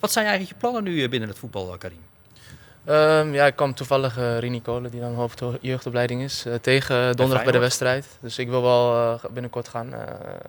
Wat 0.00 0.12
zijn 0.12 0.26
eigenlijk 0.26 0.54
je 0.54 0.60
plannen 0.60 0.84
nu 0.84 1.08
binnen 1.08 1.28
het 1.28 1.38
voetbal, 1.38 1.76
Karim? 1.78 1.98
Ehm, 2.84 3.34
ja, 3.34 3.46
ik 3.46 3.56
kwam 3.56 3.74
toevallig 3.74 4.18
eh 4.18 4.38
Rini 4.38 4.62
Kolen, 4.62 4.90
die 4.90 5.00
dan 5.00 5.14
hoofd 5.14 5.42
jeugdopleiding 5.60 6.22
is, 6.22 6.44
eh, 6.46 6.54
tegen 6.54 7.16
donderdag 7.16 7.44
bij 7.44 7.52
de 7.52 7.58
wedstrijd. 7.58 8.06
Dus 8.20 8.38
ik 8.38 8.48
wil 8.48 8.62
wel 8.62 8.94
eh, 8.94 9.24
binnenkort 9.30 9.68
gaan, 9.68 9.94
eh, 9.94 10.00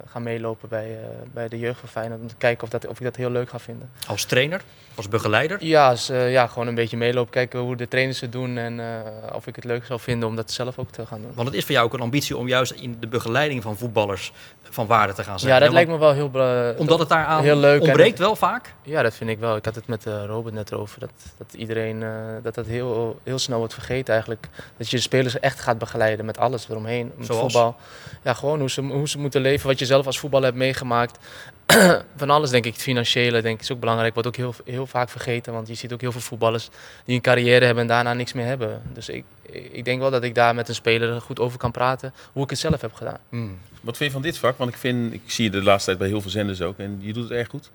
gaan 0.07 0.23
meelopen 0.23 0.69
bij, 0.69 0.91
eh, 0.91 1.07
bij 1.33 1.47
de 1.47 1.59
jeugd 1.59 1.79
van 1.79 1.89
Feyenoord. 1.89 2.21
Om 2.21 2.27
te 2.27 2.36
kijken 2.38 2.63
of, 2.63 2.69
dat, 2.69 2.88
of 2.88 2.97
ik 2.97 3.03
dat 3.03 3.15
heel 3.15 3.29
leuk 3.29 3.49
ga 3.49 3.59
vinden. 3.59 3.89
Als 4.07 4.25
trainer, 4.25 4.62
als 4.95 5.08
begeleider. 5.08 5.65
Ja, 5.65 5.89
dus, 5.89 6.10
eh, 6.10 6.32
ja, 6.32 6.47
gewoon 6.47 6.67
een 6.67 6.75
beetje 6.75 6.97
meelopen, 6.97 7.32
kijken 7.32 7.60
hoe 7.60 7.75
de 7.75 7.88
trainers 7.88 8.19
het 8.19 8.32
doen 8.32 8.58
en 8.58 8.79
eh, 8.79 9.36
of 9.36 9.47
ik 9.47 9.56
het 9.56 9.63
leuk 9.63 9.86
zou 9.86 9.99
vinden 9.99 10.29
om 10.29 10.36
dat 10.36 10.51
zelf 10.51 10.77
ook 10.79 10.89
te 10.91 11.06
gaan 11.06 11.21
doen. 11.21 11.32
Want 11.34 11.47
het 11.47 11.58
is 11.58 11.63
voor 11.65 11.71
jou 11.73 11.86
ook 11.86 11.93
een 11.93 11.99
ambitie 12.01 12.38
om 12.38 12.47
juist 12.47 12.71
in 12.71 12.97
de 12.99 13.08
begeleiding 13.08 13.62
van 13.63 13.77
voetballers 13.77 14.32
van 14.69 14.88
waarde 14.88 15.13
te 15.13 15.23
gaan 15.23 15.39
zijn. 15.39 15.53
Ja, 15.53 15.60
dat 15.60 15.67
hè? 15.67 15.73
lijkt 15.73 15.89
me 15.89 15.97
wel 15.97 16.13
heel... 16.13 16.29
bela- 16.29 16.73
Omdat 16.77 16.99
het 16.99 17.10
daaraan 17.10 17.43
heel 17.43 17.56
leuk 17.56 17.82
en- 17.82 17.88
ontbreekt 17.88 18.19
wel 18.19 18.36
vaak. 18.36 18.73
Ja, 18.82 19.01
dat 19.01 19.13
vind 19.13 19.29
ik 19.29 19.39
wel. 19.39 19.56
Ik 19.56 19.65
had 19.65 19.75
het 19.75 19.88
met 19.88 20.06
eh, 20.06 20.23
Robert 20.25 20.56
net 20.56 20.73
over. 20.73 20.99
Dat, 20.99 21.12
dat 21.38 21.53
iedereen 21.53 22.03
dat 22.43 22.56
dat 22.56 22.65
heel, 22.65 23.19
heel 23.23 23.39
snel 23.39 23.58
wordt 23.58 23.73
vergeten 23.73 24.13
eigenlijk. 24.13 24.47
Dat 24.77 24.89
je 24.89 24.95
de 24.95 25.01
spelers 25.01 25.39
echt 25.39 25.60
gaat 25.60 25.77
begeleiden 25.77 26.25
met 26.25 26.38
alles 26.38 26.69
eromheen. 26.69 27.12
Met 27.17 27.25
Zoals? 27.25 27.41
voetbal. 27.41 27.75
Ja, 28.23 28.34
gewoon 28.34 28.60
hoe 28.60 28.69
ze, 28.69 28.82
hoe 28.82 29.10
ze 29.10 29.19
moeten 29.19 29.41
leven. 29.41 29.67
Wat 29.67 29.79
je 29.79 29.86
zelf 29.86 30.06
als 30.06 30.19
voetballer 30.19 30.45
hebt 30.45 30.58
meegemaakt. 30.58 31.17
Van 32.15 32.30
alles 32.30 32.49
denk 32.49 32.65
ik. 32.65 32.73
Het 32.73 32.82
financiële 32.82 33.41
denk 33.41 33.56
ik 33.56 33.62
is 33.62 33.71
ook 33.71 33.80
belangrijk. 33.80 34.13
Wordt 34.13 34.28
ook 34.30 34.36
heel, 34.36 34.54
heel 34.65 34.88
vaak 34.88 35.10
vergeten. 35.10 35.54
Want 35.54 35.67
je 35.67 35.73
ziet 35.73 35.93
ook 35.93 36.02
heel 36.02 36.12
veel 36.12 36.21
voetballers 36.21 36.69
die 37.06 37.15
een 37.15 37.21
carrière 37.21 37.65
hebben 37.65 37.84
en 37.84 37.89
daarna 37.89 38.13
niks 38.13 38.34
meer 38.34 38.45
hebben. 38.45 38.82
Dus 38.93 39.10
ik, 39.10 39.23
ik 39.71 39.86
denk 39.86 39.99
wel 40.02 40.12
dat 40.12 40.23
ik 40.23 40.36
daar 40.36 40.56
met 40.56 40.69
een 40.69 40.76
speler 40.76 41.21
goed 41.21 41.39
over 41.39 41.58
kan 41.58 41.71
praten. 41.71 42.13
Hoe 42.34 42.43
ik 42.43 42.49
het 42.49 42.60
zelf 42.60 42.82
heb 42.82 42.93
gedaan. 42.93 43.17
Hmm. 43.30 43.58
Wat 43.82 43.97
vind 43.97 44.10
je 44.10 44.15
van 44.15 44.26
dit 44.26 44.38
vak? 44.38 44.58
Want 44.58 44.69
ik, 44.71 44.78
vind, 44.78 45.13
ik 45.13 45.21
zie 45.26 45.43
je 45.43 45.49
de 45.49 45.63
laatste 45.63 45.86
tijd 45.86 45.97
bij 45.97 46.08
heel 46.08 46.21
veel 46.21 46.32
zenders 46.32 46.62
ook 46.62 46.78
en 46.80 46.97
je 47.02 47.13
doet 47.13 47.23
het 47.23 47.32
erg 47.38 47.47
goed. 47.47 47.69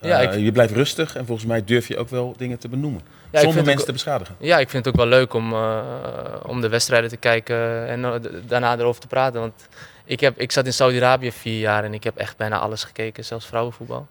Ja, 0.00 0.20
Eh, 0.22 0.32
ik- 0.36 0.44
Je 0.44 0.52
blijft 0.52 0.72
rustig 0.72 1.16
en 1.16 1.26
volgens 1.26 1.46
mij 1.46 1.64
durf 1.64 1.88
je 1.88 1.96
ook 1.98 2.08
wel 2.08 2.34
dingen 2.36 2.58
te 2.58 2.68
benoemen. 2.68 3.00
zonder 3.32 3.54
mensen 3.54 3.78
ook- 3.78 3.84
te 3.86 3.92
beschadigen. 3.92 4.34
Ja, 4.38 4.58
ik 4.58 4.70
vind 4.70 4.84
het 4.84 4.94
ook 4.94 5.00
wel 5.00 5.10
leuk 5.10 5.34
om, 5.34 5.52
eh, 5.52 5.80
om 6.46 6.60
de 6.60 6.68
wedstrijden 6.68 7.10
te 7.10 7.16
kijken 7.16 7.86
en 7.88 8.04
eh, 8.04 8.12
daarna 8.46 8.78
erover 8.78 9.00
te 9.00 9.06
praten. 9.06 9.40
Want 9.40 9.52
ik, 10.10 10.20
heb, 10.20 10.38
ik 10.40 10.52
zat 10.52 10.66
in 10.66 10.72
Saudi-Arabië 10.72 11.32
vier 11.32 11.58
jaar 11.58 11.84
en 11.84 11.94
ik 11.94 12.04
heb 12.04 12.16
echt 12.16 12.36
bijna 12.36 12.58
alles 12.58 12.84
gekeken, 12.84 13.24
zelfs 13.24 13.46
vrouwenvoetbal. 13.46 14.06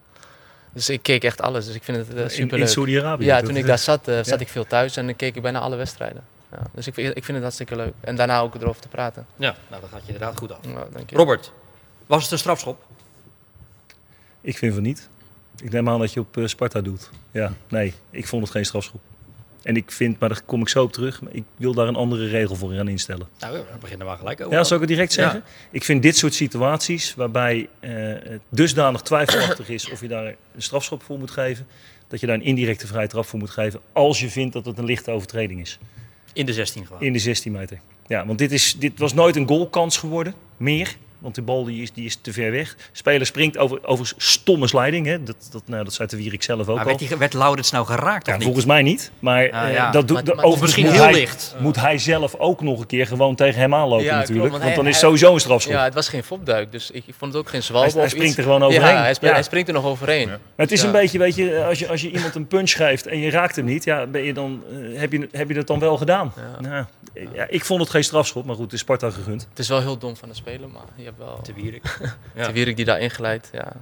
Dus 0.73 0.89
ik 0.89 1.03
keek 1.03 1.23
echt 1.23 1.41
alles, 1.41 1.65
dus 1.65 1.75
ik 1.75 1.83
vind 1.83 1.97
het 1.97 2.15
uh, 2.15 2.23
In, 2.23 2.29
super 2.29 2.53
in 2.57 2.63
leuk. 2.63 2.67
Saudi-Arabië. 2.73 3.25
Ja, 3.25 3.41
toen 3.41 3.55
ik 3.55 3.65
daar 3.65 3.77
zat, 3.79 4.07
eh, 4.07 4.15
zat 4.15 4.25
Ja. 4.27 4.37
ik 4.39 4.47
veel 4.47 4.65
thuis 4.67 4.97
en 4.97 5.05
dan 5.05 5.15
keek 5.15 5.35
ik 5.35 5.41
bijna 5.41 5.59
alle 5.59 5.75
wedstrijden. 5.75 6.23
Ja, 6.51 6.57
dus 6.73 6.87
ik, 6.87 6.93
vind- 6.93 7.07
ik 7.09 7.23
vind 7.23 7.31
het 7.33 7.41
hartstikke 7.41 7.75
leuk. 7.75 7.93
En 7.99 8.15
daarna 8.15 8.39
ook 8.39 8.55
erover 8.55 8.81
te 8.81 8.87
praten. 8.87 9.25
Ja, 9.35 9.55
nou 9.69 9.81
dat 9.81 9.89
gaat 9.89 10.01
je 10.05 10.11
inderdaad 10.13 10.37
goed 10.37 10.51
af. 10.51 10.57
Ja, 10.61 10.85
dank 10.91 11.09
je. 11.09 11.15
Robert, 11.15 11.51
was 12.05 12.23
het 12.23 12.31
een 12.31 12.37
strafschop? 12.37 12.85
Ik 14.41 14.57
vind 14.57 14.73
van 14.73 14.83
niet. 14.83 15.09
Ik 15.63 15.71
neem 15.71 15.89
aan 15.89 15.99
dat 15.99 16.13
je 16.13 16.19
op 16.19 16.37
eh, 16.37 16.45
Sparta 16.45 16.81
doet. 16.81 17.09
Ja, 17.31 17.53
nee, 17.67 17.93
ik 18.09 18.27
vond 18.27 18.43
het 18.43 18.51
geen 18.51 18.65
strafschop. 18.65 19.01
En 19.63 19.75
ik 19.75 19.91
vind, 19.91 20.19
maar 20.19 20.29
daar 20.29 20.41
kom 20.45 20.61
ik 20.61 20.69
zo 20.69 20.83
op 20.83 20.91
terug, 20.93 21.21
maar 21.21 21.33
ik 21.33 21.43
wil 21.57 21.73
daar 21.73 21.87
een 21.87 21.95
andere 21.95 22.27
regel 22.27 22.55
voor 22.55 22.71
gaan 22.71 22.87
instellen. 22.87 23.27
Nou, 23.39 23.53
we 23.53 23.63
beginnen 23.79 24.07
maar 24.07 24.17
gelijk 24.17 24.41
over. 24.41 24.53
Ja, 24.57 24.63
zou 24.63 24.81
ik 24.81 24.87
het 24.87 24.95
direct 24.97 25.13
Ja. 25.13 25.21
zeggen? 25.23 25.43
Ik 25.71 25.83
vind 25.83 26.01
dit 26.01 26.17
soort 26.17 26.33
situaties 26.33 27.15
waarbij 27.15 27.69
eh, 27.79 27.91
het 28.23 28.41
dusdanig 28.49 29.01
twijfelachtig 29.01 29.69
is 29.69 29.89
of 29.91 30.01
je 30.01 30.07
daar 30.07 30.25
een 30.25 30.61
strafschop 30.61 31.03
voor 31.03 31.19
moet 31.19 31.31
geven, 31.31 31.67
dat 32.07 32.19
je 32.19 32.25
daar 32.25 32.35
een 32.35 32.43
indirecte 32.43 32.87
vrije 32.87 33.07
trap 33.07 33.25
voor 33.25 33.39
moet 33.39 33.49
geven 33.49 33.79
als 33.93 34.19
je 34.19 34.29
vindt 34.29 34.53
dat 34.53 34.65
het 34.65 34.77
een 34.77 34.85
lichte 34.85 35.11
overtreding 35.11 35.61
is. 35.61 35.79
In 36.33 36.45
de 36.45 36.53
16 36.53 36.85
gewoon. 36.85 37.01
In 37.01 37.13
de 37.13 37.19
16 37.19 37.51
meter. 37.51 37.79
Ja, 38.07 38.25
want 38.25 38.39
dit, 38.39 38.51
is, 38.51 38.75
dit 38.79 38.99
was 38.99 39.13
nooit 39.13 39.35
een 39.35 39.47
goalkans 39.47 39.97
geworden. 39.97 40.33
Meer. 40.57 40.95
Want 41.19 41.35
de 41.35 41.41
bal 41.41 41.63
die 41.63 41.81
is, 41.81 41.91
die 41.93 42.05
is 42.05 42.17
te 42.21 42.33
ver 42.33 42.51
weg. 42.51 42.75
Speler 42.91 43.25
springt 43.25 43.57
over, 43.57 43.85
over 43.85 44.13
stomme 44.17 44.67
sliding. 44.67 45.05
Hè. 45.05 45.23
Dat, 45.23 45.35
dat, 45.51 45.61
nou, 45.65 45.83
dat 45.83 45.93
zei 45.93 46.07
de 46.07 46.17
Wierik 46.17 46.43
zelf 46.43 46.59
ook 46.59 46.67
Maar 46.67 46.77
al. 46.77 46.85
werd, 46.85 46.99
die, 46.99 47.17
werd 47.17 47.33
Laurens 47.33 47.71
nou 47.71 47.85
geraakt 47.85 48.25
Ja, 48.25 48.31
of 48.31 48.37
niet? 48.37 48.43
volgens 48.47 48.65
mij 48.65 48.81
niet. 48.81 49.11
Maar 49.19 49.51
Ah, 49.51 49.67
eh, 49.67 49.73
ja. 49.73 49.91
dat 49.91 50.07
doet 50.07 50.31
overigens 50.31 50.61
misschien 50.61 50.85
moet 50.85 50.93
heel 50.93 51.03
hij, 51.03 51.13
licht. 51.13 51.55
Moet 51.59 51.75
hij 51.75 51.97
zelf 51.97 52.35
ook 52.35 52.61
nog 52.61 52.79
een 52.79 52.85
keer 52.85 53.07
gewoon 53.07 53.35
tegen 53.35 53.59
hem 53.59 53.73
aanlopen 53.75 54.05
Ja, 54.05 54.11
natuurlijk. 54.15 54.37
klopt, 54.49 54.51
want 54.51 54.63
want 54.63 54.75
dan 54.75 54.83
hij- 54.83 54.93
is 54.93 54.99
hij- 54.99 55.05
sowieso 55.09 55.33
een 55.33 55.39
strafschop. 55.39 55.73
Ja, 55.73 55.83
het 55.83 55.93
was 55.93 56.09
geen 56.09 56.23
fopduik, 56.23 56.71
dus 56.71 56.91
ik 56.91 57.03
vond 57.17 57.33
het 57.33 57.41
ook 57.41 57.49
geen 57.49 57.63
zwalbe 57.63 57.97
Hij- 57.99 58.07
springt 58.07 58.27
iets. 58.27 58.37
er 58.37 58.43
gewoon 58.43 58.63
overheen. 58.63 58.89
Ja, 58.93 59.01
hij, 59.01 59.13
springt, 59.13 59.21
Ja. 59.21 59.33
hij 59.33 59.43
springt 59.43 59.67
er 59.67 59.73
nog 59.73 59.85
overheen. 59.85 60.27
Maar 60.27 60.39
het 60.55 60.71
is 60.71 60.79
Ja. 60.81 60.85
een 60.85 60.91
beetje, 60.91 61.17
weet 61.17 61.35
je, 61.35 61.63
als 61.65 61.79
je, 61.79 61.87
als 61.87 62.01
je 62.01 62.11
iemand 62.11 62.35
een 62.35 62.47
punch 62.47 62.71
geeft 62.71 63.07
en 63.07 63.19
je 63.19 63.29
raakt 63.29 63.55
hem 63.55 63.65
niet, 63.65 63.83
ja, 63.83 64.05
ben 64.05 64.23
je 64.23 64.33
dan, 64.33 64.63
eh, 64.71 64.99
heb, 64.99 65.11
je, 65.11 65.27
heb 65.31 65.47
je 65.47 65.53
dat 65.53 65.67
dan 65.67 65.79
wel 65.79 65.97
gedaan? 65.97 66.33
Ja. 66.35 66.69
Nou, 66.69 66.85
ja, 67.33 67.45
ik 67.49 67.65
vond 67.65 67.81
het 67.81 67.89
geen 67.89 68.03
strafschop, 68.03 68.45
maar 68.45 68.55
goed, 68.55 68.63
het 68.63 68.73
is 68.73 68.79
Sparta 68.79 69.09
gegund. 69.09 69.47
Het 69.49 69.59
is 69.59 69.67
wel 69.67 69.79
heel 69.81 69.97
dom 69.97 70.15
van 70.17 70.29
de 70.29 70.35
speler, 70.35 70.69
maar 70.69 70.81
wel 71.17 71.41
Te 71.41 71.53
Wierik. 71.53 71.83
ja. 72.35 72.47
de 72.47 72.53
Wierik 72.53 72.75
die 72.75 72.85
daar 72.85 72.99
ingeleid. 72.99 73.49
Ja. 73.51 73.73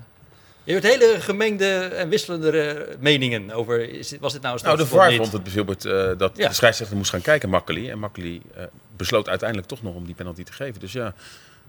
Je 0.64 0.74
hebt 0.74 0.86
hele 0.86 1.16
gemengde 1.20 1.78
en 1.78 2.10
wisselende 2.10 2.62
eh, 2.62 2.96
meningen 3.00 3.52
over, 3.52 3.90
is 3.90 4.14
was 4.20 4.34
dit 4.34 4.42
nou 4.42 4.58
een 4.58 4.66
Nou, 4.66 4.78
de 4.78 4.86
VAR 4.86 5.14
vond 5.14 5.32
het 5.32 5.44
bijvoorbeeld 5.44 5.86
eh, 5.86 6.12
dat 6.18 6.38
Ja. 6.38 6.48
de 6.48 6.54
scheidsrechter 6.54 6.98
moest 6.98 7.10
gaan 7.10 7.22
kijken, 7.22 7.50
Makkeli. 7.50 7.90
En 7.90 8.00
Makkeli 8.00 8.42
eh, 8.56 8.64
besloot 8.96 9.30
uiteindelijk 9.30 9.70
toch 9.70 9.82
nog 9.82 9.96
om 9.96 10.06
die 10.06 10.16
penalty 10.16 10.44
te 10.44 10.54
geven. 10.54 10.80
Dus 10.80 10.92
ja, 10.92 11.04
dat 11.04 11.14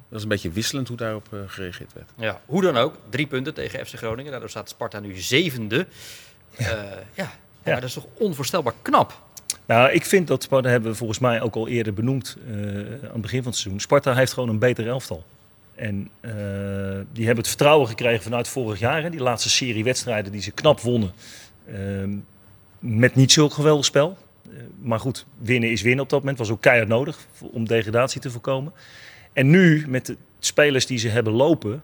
was 0.08 0.22
een 0.22 0.28
beetje 0.28 0.50
wisselend 0.50 0.88
hoe 0.88 0.96
daarop 0.96 1.26
eh, 1.32 1.38
gereageerd 1.46 1.92
werd. 1.92 2.10
Ja, 2.16 2.40
hoe 2.46 2.62
dan 2.62 2.76
ook, 2.76 2.94
drie 3.08 3.26
punten 3.26 3.54
tegen 3.54 3.86
FC 3.86 3.94
Groningen. 3.94 4.30
Daardoor 4.30 4.50
staat 4.50 4.68
Sparta 4.68 5.00
nu 5.00 5.16
zevende. 5.16 5.86
Ja, 6.56 6.68
ja. 6.68 6.92
ja. 7.14 7.30
maar 7.64 7.74
dat 7.74 7.88
is 7.88 7.92
toch 7.92 8.06
onvoorstelbaar 8.14 8.72
knap? 8.82 9.20
Nou, 9.66 9.90
ik 9.90 10.04
vind 10.04 10.26
dat 10.28 10.42
Sparta, 10.42 10.68
hebben 10.68 10.90
we 10.90 10.96
volgens 10.96 11.18
mij 11.18 11.40
ook 11.42 11.54
al 11.54 11.68
eerder 11.68 11.94
benoemd 11.94 12.36
eh, 12.46 12.54
aan 12.54 13.12
het 13.12 13.20
begin 13.20 13.42
van 13.42 13.50
het 13.50 13.60
seizoen. 13.60 13.80
Sparta 13.80 14.14
heeft 14.14 14.32
gewoon 14.32 14.48
een 14.48 14.58
beter 14.58 14.88
elftal. 14.88 15.24
En 15.78 16.10
eh, 16.20 16.32
die 17.12 17.26
hebben 17.26 17.36
het 17.36 17.48
vertrouwen 17.48 17.88
gekregen 17.88 18.22
vanuit 18.22 18.48
vorig 18.48 18.78
jaar. 18.78 19.02
Hè, 19.02 19.10
die 19.10 19.20
laatste 19.20 19.50
serie 19.50 19.84
wedstrijden 19.84 20.32
die 20.32 20.40
ze 20.40 20.50
knap 20.50 20.80
wonnen. 20.80 21.12
Ehm, 21.66 22.16
met 22.78 23.14
niet 23.14 23.32
zulk 23.32 23.52
geweldig 23.52 23.84
spel. 23.84 24.16
Eh, 24.50 24.56
maar 24.80 25.00
goed, 25.00 25.26
winnen 25.38 25.70
is 25.70 25.82
winnen 25.82 26.04
op 26.04 26.10
dat 26.10 26.18
moment. 26.18 26.38
Was 26.38 26.50
ook 26.50 26.60
keihard 26.60 26.88
nodig 26.88 27.26
om 27.40 27.66
degradatie 27.66 28.20
te 28.20 28.30
voorkomen. 28.30 28.72
En 29.32 29.50
nu, 29.50 29.84
met 29.88 30.06
de 30.06 30.16
spelers 30.38 30.86
die 30.86 30.98
ze 30.98 31.08
hebben 31.08 31.32
lopen, 31.32 31.82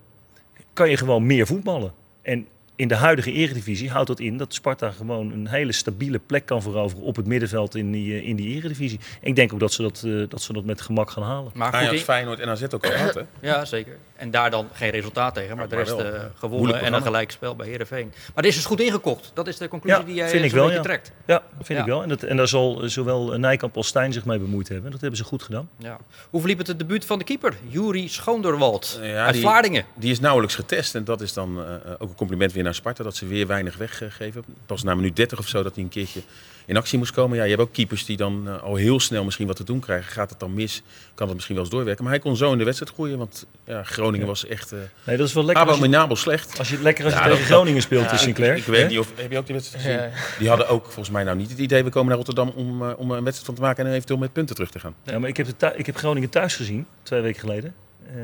kan 0.72 0.90
je 0.90 0.96
gewoon 0.96 1.26
meer 1.26 1.46
voetballen. 1.46 1.92
En 2.22 2.46
in 2.76 2.88
de 2.88 2.94
huidige 2.94 3.32
eredivisie 3.32 3.90
houdt 3.90 4.06
dat 4.06 4.20
in 4.20 4.36
dat 4.36 4.54
Sparta 4.54 4.90
gewoon 4.90 5.32
een 5.32 5.48
hele 5.48 5.72
stabiele 5.72 6.18
plek 6.18 6.46
kan 6.46 6.62
veroveren 6.62 7.04
op 7.04 7.16
het 7.16 7.26
middenveld 7.26 7.74
in 7.74 7.92
die, 7.92 8.20
eh, 8.20 8.28
in 8.28 8.36
die 8.36 8.56
eredivisie. 8.56 9.00
En 9.20 9.28
ik 9.28 9.36
denk 9.36 9.52
ook 9.52 9.60
dat 9.60 9.72
ze 9.72 9.82
dat, 9.82 10.02
eh, 10.06 10.28
dat 10.28 10.42
ze 10.42 10.52
dat 10.52 10.64
met 10.64 10.80
gemak 10.80 11.10
gaan 11.10 11.22
halen. 11.22 11.52
Maar 11.54 11.72
goed, 11.72 11.80
Ajax, 11.80 12.02
Feyenoord 12.02 12.40
en 12.40 12.48
AZ 12.48 12.62
ook 12.62 12.84
al 12.84 12.90
gehad, 12.90 13.14
hè? 13.14 13.22
ja, 13.40 13.64
zeker. 13.64 13.98
En 14.16 14.30
daar 14.30 14.50
dan 14.50 14.68
geen 14.72 14.90
resultaat 14.90 15.34
tegen, 15.34 15.56
maar 15.56 15.68
de 15.68 15.74
maar 15.74 15.84
rest 15.84 15.96
wel, 15.96 16.12
eh, 16.12 16.20
gewonnen 16.38 16.80
en 16.80 16.92
een 16.92 17.02
gelijkspel 17.02 17.56
bij 17.56 17.66
Heerenveen. 17.66 18.12
Maar 18.34 18.42
dit 18.42 18.52
is 18.52 18.54
dus 18.58 18.64
goed 18.66 18.80
ingekocht. 18.80 19.30
Dat 19.34 19.46
is 19.46 19.56
de 19.58 19.68
conclusie 19.68 20.00
Ja, 20.00 20.06
die 20.06 20.14
jij 20.14 20.28
vind 20.28 20.38
eh, 20.40 20.44
ik 20.46 20.50
zo'n 20.50 20.60
wel, 20.60 20.70
ja. 20.70 20.80
trekt. 20.82 21.12
Ja, 21.26 21.42
vind 21.56 21.68
Ja. 21.68 21.78
ik 21.78 21.90
wel. 21.90 22.02
En, 22.02 22.08
dat, 22.08 22.22
en 22.22 22.36
daar 22.36 22.48
zal 22.48 22.82
eh, 22.82 22.88
zowel 22.88 23.38
Nijkamp 23.38 23.76
als 23.76 23.86
Stijn 23.86 24.12
zich 24.12 24.24
mee 24.24 24.38
bemoeid 24.38 24.68
hebben. 24.68 24.90
Dat 24.90 25.00
hebben 25.00 25.18
ze 25.18 25.24
goed 25.24 25.42
gedaan. 25.42 25.68
Ja. 25.78 25.98
Hoe 26.30 26.40
verliep 26.40 26.58
het 26.58 26.66
het 26.66 26.78
debuut 26.78 27.04
van 27.04 27.18
de 27.18 27.24
keeper? 27.24 27.54
Juri 27.68 28.08
Schoonderwald 28.08 28.98
Ja, 29.02 29.24
uit 29.24 29.32
die- 29.32 29.42
Vlaardingen. 29.42 29.84
Die 29.94 30.10
is 30.10 30.20
nauwelijks 30.20 30.54
getest. 30.54 30.94
En 30.94 31.04
dat 31.04 31.20
is 31.20 31.32
dan 31.32 31.58
eh, 31.64 31.74
eh, 31.74 31.80
ook 31.98 32.08
een 32.08 32.14
compliment 32.14 32.52
weer 32.52 32.62
naar 32.62 32.74
Sparta. 32.74 33.02
Dat 33.04 33.16
ze 33.16 33.26
weer 33.26 33.46
weinig 33.46 33.76
weggeven. 33.76 34.44
Pas 34.66 34.82
na 34.82 34.94
minuut 34.94 35.16
30 35.16 35.38
of 35.38 35.48
zo 35.48 35.62
dat 35.62 35.74
hij 35.74 35.84
een 35.84 35.90
keertje 35.90 36.20
in 36.66 36.76
actie 36.76 36.98
moest 36.98 37.12
komen. 37.12 37.36
Ja, 37.36 37.42
je 37.42 37.48
hebt 37.50 37.62
ook 37.62 37.72
keepers 37.72 38.04
die 38.04 38.16
dan 38.16 38.48
eh, 38.48 38.62
al 38.62 38.74
heel 38.74 39.00
snel 39.00 39.24
misschien 39.24 39.46
wat 39.46 39.56
te 39.56 39.64
doen 39.64 39.80
krijgen. 39.80 40.12
Gaat 40.12 40.30
het 40.30 40.40
dan 40.40 40.54
mis, 40.54 40.82
kan 41.14 41.26
het 41.26 41.34
misschien 41.34 41.54
wel 41.56 41.64
eens 41.64 41.74
doorwerken. 41.74 42.04
Maar 42.04 42.12
hij 42.12 42.22
kon 42.22 42.36
zo 42.36 42.52
in 42.52 42.58
de 42.58 42.64
wedstrijd 42.64 42.92
groeien. 42.92 43.18
Want 43.18 43.46
ja, 43.64 43.82
Groningen 43.82 44.20
Ja. 44.20 44.26
was 44.26 44.46
echt 44.46 44.72
eh 44.72 44.78
Nee, 45.04 45.16
dat 45.16 45.26
is 45.28 45.32
wel 45.34 45.44
lekker 45.44 45.62
als 45.64 45.72
je, 45.76 45.78
abominabel 45.82 46.16
slecht. 46.16 46.58
als 46.58 46.68
je, 46.68 46.80
lekker 46.80 47.04
als 47.04 47.12
je 47.12 47.18
Ja, 47.18 47.24
tegen 47.24 47.40
dat- 47.40 47.48
Groningen 47.48 47.82
speelt, 47.82 48.04
ja, 48.04 48.12
in 48.12 48.18
Sinclair. 48.18 48.56
Ik 48.56 48.64
weet 48.64 48.88
niet 48.88 48.98
of... 48.98 49.12
Heb 49.16 49.30
je 49.30 49.38
ook 49.38 49.46
die 49.46 49.54
wedstrijd 49.54 49.84
gezien? 49.84 50.00
Ja. 50.00 50.10
Die 50.38 50.48
hadden 50.48 50.68
ook 50.68 50.84
volgens 50.84 51.10
mij 51.10 51.24
nou 51.24 51.36
niet 51.36 51.50
het 51.50 51.58
idee... 51.58 51.84
we 51.84 51.90
komen 51.90 52.08
naar 52.08 52.16
Rotterdam 52.16 52.48
om, 52.48 52.82
eh, 52.82 52.98
om 52.98 53.10
een 53.10 53.24
wedstrijd 53.24 53.44
van 53.46 53.54
te 53.54 53.60
maken... 53.60 53.86
en 53.86 53.92
eventueel 53.92 54.18
met 54.18 54.32
punten 54.32 54.54
terug 54.54 54.70
te 54.70 54.78
gaan. 54.78 54.94
Ja, 55.02 55.18
maar 55.18 55.28
ik 55.28 55.36
heb, 55.36 55.46
het 55.46 55.72
ik 55.76 55.86
heb 55.86 55.96
Groningen 55.96 56.30
thuis 56.30 56.56
gezien, 56.56 56.86
twee 57.02 57.20
weken 57.20 57.40
geleden. 57.40 57.74
Eh, 58.06 58.14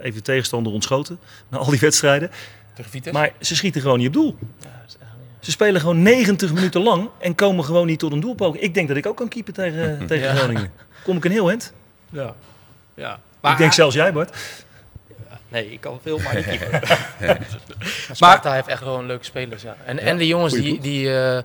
even 0.00 0.14
de 0.14 0.22
tegenstander 0.22 0.72
ontschoten, 0.72 1.18
na 1.48 1.58
al 1.58 1.70
die 1.70 1.80
wedstrijden. 1.80 2.30
Maar 3.12 3.32
ze 3.40 3.56
schieten 3.56 3.80
gewoon 3.80 3.98
niet 3.98 4.06
op 4.06 4.12
doel. 4.12 4.36
Ja, 4.62 4.84
Ze 5.46 5.52
spelen 5.52 5.80
gewoon 5.80 6.02
90 6.02 6.52
minuten 6.52 6.82
lang 6.82 7.08
en 7.18 7.34
komen 7.34 7.64
gewoon 7.64 7.86
niet 7.86 7.98
tot 7.98 8.12
een 8.12 8.20
doelpoging. 8.20 8.62
Ik 8.62 8.74
denk 8.74 8.88
dat 8.88 8.96
ik 8.96 9.06
ook 9.06 9.16
kan 9.16 9.28
keeper 9.28 9.52
tegen, 9.52 9.98
tegen 10.06 10.26
Ja. 10.26 10.34
Groningen. 10.34 10.72
Kom 11.02 11.16
ik 11.16 11.24
een 11.24 11.30
heel 11.30 11.48
eind? 11.48 11.72
Ja. 12.10 12.34
ja. 12.94 13.12
ik 13.14 13.20
Maar, 13.40 13.56
denk 13.56 13.72
zelfs 13.72 13.94
jij, 13.94 14.12
Bart. 14.12 14.36
Nee, 15.48 15.72
ik 15.72 15.80
kan 15.80 15.98
veel, 16.02 16.18
maar 16.18 16.34
niet 16.34 16.44
keeper. 16.56 16.70
Maar 18.06 18.16
Sparta 18.16 18.52
heeft 18.52 18.68
echt 18.68 18.82
gewoon 18.82 19.06
leuke 19.06 19.24
spelers, 19.24 19.62
ja. 19.62 19.76
En, 19.84 19.98
en 19.98 20.16
de 20.16 20.26
jongens 20.26 20.52
goeie 20.54 20.70
die, 20.70 20.80
die, 20.80 21.18
eh, 21.18 21.42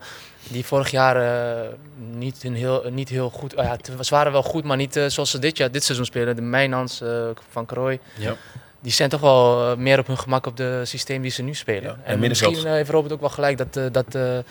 die 0.50 0.66
vorig 0.66 0.92
jaar 0.92 1.16
eh, 1.16 1.70
niet, 1.96 2.44
een 2.44 2.56
heel, 2.56 2.86
niet 2.90 3.10
heel 3.10 3.30
goed... 3.30 3.56
ah 3.56 3.66
ja, 3.66 4.04
ze 4.04 4.14
waren 4.14 4.32
wel 4.32 4.44
goed, 4.44 4.64
maar 4.64 4.78
niet 4.78 4.96
eh, 4.96 5.06
zoals 5.08 5.32
ze 5.32 5.40
dit, 5.40 5.58
jaar, 5.58 5.72
dit 5.72 5.84
seizoen 5.84 6.06
spelen. 6.06 6.36
De 6.36 6.42
Mijnans, 6.42 7.02
eh, 7.02 7.30
Van 7.50 7.66
Krooi. 7.66 8.00
Ja. 8.18 8.36
Die 8.82 8.92
zijn 8.92 9.10
toch 9.10 9.22
wel 9.22 9.72
eh, 9.72 9.78
meer 9.78 10.00
op 10.00 10.08
hun 10.08 10.18
gemak 10.18 10.46
op 10.46 10.58
de 10.58 10.82
systeem 10.84 11.22
die 11.22 11.32
ze 11.32 11.44
nu 11.44 11.54
spelen. 11.54 11.84
Ja, 11.84 11.98
en 12.04 12.20
misschien 12.20 12.56
eh, 12.56 12.72
heeft 12.72 12.90
Robert 12.90 13.14
ook 13.14 13.20
wel 13.20 13.30
gelijk 13.30 13.58
dat, 13.58 13.78
eh, 13.78 13.86
dat, 13.92 14.44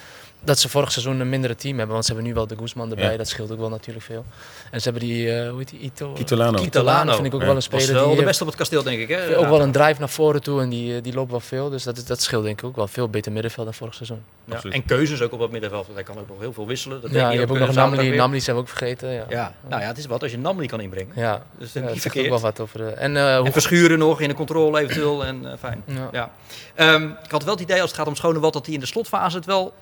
dat 0.45 0.59
ze 0.59 0.69
vorig 0.69 0.93
seizoen 0.93 1.21
een 1.21 1.29
mindere 1.29 1.55
team 1.55 1.77
hebben. 1.77 1.93
Want 1.95 2.07
ze 2.07 2.13
hebben 2.13 2.29
nu 2.31 2.35
wel 2.37 2.47
de 2.47 2.57
Guzman 2.57 2.91
erbij. 2.91 3.11
Ja. 3.11 3.17
Dat 3.17 3.29
scheelt 3.29 3.51
ook 3.53 3.59
wel 3.59 3.69
natuurlijk 3.69 4.05
veel. 4.07 4.25
En 4.71 4.81
ze 4.81 4.91
hebben 4.91 5.09
die, 5.09 5.33
eh, 5.37 5.49
hoe 5.49 5.59
heet 5.59 5.69
die, 5.69 5.81
Ito? 5.81 6.13
Kitolano. 6.13 6.63
Kitolano 6.63 7.13
vind 7.15 7.27
ik 7.27 7.35
ook 7.35 7.41
Ja. 7.41 7.47
wel 7.47 7.57
een 7.57 7.63
Was 7.71 7.83
speler. 7.83 7.87
wel 7.95 7.95
die 7.95 8.11
de 8.11 8.15
heeft 8.15 8.27
beste 8.27 8.43
op 8.43 8.49
het 8.49 8.59
kasteel, 8.59 8.83
denk 8.83 9.01
ik. 9.01 9.09
Hè? 9.09 9.39
ook 9.39 9.49
wel 9.49 9.61
een 9.61 9.73
drive 9.73 9.99
naar 10.01 10.09
voren 10.09 10.43
toe 10.43 10.61
en 10.63 10.69
die, 10.69 10.97
eh, 10.97 11.03
die 11.03 11.13
loopt 11.15 11.31
wel 11.31 11.41
veel. 11.41 11.71
Dus 11.71 11.83
dat, 11.83 12.03
dat 12.07 12.21
scheelt 12.23 12.45
denk 12.45 12.59
ik 12.59 12.65
ook 12.67 12.77
wel. 12.77 12.89
Veel 12.89 13.09
beter 13.09 13.33
middenveld 13.33 13.67
dan 13.67 13.75
vorig 13.75 13.95
seizoen. 13.95 14.23
En 14.71 14.85
keuzes 14.85 15.21
ook 15.23 15.33
op 15.33 15.41
het 15.41 15.51
middenveld. 15.51 15.83
want 15.83 15.95
Hij 15.95 16.05
kan 16.05 16.19
ook 16.19 16.29
nog 16.29 16.41
heel 16.41 16.53
veel 16.53 16.67
wisselen. 16.67 17.01
Dat 17.01 17.11
Ja, 17.11 17.31
je 17.31 17.39
hebt 17.39 17.51
ook 17.51 17.57
eh, 17.59 17.67
nog 17.67 17.75
Namli. 17.75 18.17
Namli 18.17 18.41
zijn 18.41 18.57
we 18.57 18.63
ook 18.63 18.69
vergeten. 18.69 19.11
Ja, 19.13 19.25
ja. 19.29 19.55
Nou 19.69 19.81
ja, 19.83 19.87
het 19.89 19.99
is 19.99 20.07
wat 20.07 20.23
als 20.23 20.31
je 20.31 20.39
Namli 20.39 20.67
kan 20.67 20.81
inbrengen. 20.81 21.13
ja. 21.17 21.43
Dus 21.59 21.73
dat 21.73 21.91
is 21.95 22.07
ook 22.17 22.29
wel 22.29 22.41
wat 22.41 22.61
over 22.61 22.79
de... 22.79 22.87
En, 22.91 23.17
eh, 23.17 23.37
hoe 23.37 23.47
En 23.47 23.53
verschuren 23.53 23.99
nog 23.99 24.21
in 24.21 24.29
de 24.29 24.35
controle 24.35 24.81
eventueel. 24.81 25.25
En 25.25 25.47
eh, 25.53 25.59
fijn. 25.59 25.83
Ja. 25.87 26.09
Ja. 26.13 26.31
Ehm, 26.75 27.05
ik 27.25 27.31
had 27.31 27.45
wel 27.45 27.53
het 27.55 27.63
idee 27.63 27.81
als 27.81 27.91
het 27.91 27.99
gaat 27.99 28.09
om 28.09 28.15
Schonewald 28.17 28.53
dat 28.53 28.65
hij 28.67 28.75
in 28.75 28.81
de 28.81 28.87
slotfase 28.87 29.37
het 29.37 29.47
wel 29.47 29.73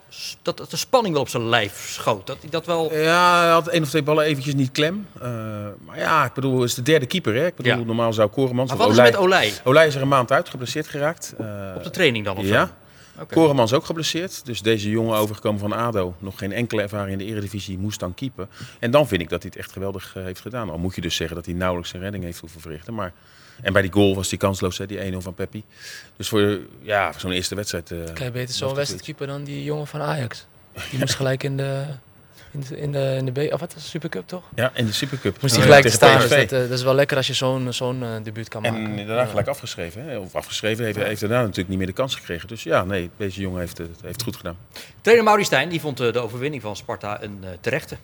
dat, 0.48 0.56
dat 0.56 0.70
de 0.70 0.76
spanning 0.76 1.12
wel 1.14 1.22
op 1.22 1.28
zijn 1.28 1.48
lijf 1.48 1.88
schoot. 1.90 2.26
Dat 2.26 2.38
dat 2.50 2.66
wel. 2.66 2.94
Ja, 2.94 3.40
hij 3.40 3.50
had 3.50 3.68
één 3.68 3.82
of 3.82 3.88
twee 3.88 4.02
ballen 4.02 4.24
eventjes 4.24 4.54
niet 4.54 4.70
klem. 4.72 5.06
Eh, 5.20 5.28
maar 5.86 5.98
ja, 5.98 6.24
ik 6.24 6.32
bedoel, 6.32 6.64
is 6.64 6.74
de 6.74 6.82
derde 6.82 7.06
keeper. 7.06 7.34
Hè? 7.34 7.46
Ik 7.46 7.54
bedoel, 7.56 7.72
Ja. 7.72 7.84
normaal 7.84 8.12
zou 8.12 8.28
Koremans 8.28 8.68
Maar 8.68 8.78
wat 8.78 8.90
is 8.90 8.96
met 8.96 9.16
Olij? 9.16 9.52
Olij 9.64 9.86
is 9.86 9.94
er 9.94 10.02
een 10.02 10.08
maand 10.08 10.32
uit, 10.32 10.48
geblesseerd 10.48 10.86
geraakt. 10.86 11.34
Eh, 11.38 11.46
Op 11.76 11.82
de 11.84 11.90
training 11.90 12.24
dan 12.24 12.36
of 12.36 12.44
zo? 12.44 12.52
Ja. 12.52 12.70
Koremans 13.30 13.72
ook 13.72 13.84
geblesseerd. 13.84 14.44
Dus 14.44 14.62
deze 14.62 14.90
jongen 14.90 15.16
overgekomen 15.18 15.60
van 15.60 15.72
ADO. 15.72 16.14
Nog 16.18 16.38
geen 16.38 16.52
enkele 16.52 16.82
ervaring 16.82 17.12
in 17.12 17.18
de 17.26 17.32
eredivisie. 17.32 17.78
Moest 17.78 18.00
dan 18.00 18.14
keeper. 18.14 18.46
En 18.78 18.90
dan 18.90 19.08
vind 19.08 19.20
ik 19.20 19.28
dat 19.28 19.42
hij 19.42 19.50
het 19.54 19.60
echt 19.64 19.72
geweldig 19.72 20.12
eh, 20.16 20.22
heeft 20.22 20.40
gedaan. 20.40 20.70
Al 20.70 20.78
moet 20.78 20.94
je 20.94 21.00
dus 21.00 21.16
zeggen 21.16 21.36
dat 21.36 21.44
hij 21.46 21.54
nauwelijks 21.54 21.92
een 21.92 22.00
redding 22.00 22.24
heeft 22.24 22.38
hoeven 22.40 22.60
verrichten. 22.60 22.94
Maar... 22.94 23.12
En 23.62 23.72
bij 23.72 23.82
die 23.82 23.92
goal 23.92 24.14
was 24.14 24.28
hij 24.28 24.38
kansloos, 24.38 24.78
hè, 24.78 24.86
die 24.86 25.12
1-0 25.12 25.16
van 25.18 25.34
Peppi. 25.34 25.64
Dus 26.16 26.28
voor, 26.28 26.58
ja, 26.82 27.12
voor 27.12 27.20
zo'n 27.20 27.30
eerste 27.32 27.54
wedstrijd... 27.54 27.90
eh, 27.90 27.98
Kan 28.14 28.24
je 28.26 28.30
beter 28.32 28.54
zo'n 28.54 28.64
wacht 28.66 28.76
wedstrijd 28.76 29.04
keeper 29.04 29.26
dan 29.26 29.44
die 29.44 29.64
jongen 29.64 29.86
van 29.86 30.00
Ajax? 30.00 30.46
Die 30.90 30.98
moest 31.00 31.14
gelijk 31.14 31.42
in 31.42 31.56
de... 31.56 31.84
In 32.52 32.60
de, 32.60 32.80
in 32.80 32.92
de, 32.92 33.14
in 33.18 33.24
de 33.24 33.48
B, 33.48 33.52
of 33.52 33.60
wat 33.60 33.74
Supercup 33.78 34.26
toch? 34.28 34.42
Ja, 34.54 34.70
in 34.74 34.86
de 34.86 34.92
Supercup. 34.92 35.40
Moest 35.42 35.54
hij 35.54 35.64
gelijk 35.64 35.82
tegen 35.82 35.96
staan. 35.96 36.20
Dus 36.20 36.28
dat, 36.28 36.38
eh, 36.52 36.68
dat 36.68 36.70
is 36.70 36.82
wel 36.82 36.94
lekker 36.94 37.16
als 37.16 37.26
je 37.26 37.32
zo'n 37.34 37.72
zo'n 37.72 38.02
eh, 38.02 38.08
debuut 38.22 38.48
kan 38.48 38.62
maken. 38.62 38.98
En 38.98 39.06
daarna 39.06 39.24
gelijk 39.26 39.46
afgeschreven. 39.48 40.04
Hè? 40.08 40.18
Of 40.18 40.34
afgeschreven, 40.34 40.84
heeft, 40.84 40.96
heeft 40.98 41.20
daarna 41.20 41.40
natuurlijk 41.40 41.68
niet 41.68 41.78
meer 41.78 41.86
de 41.86 41.92
kans 41.92 42.14
gekregen. 42.14 42.48
Dus 42.48 42.62
ja, 42.62 42.84
nee, 42.84 43.10
deze 43.16 43.40
jongen 43.40 43.60
heeft 43.60 43.78
het, 43.78 43.88
heeft 43.88 44.12
het 44.14 44.22
goed 44.22 44.36
gedaan. 44.36 44.56
Trainer 45.00 45.24
Mauri 45.26 45.44
Stijn 45.44 45.68
die 45.68 45.80
vond 45.80 46.00
eh, 46.00 46.12
de 46.12 46.18
overwinning 46.18 46.62
van 46.62 46.76
Sparta 46.76 47.22
een 47.22 47.38
eh, 47.42 47.48
terechte. 47.60 47.96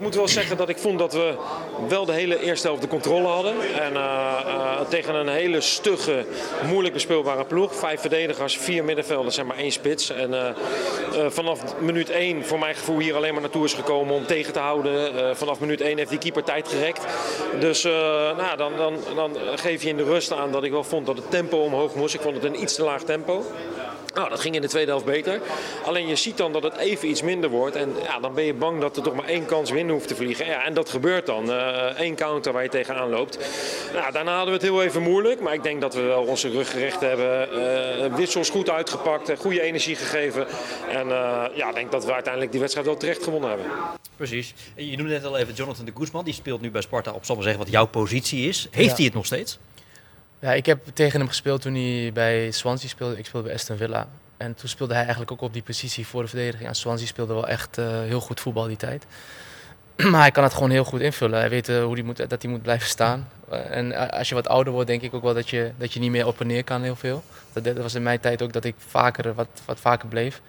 Ik 0.00 0.06
moet 0.06 0.14
wel 0.14 0.28
zeggen 0.28 0.56
dat 0.56 0.68
ik 0.68 0.78
vond 0.78 0.98
dat 0.98 1.12
we 1.12 1.34
wel 1.88 2.04
de 2.04 2.12
hele 2.12 2.40
eerste 2.40 2.66
helft 2.66 2.82
de 2.82 2.88
controle 2.88 3.26
hadden. 3.26 3.54
En 3.80 3.96
eh, 3.96 4.00
eh, 4.46 4.80
tegen 4.88 5.14
een 5.14 5.28
hele 5.28 5.60
stugge, 5.60 6.24
moeilijk 6.66 6.94
bespeelbare 6.94 7.44
ploeg. 7.44 7.74
Vijf 7.74 8.00
verdedigers, 8.00 8.56
vier 8.56 8.84
middenvelders 8.84 9.38
en 9.38 9.46
maar 9.46 9.56
één 9.56 9.72
spits. 9.72 10.10
En 10.10 10.34
eh, 10.34 10.54
vanaf 11.28 11.78
minuut 11.78 12.10
één, 12.10 12.44
voor 12.44 12.58
mijn 12.58 12.74
gevoel, 12.74 12.98
hier 12.98 13.16
alleen 13.16 13.32
maar 13.32 13.42
naartoe 13.42 13.64
is 13.64 13.74
gekomen 13.74 14.14
om 14.14 14.26
tegen 14.26 14.52
te 14.52 14.58
houden. 14.58 15.36
Vanaf 15.36 15.60
minuut 15.60 15.80
één 15.80 15.98
heeft 15.98 16.10
die 16.10 16.18
keeper 16.18 16.44
tijd 16.44 16.68
gerekt. 16.68 17.06
Dus 17.58 17.82
nou, 17.82 18.56
dan, 18.56 18.72
dan, 18.76 18.96
dan 19.14 19.36
geef 19.54 19.82
je 19.82 19.88
in 19.88 19.96
de 19.96 20.04
rust 20.04 20.32
aan 20.32 20.52
dat 20.52 20.64
ik 20.64 20.70
wel 20.70 20.84
vond 20.84 21.06
dat 21.06 21.16
het 21.16 21.30
tempo 21.30 21.58
omhoog 21.58 21.94
moest. 21.94 22.14
Ik 22.14 22.20
vond 22.20 22.34
het 22.34 22.44
een 22.44 22.62
iets 22.62 22.74
te 22.74 22.84
laag 22.84 23.02
tempo. 23.02 23.44
Nou, 24.14 24.28
dat 24.28 24.40
ging 24.40 24.54
in 24.54 24.60
de 24.60 24.68
tweede 24.68 24.90
helft 24.90 25.04
beter. 25.04 25.40
Alleen 25.84 26.06
je 26.08 26.16
ziet 26.16 26.36
dan 26.36 26.52
dat 26.52 26.62
het 26.62 26.76
even 26.76 27.08
iets 27.08 27.22
minder 27.22 27.50
wordt. 27.50 27.76
En 27.76 27.94
ja, 28.02 28.18
dan 28.20 28.34
ben 28.34 28.44
je 28.44 28.54
bang 28.54 28.80
dat 28.80 28.96
er 28.96 29.02
toch 29.02 29.14
maar 29.14 29.24
één 29.28 29.46
kans 29.46 29.70
winnen 29.70 29.94
hoeft 29.94 30.08
te 30.08 30.14
vliegen. 30.14 30.46
Ja, 30.46 30.64
en 30.64 30.74
dat 30.74 30.90
gebeurt 30.90 31.26
dan. 31.26 31.48
Eén 31.96 32.14
counter 32.14 32.52
waar 32.52 32.62
je 32.62 32.68
tegenaan 32.68 33.08
loopt. 33.10 33.38
Nou, 33.94 34.12
daarna 34.12 34.30
hadden 34.36 34.54
we 34.54 34.60
het 34.60 34.70
heel 34.70 34.82
even 34.82 35.02
moeilijk. 35.02 35.40
Maar 35.40 35.54
ik 35.54 35.62
denk 35.62 35.80
dat 35.80 35.94
we 35.94 36.00
wel 36.00 36.22
onze 36.22 36.48
rug 36.50 36.70
gerecht 36.70 37.00
hebben. 37.00 37.52
Eh, 38.04 38.14
wissels 38.14 38.50
goed 38.50 38.70
uitgepakt. 38.70 39.28
eh, 39.28 39.36
goede 39.38 39.60
energie 39.62 39.96
gegeven. 39.96 40.46
En 40.88 41.10
eh, 41.10 41.44
ja, 41.54 41.68
ik 41.68 41.74
denk 41.74 41.90
dat 41.92 42.04
we 42.04 42.12
uiteindelijk 42.12 42.52
die 42.52 42.60
wedstrijd 42.60 42.86
wel 42.88 42.96
terecht 42.96 43.22
gewonnen 43.24 43.48
hebben. 43.50 43.66
Precies. 44.16 44.54
Je 44.76 44.96
noemde 44.96 45.12
net 45.12 45.24
al 45.24 45.36
even 45.38 45.54
Jonathan 45.54 45.84
de 45.84 45.92
Guzman. 45.96 46.24
Die 46.24 46.34
speelt 46.34 46.60
nu 46.60 46.70
bij 46.70 46.80
Sparta 46.82 47.10
op, 47.12 47.24
zal 47.24 47.34
maar 47.34 47.44
zeggen, 47.44 47.62
wat 47.62 47.72
jouw 47.72 47.86
positie 47.86 48.48
is. 48.48 48.68
Heeft 48.70 48.88
Ja. 48.90 48.94
hij 48.96 49.04
het 49.04 49.14
nog 49.14 49.26
steeds? 49.26 49.58
Ja, 50.40 50.52
ik 50.52 50.66
heb 50.66 50.86
tegen 50.94 51.18
hem 51.18 51.28
gespeeld 51.28 51.62
toen 51.62 51.74
hij 51.74 52.10
bij 52.12 52.50
Swansea 52.50 52.88
speelde. 52.88 53.18
Ik 53.18 53.26
speelde 53.26 53.46
bij 53.46 53.56
Aston 53.56 53.76
Villa. 53.76 54.08
En 54.36 54.54
toen 54.54 54.68
speelde 54.68 54.92
hij 54.92 55.02
eigenlijk 55.02 55.32
ook 55.32 55.40
op 55.40 55.52
die 55.52 55.62
positie 55.62 56.06
voor 56.06 56.22
de 56.22 56.28
verdediging. 56.28 56.68
En 56.68 56.74
Swansea 56.74 57.06
speelde 57.06 57.34
wel 57.34 57.48
echt 57.48 57.78
eh, 57.78 57.86
heel 57.86 58.20
goed 58.20 58.40
voetbal 58.40 58.66
die 58.66 58.76
tijd. 58.76 59.06
maar 60.10 60.20
hij 60.20 60.30
kan 60.30 60.44
het 60.44 60.54
gewoon 60.54 60.70
heel 60.70 60.84
goed 60.84 61.00
invullen. 61.00 61.38
Hij 61.38 61.48
weet 61.48 61.68
eh, 61.68 61.82
hoe 61.82 61.94
die 61.94 62.04
moet, 62.04 62.28
dat 62.28 62.42
hij 62.42 62.50
moet 62.50 62.62
blijven 62.62 62.88
staan. 62.88 63.28
Eh, 63.50 63.76
en 63.76 63.92
eh, 63.92 64.18
als 64.18 64.28
je 64.28 64.34
wat 64.34 64.48
ouder 64.48 64.72
wordt, 64.72 64.88
denk 64.88 65.02
ik 65.02 65.14
ook 65.14 65.22
wel 65.22 65.34
dat 65.34 65.50
je, 65.50 65.70
dat 65.76 65.92
je 65.92 66.00
niet 66.00 66.10
meer 66.10 66.26
op 66.26 66.40
en 66.40 66.46
neer 66.46 66.64
kan 66.64 66.82
heel 66.82 66.96
veel. 66.96 67.22
Dat, 67.52 67.64
dat 67.64 67.76
was 67.76 67.94
in 67.94 68.02
mijn 68.02 68.20
tijd 68.20 68.42
ook 68.42 68.52
dat 68.52 68.64
ik 68.64 68.74
vaker, 68.78 69.34
wat, 69.34 69.48
wat 69.64 69.80
vaker 69.80 70.08
bleef. 70.08 70.40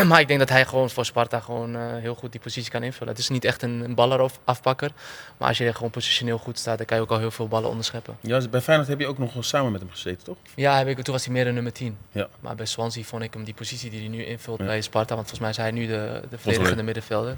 maar 0.08 0.20
ik 0.20 0.26
denk 0.28 0.38
dat 0.38 0.48
hij 0.48 0.64
gewoon 0.66 0.90
voor 0.90 1.04
Sparta 1.04 1.40
gewoon 1.40 1.76
eh, 1.76 1.82
heel 1.96 2.14
goed 2.14 2.32
die 2.32 2.40
positie 2.40 2.70
kan 2.70 2.82
invullen. 2.82 3.08
Het 3.08 3.18
is 3.18 3.28
niet 3.28 3.44
echt 3.44 3.62
een, 3.62 3.80
een 3.80 3.94
ballerafpakker. 3.94 4.90
Maar 5.38 5.48
als 5.48 5.58
je 5.58 5.64
er 5.64 5.74
gewoon 5.74 5.90
positioneel 5.90 6.38
goed 6.38 6.58
staat, 6.58 6.76
dan 6.76 6.86
kan 6.86 6.96
je 6.96 7.02
ook 7.02 7.10
al 7.10 7.18
heel 7.18 7.30
veel 7.30 7.48
ballen 7.48 7.68
onderscheppen. 7.70 8.16
Ja, 8.20 8.48
bij 8.48 8.60
Feyenoord 8.60 8.88
heb 8.88 9.00
je 9.00 9.06
ook 9.06 9.18
nog 9.18 9.32
wel 9.32 9.42
samen 9.42 9.72
met 9.72 9.80
hem 9.80 9.90
gezeten, 9.90 10.24
toch? 10.24 10.36
Ja, 10.54 10.76
heb 10.78 10.86
ik, 10.88 11.02
toen 11.02 11.14
was 11.14 11.24
hij 11.24 11.32
meer 11.34 11.46
een 11.46 11.54
nummer 11.54 11.72
10. 11.72 11.96
Ja. 12.12 12.28
Maar 12.40 12.54
bij 12.54 12.66
Swansea 12.66 13.02
vond 13.02 13.22
ik 13.22 13.34
hem 13.34 13.44
die 13.44 13.54
positie 13.54 13.90
die 13.90 14.00
hij 14.00 14.08
nu 14.08 14.24
invult 14.24 14.58
Ja. 14.58 14.64
bij 14.64 14.80
Sparta, 14.80 15.14
want 15.14 15.28
volgens 15.28 15.40
mij 15.40 15.50
is 15.50 15.56
hij 15.56 15.70
nu 15.70 15.86
de, 15.86 16.22
de 16.30 16.38
verdedigende 16.38 16.82
middenvelder. 16.82 17.36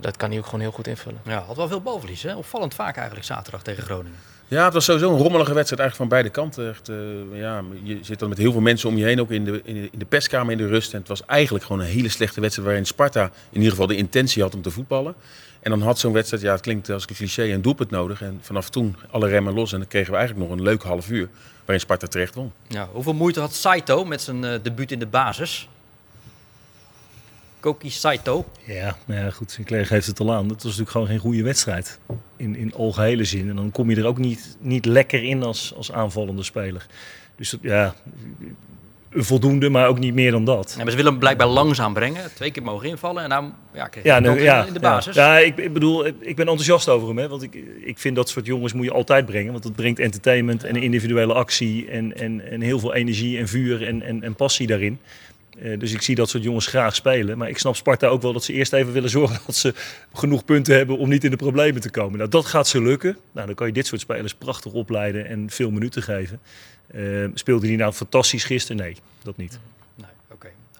Dat 0.00 0.16
kan 0.16 0.28
hij 0.30 0.38
ook 0.38 0.44
gewoon 0.44 0.60
heel 0.60 0.70
goed 0.70 0.86
invullen. 0.86 1.20
Ja, 1.24 1.40
had 1.42 1.56
wel 1.56 1.68
veel 1.68 1.80
balverlies. 1.80 2.22
Hè? 2.22 2.34
Opvallend 2.36 2.74
vaak 2.74 2.96
eigenlijk 2.96 3.26
zaterdag 3.26 3.62
tegen 3.62 3.82
Groningen. 3.82 4.18
Ja, 4.48 4.64
het 4.64 4.74
was 4.74 4.84
sowieso 4.84 5.12
een 5.12 5.18
rommelige 5.18 5.54
wedstrijd 5.54 5.80
eigenlijk 5.80 5.96
van 5.96 6.08
beide 6.08 6.28
kanten. 6.28 6.68
Echt, 6.68 6.88
eh, 6.88 7.40
ja, 7.40 7.62
je 7.82 7.98
zit 8.02 8.18
dan 8.18 8.28
met 8.28 8.38
heel 8.38 8.52
veel 8.52 8.60
mensen 8.60 8.88
om 8.88 8.96
je 8.96 9.04
heen, 9.04 9.20
ook 9.20 9.30
in 9.30 9.44
de, 9.44 9.60
in, 9.64 9.74
de, 9.74 9.88
in 9.92 9.98
de 9.98 10.04
perskamer 10.04 10.52
in 10.52 10.58
de 10.58 10.66
rust. 10.66 10.92
En 10.92 10.98
het 10.98 11.08
was 11.08 11.24
eigenlijk 11.24 11.64
gewoon 11.64 11.82
een 11.82 11.88
hele 11.88 12.08
slechte 12.08 12.40
wedstrijd 12.40 12.68
waarin 12.68 12.86
Sparta 12.86 13.24
in 13.24 13.56
ieder 13.56 13.70
geval 13.70 13.86
de 13.86 13.96
intentie 13.96 14.42
had 14.42 14.54
om 14.54 14.62
te 14.62 14.70
voetballen. 14.70 15.14
En 15.60 15.70
dan 15.70 15.82
had 15.82 15.98
zo'n 15.98 16.12
wedstrijd, 16.12 16.42
ja 16.42 16.52
het 16.52 16.60
klinkt 16.60 16.90
als 16.90 17.04
een 17.08 17.16
cliché, 17.16 17.42
een 17.42 17.62
doelpunt 17.62 17.90
nodig. 17.90 18.22
En 18.22 18.38
vanaf 18.42 18.70
toen 18.70 18.96
alle 19.10 19.28
remmen 19.28 19.54
los 19.54 19.72
en 19.72 19.78
dan 19.78 19.88
kregen 19.88 20.12
we 20.12 20.18
eigenlijk 20.18 20.48
nog 20.48 20.58
een 20.58 20.64
leuk 20.64 20.82
half 20.82 21.10
uur 21.10 21.28
waarin 21.58 21.80
Sparta 21.80 22.06
terecht 22.06 22.34
won. 22.34 22.52
Ja, 22.68 22.88
hoeveel 22.92 23.14
moeite 23.14 23.40
had 23.40 23.54
Saito 23.54 24.04
met 24.04 24.20
zijn 24.20 24.44
eh, 24.44 24.58
debuut 24.62 24.92
in 24.92 24.98
de 24.98 25.06
basis? 25.06 25.68
Koki 27.60 27.90
Saito. 27.90 28.44
Ja, 28.64 28.96
nou 29.04 29.24
ja, 29.24 29.30
goed, 29.30 29.50
Sinclair 29.50 29.86
geeft 29.86 30.06
het 30.06 30.20
al 30.20 30.32
aan. 30.32 30.48
Dat 30.48 30.56
was 30.56 30.64
natuurlijk 30.64 30.90
gewoon 30.90 31.06
geen 31.06 31.18
goede 31.18 31.42
wedstrijd. 31.42 31.98
In, 32.36 32.56
in 32.56 32.74
algehele 32.74 33.24
zin. 33.24 33.48
En 33.48 33.56
dan 33.56 33.70
kom 33.70 33.90
je 33.90 33.96
er 33.96 34.06
ook 34.06 34.18
niet, 34.18 34.56
niet 34.60 34.84
lekker 34.84 35.24
in 35.24 35.42
als, 35.42 35.74
als 35.76 35.92
aanvallende 35.92 36.42
speler. 36.42 36.86
Dus 37.36 37.50
dat, 37.50 37.60
ja, 37.62 37.94
een 39.10 39.24
voldoende, 39.24 39.68
maar 39.68 39.88
ook 39.88 39.98
niet 39.98 40.14
meer 40.14 40.30
dan 40.30 40.44
dat. 40.44 40.74
Ja, 40.76 40.82
maar 40.82 40.90
ze 40.90 40.96
willen 40.96 41.10
hem 41.10 41.20
blijkbaar 41.20 41.46
langzaam 41.46 41.92
brengen. 41.92 42.34
Twee 42.34 42.50
keer 42.50 42.62
mogen 42.62 42.88
invallen. 42.88 43.22
En 43.22 43.28
nou 43.28 43.44
ja, 43.74 43.90
Ja, 44.02 44.18
nou, 44.18 44.40
ja, 44.40 44.64
in 44.64 44.72
de 44.72 44.80
ja. 44.80 44.90
basis. 44.90 45.14
Ja, 45.14 45.38
ik, 45.38 45.56
ik 45.56 45.72
bedoel, 45.72 46.06
ik 46.06 46.36
ben 46.36 46.46
enthousiast 46.48 46.88
over 46.88 47.08
hem. 47.08 47.18
Hè, 47.18 47.28
want 47.28 47.42
ik, 47.42 47.54
ik 47.80 47.98
vind 47.98 48.16
dat 48.16 48.28
soort 48.28 48.46
jongens 48.46 48.72
moet 48.72 48.84
je 48.84 48.92
altijd 48.92 49.26
brengen. 49.26 49.52
Want 49.52 49.62
dat 49.62 49.74
brengt 49.74 49.98
entertainment 49.98 50.64
en 50.64 50.76
individuele 50.76 51.34
actie. 51.34 51.88
En, 51.88 52.16
en, 52.16 52.50
en 52.50 52.60
heel 52.60 52.78
veel 52.78 52.94
energie 52.94 53.38
en 53.38 53.48
vuur 53.48 53.86
en, 53.86 54.02
en, 54.02 54.22
en 54.22 54.34
passie 54.34 54.66
daarin. 54.66 54.98
Eh, 55.62 55.78
dus 55.78 55.92
ik 55.92 56.02
zie 56.02 56.14
dat 56.14 56.28
soort 56.28 56.42
jongens 56.42 56.66
graag 56.66 56.94
spelen. 56.94 57.38
Maar 57.38 57.48
ik 57.48 57.58
snap 57.58 57.76
Sparta 57.76 58.06
ook 58.06 58.22
wel 58.22 58.32
dat 58.32 58.44
ze 58.44 58.52
eerst 58.52 58.72
even 58.72 58.92
willen 58.92 59.10
zorgen 59.10 59.40
dat 59.46 59.56
ze 59.56 59.74
genoeg 60.12 60.44
punten 60.44 60.76
hebben 60.76 60.98
om 60.98 61.08
niet 61.08 61.24
in 61.24 61.30
de 61.30 61.36
problemen 61.36 61.80
te 61.80 61.90
komen. 61.90 62.18
Nou, 62.18 62.30
dat 62.30 62.46
gaat 62.46 62.68
ze 62.68 62.82
lukken. 62.82 63.16
Nou, 63.32 63.46
dan 63.46 63.54
kan 63.54 63.66
je 63.66 63.72
dit 63.72 63.86
soort 63.86 64.00
spelers 64.00 64.34
prachtig 64.34 64.72
opleiden 64.72 65.26
en 65.26 65.50
veel 65.50 65.70
minuten 65.70 66.02
geven. 66.02 66.40
Eh, 66.86 67.02
speelde 67.34 67.66
die 67.66 67.76
nou 67.76 67.92
fantastisch 67.92 68.44
gisteren? 68.44 68.82
Nee, 68.82 68.96
dat 69.22 69.36
niet. 69.36 69.58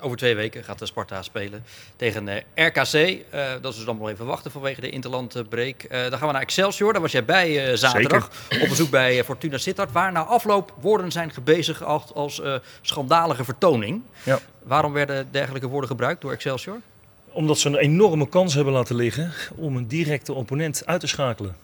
Over 0.00 0.16
twee 0.16 0.34
weken 0.34 0.64
gaat 0.64 0.78
de 0.78 0.86
Sparta 0.86 1.22
spelen 1.22 1.64
tegen 1.96 2.28
eh, 2.28 2.66
RKC. 2.66 2.94
Eh, 2.94 3.50
dat 3.60 3.70
is 3.70 3.76
dus 3.76 3.84
dan 3.84 3.98
wel 3.98 4.10
even 4.10 4.26
wachten 4.26 4.50
vanwege 4.50 4.80
de 4.80 4.90
interlandbreak. 4.90 5.82
Eh 5.82 6.00
dan 6.00 6.18
gaan 6.18 6.26
we 6.26 6.32
naar 6.32 6.42
Excelsior. 6.42 6.92
Daar 6.92 7.02
was 7.02 7.12
jij 7.12 7.24
bij 7.24 7.76
zaterdag. 7.76 8.30
Op 8.62 8.68
bezoek 8.68 8.90
bij 8.90 9.24
Fortuna 9.24 9.58
Sittard. 9.58 9.92
Waar 9.92 10.12
na 10.12 10.24
afloop 10.24 10.74
woorden 10.80 11.12
zijn 11.12 11.30
gebezigd 11.30 11.82
als, 11.82 12.14
als 12.14 12.42
schandalige 12.80 13.44
vertoning. 13.44 14.02
Ja. 14.22 14.38
Waarom 14.62 14.92
werden 14.92 15.28
dergelijke 15.30 15.68
woorden 15.68 15.90
gebruikt 15.90 16.20
door 16.20 16.32
Excelsior? 16.32 16.80
Omdat 17.30 17.58
ze 17.58 17.68
een 17.68 17.76
enorme 17.76 18.28
kans 18.28 18.54
hebben 18.54 18.72
laten 18.72 18.96
liggen 18.96 19.32
om 19.56 19.76
een 19.76 19.88
directe 19.88 20.32
opponent 20.32 20.82
uit 20.86 21.00
te 21.00 21.06
schakelen. 21.06 21.56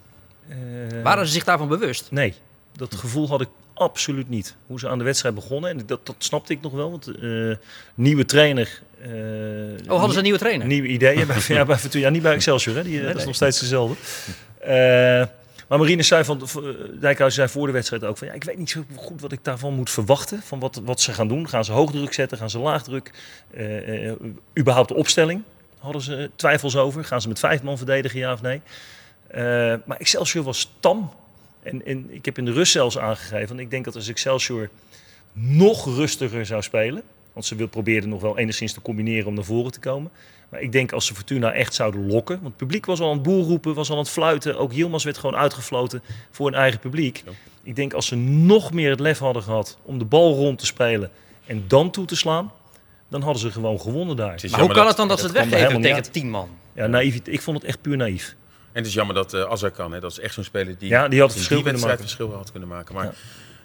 Waren 1.02 1.26
ze 1.26 1.32
zich 1.32 1.44
daarvan 1.44 1.68
bewust? 1.68 2.10
Nee, 2.10 2.34
dat 2.72 2.94
gevoel 2.94 3.28
had 3.28 3.40
ik 3.40 3.48
absoluut 3.74 4.28
niet. 4.28 4.56
Hoe 4.66 4.78
ze 4.78 4.88
aan 4.88 4.98
de 4.98 5.04
wedstrijd 5.04 5.34
begonnen, 5.34 5.70
en 5.70 5.82
dat, 5.86 6.06
dat 6.06 6.14
snapte 6.18 6.52
ik 6.52 6.60
nog 6.60 6.72
wel. 6.72 6.90
Want 6.90 7.06
eh, 7.06 7.56
nieuwe 7.94 8.24
trainer. 8.24 8.80
eh, 9.02 9.10
Oh, 9.86 9.88
hadden 9.90 10.10
ze 10.10 10.16
een 10.16 10.22
nieuwe 10.22 10.38
trainer? 10.38 10.66
Nieuwe 10.66 10.88
ideeën 10.88 11.26
bij, 11.26 11.36
ja, 11.48 11.64
bij. 11.64 11.78
Ja, 11.90 12.08
niet 12.08 12.22
bij 12.22 12.34
Excelsior, 12.34 12.76
hè? 12.76 12.82
Die, 12.82 13.00
eh, 13.00 13.06
dat 13.06 13.16
is 13.16 13.24
nog 13.24 13.34
steeds 13.34 13.60
dezelfde. 13.60 13.96
Maar 15.68 15.78
Marine 15.78 16.02
zei 16.02 16.24
van, 16.24 16.42
Dijkhuis 17.00 17.34
zei 17.34 17.48
voor 17.48 17.66
de 17.66 17.72
wedstrijd 17.72 18.04
ook 18.04 18.18
van, 18.18 18.26
ja, 18.26 18.32
ik 18.32 18.44
weet 18.44 18.58
niet 18.58 18.70
zo 18.70 18.84
goed 18.96 19.20
wat 19.20 19.32
ik 19.32 19.38
daarvan 19.44 19.74
moet 19.74 19.90
verwachten. 19.90 20.42
Van 20.42 20.58
wat, 20.60 20.80
wat 20.84 21.00
ze 21.00 21.12
gaan 21.12 21.28
doen. 21.28 21.48
Gaan 21.48 21.64
ze 21.64 21.72
hoogdruk 21.72 22.12
zetten? 22.12 22.38
Gaan 22.38 22.50
ze 22.50 22.58
laagdruk? 22.58 23.10
Überhaupt 24.58 24.88
de 24.88 24.94
opstelling 24.94 25.42
hadden 25.78 26.02
ze 26.02 26.30
twijfels 26.36 26.76
over. 26.76 27.04
Gaan 27.04 27.20
ze 27.20 27.28
met 27.28 27.38
vijf 27.38 27.62
man 27.62 27.76
verdedigen, 27.76 28.18
ja 28.18 28.32
of 28.32 28.42
nee? 28.42 28.60
Maar 29.84 29.96
Excelsior 29.98 30.44
was 30.44 30.72
tam. 30.80 31.12
En, 31.64 31.86
en 31.86 32.06
ik 32.10 32.24
heb 32.24 32.38
in 32.38 32.44
de 32.44 32.52
rust 32.52 32.72
zelfs 32.72 32.98
aangegeven, 32.98 33.48
want 33.48 33.60
ik 33.60 33.70
denk 33.70 33.84
dat 33.84 33.94
als 33.94 34.08
Excelsior 34.08 34.68
nog 35.32 35.84
rustiger 35.96 36.46
zou 36.46 36.62
spelen, 36.62 37.02
Want 37.32 37.46
ze 37.46 37.54
wil, 37.54 37.68
probeerden 37.68 38.08
nog 38.08 38.20
wel 38.20 38.38
enigszins 38.38 38.72
te 38.72 38.80
combineren 38.80 39.26
om 39.26 39.34
naar 39.34 39.44
voren 39.44 39.72
te 39.72 39.80
komen. 39.80 40.10
Maar 40.48 40.60
ik 40.60 40.72
denk 40.72 40.92
als 40.92 41.06
ze 41.06 41.14
Fortuna 41.14 41.52
echt 41.52 41.74
zouden 41.74 42.06
lokken. 42.06 42.34
Want 42.34 42.46
het 42.46 42.56
publiek 42.56 42.86
was 42.86 43.00
al 43.00 43.08
aan 43.08 43.14
het 43.14 43.22
boel 43.22 43.44
roepen, 43.44 43.74
was 43.74 43.88
al 43.88 43.96
aan 43.96 44.02
het 44.02 44.10
fluiten. 44.10 44.58
Ook 44.58 44.72
Yilmaz 44.72 45.04
werd 45.04 45.18
gewoon 45.18 45.36
uitgefloten 45.36 46.02
voor 46.30 46.46
een 46.46 46.54
eigen 46.54 46.80
publiek. 46.80 47.24
Ik 47.62 47.76
denk 47.76 47.92
als 47.92 48.06
ze 48.06 48.16
nog 48.16 48.72
meer 48.72 48.90
het 48.90 49.00
lef 49.00 49.18
hadden 49.18 49.42
gehad 49.42 49.78
om 49.82 49.98
de 49.98 50.04
bal 50.04 50.34
rond 50.34 50.58
te 50.58 50.66
spelen 50.66 51.10
en 51.46 51.64
dan 51.66 51.90
toe 51.90 52.04
te 52.04 52.16
slaan. 52.16 52.52
Dan 53.08 53.22
hadden 53.22 53.40
ze 53.40 53.50
gewoon 53.50 53.80
gewonnen 53.80 54.16
daar. 54.16 54.40
Maar 54.50 54.60
hoe 54.60 54.72
kan 54.72 54.86
het 54.86 54.96
dan 54.96 55.08
dat 55.08 55.18
ze 55.18 55.24
het 55.24 55.34
weggeven 55.34 55.80
tegen 55.80 56.12
10 56.12 56.30
man? 56.30 56.48
Ja, 56.74 56.86
naïef. 56.86 57.20
Ik 57.24 57.40
vond 57.40 57.56
het 57.56 57.66
echt 57.66 57.80
puur 57.80 57.96
naïef. 57.96 58.36
En 58.74 58.80
het 58.80 58.86
is 58.86 58.94
jammer 58.94 59.14
dat 59.14 59.34
uh, 59.34 59.42
Azar 59.42 59.70
kan. 59.70 59.92
Hè. 59.92 60.00
Dat 60.00 60.10
is 60.10 60.18
echt 60.18 60.34
zo'n 60.34 60.44
speler 60.44 60.78
die, 60.78 60.88
Ja, 60.88 61.08
die 61.08 61.20
had 61.20 61.28
het 61.28 61.38
in 61.38 61.44
verschil 61.44 61.56
die 61.56 61.64
wedstrijd 61.72 61.98
maken. 61.98 62.16
verschil 62.16 62.36
had 62.36 62.50
kunnen 62.50 62.68
maken. 62.68 62.94
Maar 62.94 63.14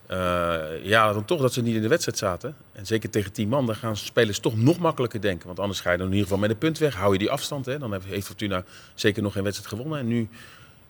ja. 0.10 0.68
ja, 0.84 1.14
dan 1.14 1.26
toch 1.26 1.41
dat 1.41 1.53
ze 1.53 1.62
niet 1.62 1.76
in 1.76 1.82
de 1.82 1.88
wedstrijd 1.88 2.18
zaten. 2.18 2.55
En 2.72 2.86
zeker 2.86 3.10
tegen 3.10 3.32
10 3.32 3.49
man, 3.49 3.66
dan 3.66 3.76
gaan 3.76 3.97
spelers 3.97 4.39
toch 4.39 4.57
nog 4.57 4.80
makkelijker 4.80 5.22
denken. 5.22 5.47
Want 5.47 5.60
anders 5.60 5.80
ga 5.80 5.91
je 5.91 5.97
dan 5.97 6.05
in 6.05 6.14
ieder 6.14 6.28
geval 6.28 6.41
met 6.41 6.49
een 6.49 6.57
punt 6.57 6.78
weg. 6.78 6.95
Hou 6.95 7.14
je 7.14 7.20
die 7.20 7.30
afstand. 7.32 7.66
Hè. 7.66 7.78
Dan 7.80 8.01
heeft 8.05 8.26
Fortuna 8.26 8.64
zeker 8.93 9.22
nog 9.22 9.34
geen 9.34 9.43
wedstrijd 9.43 9.74
gewonnen. 9.74 9.99
En 9.99 10.07
nu 10.07 10.30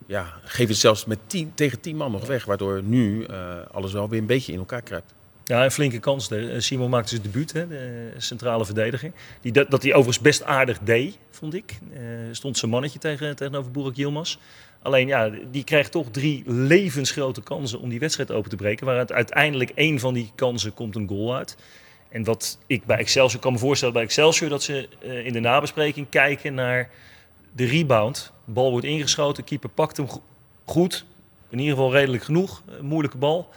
ja, 0.05 0.33
geef 0.43 0.67
het 0.67 0.77
zelfs 0.77 1.05
met 1.05 1.19
10, 1.27 1.51
tegen 1.55 1.79
10 1.79 1.95
man 1.95 2.11
nog 2.11 2.27
weg. 2.27 2.45
Waardoor 2.45 2.83
nu 2.83 3.25
uh, 3.29 3.55
alles 3.71 3.93
wel 3.93 4.09
weer 4.09 4.19
een 4.19 4.25
beetje 4.25 4.51
in 4.51 4.59
elkaar 4.59 4.81
kruipt. 4.81 5.13
Ja, 5.49 5.63
een 5.63 5.71
flinke 5.71 5.99
kans. 5.99 6.29
Simon 6.57 6.89
maakte 6.89 7.09
zijn 7.09 7.21
debuut, 7.21 7.53
hè, 7.53 7.67
de 7.67 8.11
centrale 8.17 8.65
verdediger. 8.65 9.11
Die, 9.41 9.51
dat, 9.51 9.71
dat 9.71 9.83
hij 9.83 9.91
overigens 9.91 10.23
best 10.23 10.43
aardig 10.43 10.79
deed, 10.79 11.17
vond 11.29 11.53
ik. 11.53 11.77
Uh, 11.93 11.99
stond 12.31 12.57
zijn 12.57 12.71
mannetje 12.71 12.99
tegen, 12.99 13.35
tegenover 13.35 13.71
Boerak 13.71 13.95
Yilmaz. 13.95 14.37
Alleen 14.81 15.07
ja, 15.07 15.31
die 15.51 15.63
krijgt 15.63 15.91
toch 15.91 16.07
drie 16.11 16.43
levensgrote 16.45 17.41
kansen 17.41 17.79
om 17.79 17.89
die 17.89 17.99
wedstrijd 17.99 18.31
open 18.31 18.49
te 18.49 18.55
breken. 18.55 18.85
Waaruit 18.85 19.11
uiteindelijk 19.11 19.69
één 19.69 19.99
van 19.99 20.13
die 20.13 20.31
kansen 20.35 20.73
komt 20.73 20.95
een 20.95 21.07
goal 21.07 21.35
uit. 21.35 21.57
En 22.09 22.23
wat 22.23 22.59
ik 22.67 22.85
bij 22.85 22.97
Excelsior 22.97 23.41
kan 23.41 23.53
me 23.53 23.59
voorstellen 23.59 23.93
bij 23.93 24.03
Excelsior... 24.03 24.49
dat 24.49 24.63
ze 24.63 24.89
in 25.23 25.33
de 25.33 25.39
nabespreking 25.39 26.09
kijken 26.09 26.53
naar 26.53 26.89
de 27.51 27.65
rebound. 27.65 28.31
De 28.45 28.51
bal 28.51 28.71
wordt 28.71 28.85
ingeschoten, 28.85 29.43
keeper 29.43 29.69
pakt 29.69 29.97
hem 29.97 30.07
goed. 30.65 31.05
In 31.49 31.59
ieder 31.59 31.75
geval 31.75 31.91
redelijk 31.91 32.23
genoeg. 32.23 32.63
Moeilijke 32.81 33.17
bal. 33.17 33.49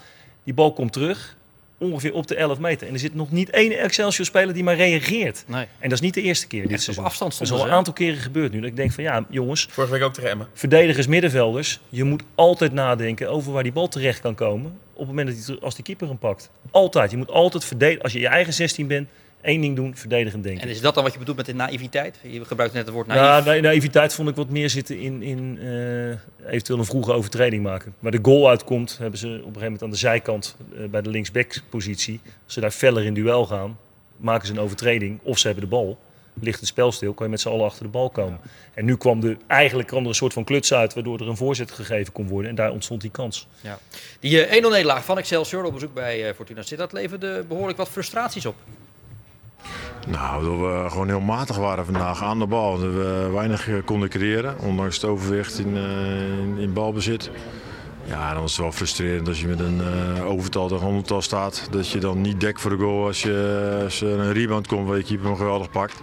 Die 0.44 0.54
bal 0.54 0.72
komt 0.72 0.92
terug 0.92 1.40
ongeveer 1.82 2.14
op 2.14 2.26
de 2.26 2.34
11 2.34 2.58
meter. 2.58 2.86
En 2.86 2.92
er 2.92 2.98
zit 2.98 3.14
nog 3.14 3.30
niet 3.30 3.50
één 3.50 3.78
Excelsior-speler 3.78 4.54
die 4.54 4.64
maar 4.64 4.76
reageert. 4.76 5.44
Nee. 5.46 5.66
En 5.78 5.88
dat 5.88 5.92
is 5.92 6.00
niet 6.00 6.14
de 6.14 6.22
eerste 6.22 6.46
keer 6.46 6.68
dit 6.68 6.82
seizoen. 6.82 7.04
Op 7.04 7.10
afstand 7.10 7.38
dat 7.38 7.40
is 7.40 7.52
al 7.52 7.64
een 7.64 7.72
aantal 7.72 7.92
keren 7.92 8.18
gebeurd 8.18 8.52
nu. 8.52 8.60
Dat 8.60 8.68
ik 8.68 8.76
denk 8.76 8.92
van 8.92 9.04
ja, 9.04 9.24
jongens. 9.28 9.68
Vorige 9.70 9.92
week 9.92 10.02
ook 10.02 10.14
tegen 10.14 10.30
Emmen. 10.30 10.48
Verdedigers, 10.52 11.06
middenvelders. 11.06 11.80
Je 11.88 12.04
moet 12.04 12.22
altijd 12.34 12.72
nadenken 12.72 13.30
over 13.30 13.52
waar 13.52 13.62
die 13.62 13.72
bal 13.72 13.88
terecht 13.88 14.20
kan 14.20 14.34
komen. 14.34 14.78
Op 14.92 14.98
het 14.98 15.06
moment 15.06 15.28
dat 15.28 15.46
die, 15.46 15.64
als 15.64 15.74
die 15.74 15.84
keeper 15.84 16.08
hem 16.08 16.18
pakt. 16.18 16.50
Altijd. 16.70 17.10
Je 17.10 17.16
moet 17.16 17.30
altijd 17.30 17.64
verdedigen. 17.64 18.02
Als 18.02 18.12
je 18.12 18.20
je 18.20 18.28
eigen 18.28 18.52
16 18.52 18.86
bent, 18.86 19.08
één 19.42 19.60
ding 19.60 19.76
doen, 19.76 19.96
verdedigend 19.96 20.42
denken. 20.42 20.62
En 20.62 20.68
is 20.68 20.80
dat 20.80 20.94
dan 20.94 21.02
wat 21.02 21.12
je 21.12 21.18
bedoelt 21.18 21.36
met 21.36 21.46
de 21.46 21.54
naïviteit? 21.54 22.18
Je 22.22 22.44
gebruikt 22.44 22.74
net 22.74 22.84
het 22.84 22.94
woord 22.94 23.06
naïef. 23.06 23.44
Ja, 23.44 23.52
na 23.52 23.60
naïviteit 23.60 24.14
vond 24.14 24.28
ik 24.28 24.34
wat 24.34 24.48
meer 24.48 24.70
zitten 24.70 24.98
in, 24.98 25.22
in 25.22 25.58
uh, 25.62 26.50
eventueel 26.52 26.78
een 26.78 26.84
vroege 26.84 27.12
overtreding 27.12 27.62
maken. 27.62 27.94
Waar 27.98 28.10
de 28.10 28.18
goal 28.22 28.48
uitkomt, 28.48 28.98
hebben 28.98 29.18
ze 29.18 29.26
op 29.26 29.34
een 29.34 29.42
gegeven 29.42 29.62
moment 29.62 29.82
aan 29.82 29.90
de 29.90 29.96
zijkant 29.96 30.56
uh, 30.72 30.88
bij 30.88 31.02
de 31.02 31.10
linksback-positie. 31.10 32.20
Als 32.44 32.54
ze 32.54 32.60
daar 32.60 32.70
feller 32.70 33.04
in 33.04 33.14
duel 33.14 33.46
gaan, 33.46 33.78
maken 34.16 34.46
ze 34.46 34.52
een 34.52 34.60
overtreding. 34.60 35.18
Of 35.22 35.38
ze 35.38 35.46
hebben 35.46 35.64
de 35.64 35.70
bal. 35.70 35.98
Ligt 36.40 36.60
het 36.60 36.68
spel 36.68 36.92
stil, 36.92 37.12
kan 37.12 37.26
je 37.26 37.32
met 37.32 37.40
z'n 37.40 37.48
allen 37.48 37.64
achter 37.64 37.82
de 37.82 37.90
bal 37.90 38.10
komen. 38.10 38.40
Ja. 38.42 38.50
En 38.74 38.84
nu 38.84 38.96
kwam 38.96 39.22
er 39.22 39.36
eigenlijk 39.46 39.88
kwam 39.88 40.02
er 40.02 40.08
een 40.08 40.14
soort 40.14 40.32
van 40.32 40.44
kluts 40.44 40.74
uit, 40.74 40.94
waardoor 40.94 41.20
er 41.20 41.28
een 41.28 41.36
voorzet 41.36 41.70
gegeven 41.70 42.12
kon 42.12 42.28
worden. 42.28 42.50
En 42.50 42.56
daar 42.56 42.70
ontstond 42.70 43.00
die 43.00 43.10
kans. 43.10 43.48
Ja. 43.60 43.78
Die 44.20 44.48
uh, 44.48 44.64
1-0 44.64 44.68
nederlaag 44.68 45.04
van 45.04 45.18
Excelsior 45.18 45.64
op 45.64 45.72
bezoek 45.72 45.94
bij 45.94 46.34
Fortuna 46.34 46.62
Sittard 46.62 46.92
leverde 46.92 47.44
behoorlijk 47.48 47.78
wat 47.78 47.88
frustraties 47.88 48.46
op. 48.46 48.54
Nou, 50.06 50.44
dat 50.44 50.58
we 50.58 50.90
gewoon 50.90 51.08
heel 51.08 51.20
matig 51.20 51.56
waren 51.56 51.84
vandaag 51.84 52.22
aan 52.22 52.38
de 52.38 52.46
bal. 52.46 52.78
Dat 52.78 52.92
we 52.92 53.30
weinig 53.32 53.68
konden 53.84 54.08
creëren, 54.08 54.58
ondanks 54.58 54.94
het 54.94 55.04
overwicht 55.04 55.58
in, 55.58 55.76
uh, 55.76 56.62
in, 56.62 56.72
balbezit. 56.72 57.30
Ja, 58.04 58.34
dan 58.34 58.44
is 58.44 58.50
het 58.50 58.60
wel 58.60 58.72
frustrerend 58.72 59.28
als 59.28 59.40
je 59.40 59.46
met 59.46 59.60
een 59.60 59.80
uh, 60.16 60.30
overtal 60.30 60.68
tegen 60.68 60.86
ondertal 60.86 61.22
staat. 61.22 61.68
Dat 61.70 61.88
je 61.88 61.98
dan 61.98 62.20
niet 62.20 62.40
dekt 62.40 62.60
voor 62.60 62.70
de 62.70 62.76
goal 62.76 63.06
als, 63.06 63.22
je, 63.22 63.86
er 64.00 64.18
een 64.18 64.32
rebound 64.32 64.66
komt 64.66 64.88
waar 64.88 64.96
je 64.96 65.04
keeper 65.04 65.26
hem 65.26 65.36
geweldig 65.36 65.70
pakt. 65.70 66.00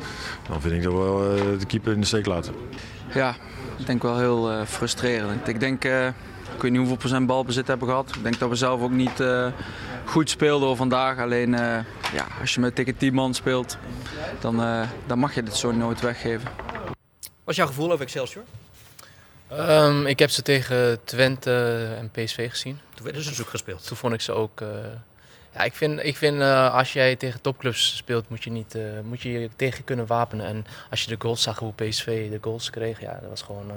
Dan 0.49 0.61
vind 0.61 0.73
ik 0.73 0.83
dat 0.83 0.93
we 0.93 0.99
wel 0.99 1.57
de 1.57 1.65
keeper 1.65 1.93
in 1.93 1.99
de 1.99 2.07
steek 2.07 2.25
laten. 2.25 2.53
Ja, 3.13 3.35
ik 3.77 3.85
denk 3.85 4.01
wel 4.01 4.17
heel 4.17 4.65
frustrerend. 4.65 5.47
Ik 5.47 5.59
denk, 5.59 5.85
ik 6.59 6.65
weet 6.65 6.71
niet 6.71 6.87
hoeveel 6.87 7.07
procent 7.07 7.27
balbezit 7.27 7.67
hebben 7.67 7.87
gehad. 7.87 8.15
Ik 8.15 8.23
denk 8.23 8.39
dat 8.39 8.49
we 8.49 8.55
zelf 8.55 8.81
ook 8.81 8.91
niet 8.91 9.23
goed 10.05 10.29
speelden 10.29 10.77
vandaag. 10.77 11.17
Alleen 11.17 11.51
ja, 12.13 12.27
als 12.41 12.53
je 12.53 12.59
met 12.59 12.75
tegen 12.75 12.97
10 12.97 13.13
man 13.13 13.33
speelt, 13.33 13.77
dan, 14.39 14.61
uh, 14.61 14.87
dan 15.07 15.19
mag 15.19 15.35
je 15.35 15.43
dit 15.43 15.55
zo 15.55 15.71
nooit 15.71 16.01
weggeven. 16.01 16.49
Wat 17.23 17.31
is 17.45 17.55
jouw 17.55 17.67
gevoel 17.67 17.91
over 17.91 18.05
Excelsior? 18.05 18.43
Um, 19.51 20.05
ik 20.05 20.19
heb 20.19 20.29
ze 20.29 20.41
tegen 20.41 21.03
Twente 21.03 21.87
en 21.97 22.09
PSV 22.11 22.49
gezien. 22.49 22.79
Toen 22.93 23.03
werden 23.03 23.23
ze 23.23 23.29
dus 23.29 23.41
ook 23.41 23.49
gespeeld. 23.49 23.87
Toen 23.87 23.97
vond 23.97 24.13
ik 24.13 24.21
ze 24.21 24.31
ook. 24.31 24.61
Ja, 25.53 25.63
ik 25.63 25.73
vind, 25.73 26.03
ik 26.03 26.17
vind 26.17 26.35
uh, 26.35 26.73
als 26.75 26.93
jij 26.93 27.15
tegen 27.15 27.41
topclubs 27.41 27.97
speelt, 27.97 28.29
moet 28.29 28.43
je, 28.43 28.51
niet, 28.51 28.77
moet 29.03 29.21
je 29.21 29.31
je 29.31 29.49
tegen 29.55 29.83
kunnen 29.83 30.07
wapenen. 30.07 30.45
En 30.45 30.65
als 30.89 31.03
je 31.03 31.09
de 31.09 31.15
goals 31.19 31.41
zag 31.41 31.59
hoe 31.59 31.73
PSV 31.73 32.29
de 32.29 32.37
goals 32.41 32.69
kreeg, 32.69 33.01
ja, 33.01 33.19
dat 33.21 33.29
was 33.29 33.41
gewoon 33.41 33.71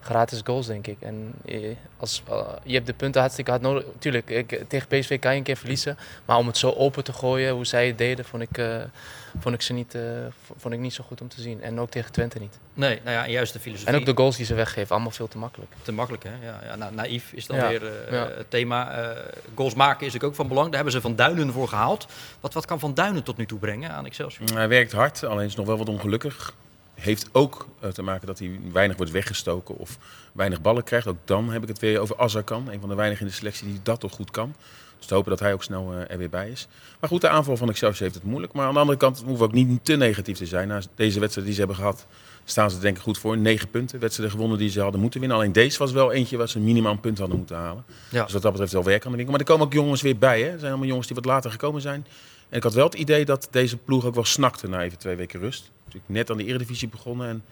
gratis 0.00 0.40
goals, 0.44 0.66
denk 0.66 0.86
ik. 0.86 0.96
En 1.00 1.34
als, 1.96 2.22
je 2.62 2.74
hebt 2.74 2.86
de 2.86 2.92
punten 2.92 3.20
hartstikke 3.20 3.50
hard 3.50 3.62
nodig. 3.62 3.84
Tuurlijk, 3.98 4.30
ik, 4.30 4.64
tegen 4.68 4.88
PSV 4.88 5.18
kan 5.18 5.32
je 5.32 5.38
een 5.38 5.44
keer 5.44 5.56
verliezen. 5.56 5.98
Maar 6.24 6.36
om 6.36 6.46
het 6.46 6.58
zo 6.58 6.70
open 6.70 7.04
te 7.04 7.12
gooien, 7.12 7.52
hoe 7.52 7.66
zij 7.66 7.86
het 7.86 7.98
deden, 7.98 8.24
vond 8.24 8.42
ik, 8.42 8.58
vond 9.38 9.54
ik, 9.54 9.62
ze 9.62 9.72
niet, 9.72 9.94
uh, 9.94 10.02
vond 10.56 10.74
ik 10.74 10.80
niet 10.80 10.94
zo 10.94 11.04
goed 11.06 11.20
om 11.20 11.28
te 11.28 11.40
zien. 11.40 11.62
En 11.62 11.80
ook 11.80 11.90
tegen 11.90 12.12
Twente 12.12 12.38
niet. 12.38 12.58
Nee, 12.74 13.00
nou 13.04 13.16
ja, 13.16 13.24
en 13.24 13.30
juist 13.30 13.52
de 13.52 13.60
filosofie. 13.60 13.94
En 13.94 14.00
ook 14.00 14.06
de 14.06 14.16
goals 14.16 14.36
die 14.36 14.46
ze 14.46 14.54
weggeven, 14.54 14.94
allemaal 14.94 15.10
veel 15.10 15.28
te 15.28 15.38
makkelijk. 15.38 15.72
Te 15.82 15.92
makkelijk, 15.92 16.24
hè? 16.24 16.46
Ja, 16.46 16.60
ja 16.64 16.76
nou, 16.76 16.94
naïef 16.94 17.32
is 17.32 17.46
dan 17.46 17.56
ja. 17.56 17.68
weer 17.68 17.82
ja. 18.10 18.28
het 18.28 18.50
thema. 18.50 19.14
goals 19.54 19.74
maken 19.74 20.06
is 20.06 20.20
ook 20.20 20.34
van 20.34 20.48
belang. 20.48 20.66
Daar 20.66 20.74
hebben 20.74 20.92
ze 20.92 21.00
Van 21.00 21.16
Duinen 21.16 21.52
voor 21.52 21.68
gehaald. 21.68 22.06
Wat, 22.40 22.54
wat 22.54 22.64
kan 22.64 22.78
Van 22.78 22.94
Duinen 22.94 23.22
tot 23.22 23.36
nu 23.36 23.46
toe 23.46 23.58
brengen 23.58 23.90
aan 23.90 24.06
Excelsior? 24.06 24.54
Hij 24.54 24.68
werkt 24.68 24.92
hard, 24.92 25.24
alleen 25.24 25.46
is 25.46 25.56
nog 25.56 25.66
wel 25.66 25.78
wat 25.78 25.88
ongelukkig 25.88 26.54
heeft 27.00 27.28
ook 27.32 27.68
uh, 27.84 27.90
te 27.90 28.02
maken 28.02 28.26
dat 28.26 28.38
hij 28.38 28.60
weinig 28.72 28.96
wordt 28.96 29.12
weggestoken 29.12 29.76
of 29.76 29.98
weinig 30.32 30.60
ballen 30.60 30.84
krijgt. 30.84 31.06
Ook 31.06 31.16
dan 31.24 31.50
heb 31.50 31.62
ik 31.62 31.68
het 31.68 31.78
weer 31.78 31.98
over 31.98 32.16
Azarkan, 32.18 32.68
een 32.70 32.80
van 32.80 32.88
de 32.88 32.94
weinigen 32.94 33.24
in 33.24 33.30
de 33.30 33.36
selectie 33.36 33.66
die 33.66 33.80
dat 33.82 34.00
toch 34.00 34.12
goed 34.12 34.30
kan. 34.30 34.54
Dus 34.98 35.06
te 35.06 35.14
hopen 35.14 35.30
dat 35.30 35.40
hij 35.40 35.52
ook 35.52 35.62
snel 35.62 35.92
uh, 35.92 36.10
er 36.10 36.18
weer 36.18 36.30
bij 36.30 36.50
is. 36.50 36.68
Maar 37.00 37.10
goed, 37.10 37.20
de 37.20 37.28
aanval 37.28 37.56
van 37.56 37.68
Excelsior 37.68 38.02
heeft 38.02 38.14
het 38.14 38.24
moeilijk. 38.24 38.52
Maar 38.52 38.66
aan 38.66 38.74
de 38.74 38.80
andere 38.80 38.98
kant 38.98 39.18
hoeven 39.18 39.38
we 39.38 39.44
ook 39.44 39.52
niet 39.52 39.84
te 39.84 39.96
negatief 39.96 40.36
te 40.36 40.46
zijn. 40.46 40.68
Na 40.68 40.80
deze 40.94 41.20
wedstrijd 41.20 41.46
die 41.46 41.56
ze 41.56 41.62
hebben 41.62 41.78
gehad, 41.78 42.06
staan 42.44 42.70
ze 42.70 42.78
denk 42.78 42.96
ik 42.96 43.02
goed 43.02 43.18
voor. 43.18 43.38
Negen 43.38 43.70
punten, 43.70 44.00
wedstrijden 44.00 44.34
gewonnen 44.34 44.58
die 44.58 44.70
ze 44.70 44.80
hadden 44.80 45.00
moeten 45.00 45.20
winnen. 45.20 45.38
Alleen 45.38 45.52
deze 45.52 45.78
was 45.78 45.92
wel 45.92 46.12
eentje 46.12 46.36
waar 46.36 46.48
ze 46.48 46.58
minimaal 46.58 46.92
een 46.92 47.00
punt 47.00 47.18
hadden 47.18 47.36
moeten 47.36 47.56
halen. 47.56 47.84
Ja. 48.10 48.24
Dus 48.24 48.32
wat 48.32 48.42
dat 48.42 48.50
betreft 48.52 48.72
wel 48.72 48.84
werk 48.84 49.04
aan 49.04 49.10
de 49.10 49.16
winkel. 49.16 49.36
Maar 49.36 49.46
er 49.46 49.50
komen 49.52 49.66
ook 49.66 49.72
jongens 49.72 50.02
weer 50.02 50.18
bij. 50.18 50.40
Hè. 50.42 50.48
Er 50.48 50.58
zijn 50.58 50.70
allemaal 50.70 50.88
jongens 50.88 51.06
die 51.06 51.16
wat 51.16 51.24
later 51.24 51.50
gekomen 51.50 51.80
zijn. 51.80 52.06
En 52.48 52.56
ik 52.56 52.62
had 52.62 52.74
wel 52.74 52.84
het 52.84 52.94
idee 52.94 53.24
dat 53.24 53.48
deze 53.50 53.76
ploeg 53.76 54.04
ook 54.04 54.14
wel 54.14 54.24
snakte 54.24 54.68
na 54.68 54.82
even 54.82 54.98
twee 54.98 55.16
weken 55.16 55.40
rust. 55.40 55.70
Natuurlijk 55.84 56.12
net 56.12 56.30
aan 56.30 56.36
de 56.36 56.44
Eredivisie 56.44 56.88
begonnen. 56.88 57.28
En 57.28 57.42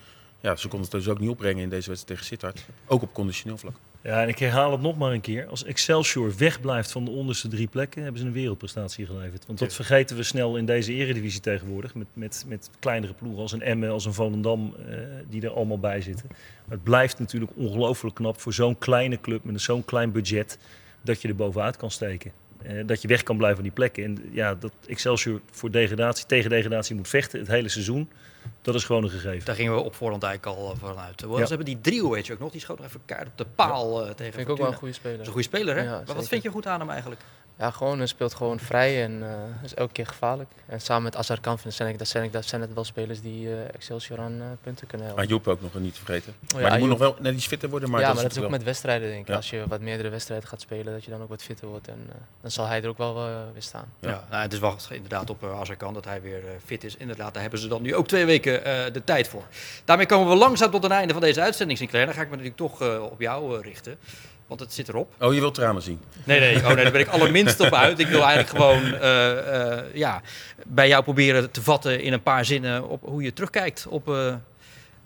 ja, 0.40 0.56
ze 0.56 0.68
konden 0.68 0.88
het 0.90 1.00
dus 1.00 1.08
ook 1.08 1.18
niet 1.18 1.30
opbrengen 1.30 1.62
in 1.62 1.68
deze 1.68 1.88
wedstrijd 1.88 2.06
tegen 2.06 2.24
Sittard. 2.24 2.66
Ook 2.86 3.02
op 3.02 3.12
conditioneel 3.12 3.58
vlak. 3.58 3.74
Ja, 4.06 4.22
en 4.22 4.28
ik 4.28 4.38
herhaal 4.38 4.72
het 4.72 4.80
nog 4.80 4.98
maar 4.98 5.12
een 5.12 5.20
keer. 5.20 5.46
Als 5.46 5.64
Excelsior 5.64 6.36
wegblijft 6.36 6.92
van 6.92 7.04
de 7.04 7.10
onderste 7.10 7.48
drie 7.48 7.66
plekken, 7.66 8.02
hebben 8.02 8.20
ze 8.20 8.26
een 8.26 8.32
wereldprestatie 8.32 9.06
geleverd. 9.06 9.46
Want 9.46 9.58
dat 9.58 9.74
vergeten 9.74 10.16
we 10.16 10.22
snel 10.22 10.56
in 10.56 10.66
deze 10.66 10.92
eredivisie 10.92 11.40
tegenwoordig. 11.40 11.94
Met, 11.94 12.06
met, 12.12 12.44
met 12.48 12.70
kleinere 12.78 13.12
ploegen 13.12 13.42
als 13.42 13.52
een 13.52 13.62
Emmen, 13.62 13.90
als 13.90 14.04
een 14.04 14.12
Volendam, 14.12 14.74
uh, 14.78 14.96
die 15.28 15.42
er 15.42 15.50
allemaal 15.50 15.78
bij 15.78 16.00
zitten. 16.00 16.26
Maar 16.28 16.76
het 16.76 16.82
blijft 16.82 17.18
natuurlijk 17.18 17.52
ongelooflijk 17.56 18.14
knap 18.14 18.40
voor 18.40 18.52
zo'n 18.52 18.78
kleine 18.78 19.20
club 19.20 19.44
met 19.44 19.60
zo'n 19.60 19.84
klein 19.84 20.12
budget, 20.12 20.58
dat 21.02 21.22
je 21.22 21.28
er 21.28 21.36
bovenuit 21.36 21.76
kan 21.76 21.90
steken. 21.90 22.32
Uh, 22.66 22.86
dat 22.86 23.02
je 23.02 23.08
weg 23.08 23.22
kan 23.22 23.36
blijven 23.36 23.56
van 23.56 23.66
die 23.66 23.74
plekken. 23.74 24.04
En 24.04 24.28
ja, 24.32 24.54
dat 24.54 24.72
Excelsior 24.86 25.40
voor 25.50 25.70
degradatie, 25.70 26.26
tegen 26.26 26.50
degradatie 26.50 26.96
moet 26.96 27.08
vechten 27.08 27.38
het 27.38 27.48
hele 27.48 27.68
seizoen. 27.68 28.08
Dat 28.62 28.74
is 28.74 28.84
gewoon 28.84 29.02
een 29.02 29.10
gegeven. 29.10 29.44
Daar 29.44 29.54
gingen 29.54 29.74
we 29.74 29.80
op 29.80 29.94
voorhand 29.94 30.22
eigenlijk 30.22 30.58
al 30.58 30.76
vanuit. 30.76 31.20
Ja. 31.20 31.36
Ze 31.36 31.46
hebben 31.46 31.64
die 31.64 31.80
trio, 31.80 32.10
weet 32.10 32.26
je 32.26 32.32
ook 32.32 32.38
nog. 32.38 32.50
Die 32.50 32.60
schoot 32.60 32.78
nog 32.78 32.86
even 32.86 33.00
kaart 33.04 33.26
op 33.26 33.38
de 33.38 33.46
paal 33.54 34.00
ja. 34.00 34.08
uh, 34.08 34.14
tegen 34.14 34.32
Vind 34.32 34.46
ik 34.46 34.52
ook 34.52 34.58
wel 34.58 34.66
een 34.66 34.74
goede 34.74 34.94
speler. 34.94 35.16
Dat 35.16 35.20
is 35.20 35.26
een 35.26 35.32
goede 35.32 35.48
speler, 35.48 35.76
hè? 35.76 35.82
Ja, 35.82 36.02
maar 36.06 36.14
wat 36.14 36.28
vind 36.28 36.42
je 36.42 36.48
goed 36.48 36.66
aan 36.66 36.80
hem 36.80 36.90
eigenlijk? 36.90 37.20
Ja, 37.58 37.70
gewoon, 37.70 37.98
hij 37.98 38.06
speelt 38.06 38.34
gewoon 38.34 38.58
vrij 38.58 39.02
en 39.02 39.12
uh, 39.12 39.28
is 39.64 39.74
elke 39.74 39.92
keer 39.92 40.06
gevaarlijk. 40.06 40.50
En 40.66 40.80
samen 40.80 41.02
met 41.02 41.16
Azar 41.16 41.40
Kanf 41.40 41.64
zijn, 41.68 41.88
ik, 41.88 41.98
dat, 41.98 42.08
zijn, 42.08 42.30
dat 42.30 42.44
zijn 42.44 42.60
het 42.60 42.74
wel 42.74 42.84
spelers 42.84 43.20
die 43.20 43.46
uh, 43.46 43.74
Excelsior 43.74 44.20
aan 44.20 44.32
uh, 44.32 44.44
punten 44.62 44.86
kunnen 44.86 45.06
helpen. 45.06 45.24
Maar 45.24 45.32
Joep 45.32 45.48
ook 45.48 45.62
nog 45.62 45.74
niet 45.74 45.94
te 45.94 46.04
vergeten. 46.04 46.34
Oh, 46.54 46.60
ja, 46.60 46.60
maar 46.60 46.70
die 46.70 46.80
moet 46.80 46.88
nog 46.88 46.98
wel 46.98 47.16
net 47.20 47.34
iets 47.34 47.46
fitter 47.46 47.68
worden. 47.68 47.90
Maar 47.90 48.00
ja, 48.00 48.06
dat 48.06 48.14
maar 48.14 48.24
dat 48.24 48.32
is 48.32 48.38
ook 48.38 48.48
wel. 48.48 48.58
met 48.58 48.66
wedstrijden 48.66 49.08
denk 49.08 49.28
ik. 49.28 49.34
Als 49.34 49.50
je 49.50 49.64
wat 49.68 49.80
meerdere 49.80 50.08
wedstrijden 50.08 50.48
gaat 50.48 50.60
spelen, 50.60 50.92
dat 50.92 51.04
je 51.04 51.10
dan 51.10 51.22
ook 51.22 51.28
wat 51.28 51.42
fitter 51.42 51.68
wordt. 51.68 51.88
En 51.88 52.10
dan 52.40 52.50
zal 52.50 52.66
hij 52.66 52.82
er 52.82 52.88
ook 52.88 52.98
wel 52.98 53.14
weer 53.52 53.62
staan. 53.62 53.92
Ja, 54.00 54.08
ja 54.08 54.26
nou, 54.30 54.42
het 54.42 54.52
is 54.52 54.58
wacht 54.58 54.88
inderdaad 54.90 55.30
op 55.30 55.44
Azar 55.44 55.76
Kan 55.76 55.94
dat 55.94 56.04
hij 56.04 56.22
weer 56.22 56.42
fit 56.64 56.84
is. 56.84 56.96
Inderdaad, 56.96 57.32
daar 57.32 57.42
hebben 57.42 57.60
ze 57.60 57.68
dan 57.68 57.82
nu 57.82 57.94
ook 57.94 58.08
twee 58.08 58.24
weken 58.24 58.62
de 58.92 59.04
tijd 59.04 59.28
voor. 59.28 59.44
Daarmee 59.84 60.06
komen 60.06 60.28
we 60.28 60.34
langzaam 60.34 60.70
tot 60.70 60.82
het 60.82 60.92
einde 60.92 61.12
van 61.12 61.22
deze 61.22 61.40
uitzending, 61.40 61.78
Sinclair. 61.78 62.06
Dan 62.06 62.14
ga 62.14 62.20
ik 62.20 62.30
me 62.30 62.36
natuurlijk 62.36 62.56
toch 62.56 63.00
op 63.10 63.20
jou 63.20 63.60
richten. 63.60 63.98
Want 64.46 64.60
het 64.60 64.72
zit 64.72 64.88
erop. 64.88 65.12
Oh, 65.20 65.34
je 65.34 65.40
wilt 65.40 65.54
tranen 65.54 65.82
zien? 65.82 66.00
Nee, 66.24 66.40
nee, 66.40 66.56
oh, 66.56 66.66
nee 66.66 66.82
daar 66.82 66.92
ben 66.92 67.00
ik 67.00 67.08
allerminst 67.08 67.60
op 67.60 67.74
uit. 67.74 67.98
Ik 67.98 68.06
wil 68.06 68.22
eigenlijk 68.24 68.48
gewoon 68.48 68.84
uh, 68.84 69.30
uh, 69.76 69.94
ja, 69.94 70.22
bij 70.66 70.88
jou 70.88 71.02
proberen 71.02 71.50
te 71.50 71.62
vatten 71.62 72.00
in 72.00 72.12
een 72.12 72.22
paar 72.22 72.44
zinnen 72.44 72.88
op 72.88 73.02
hoe 73.04 73.22
je 73.22 73.32
terugkijkt 73.32 73.86
op 73.88 74.08
uh, 74.08 74.34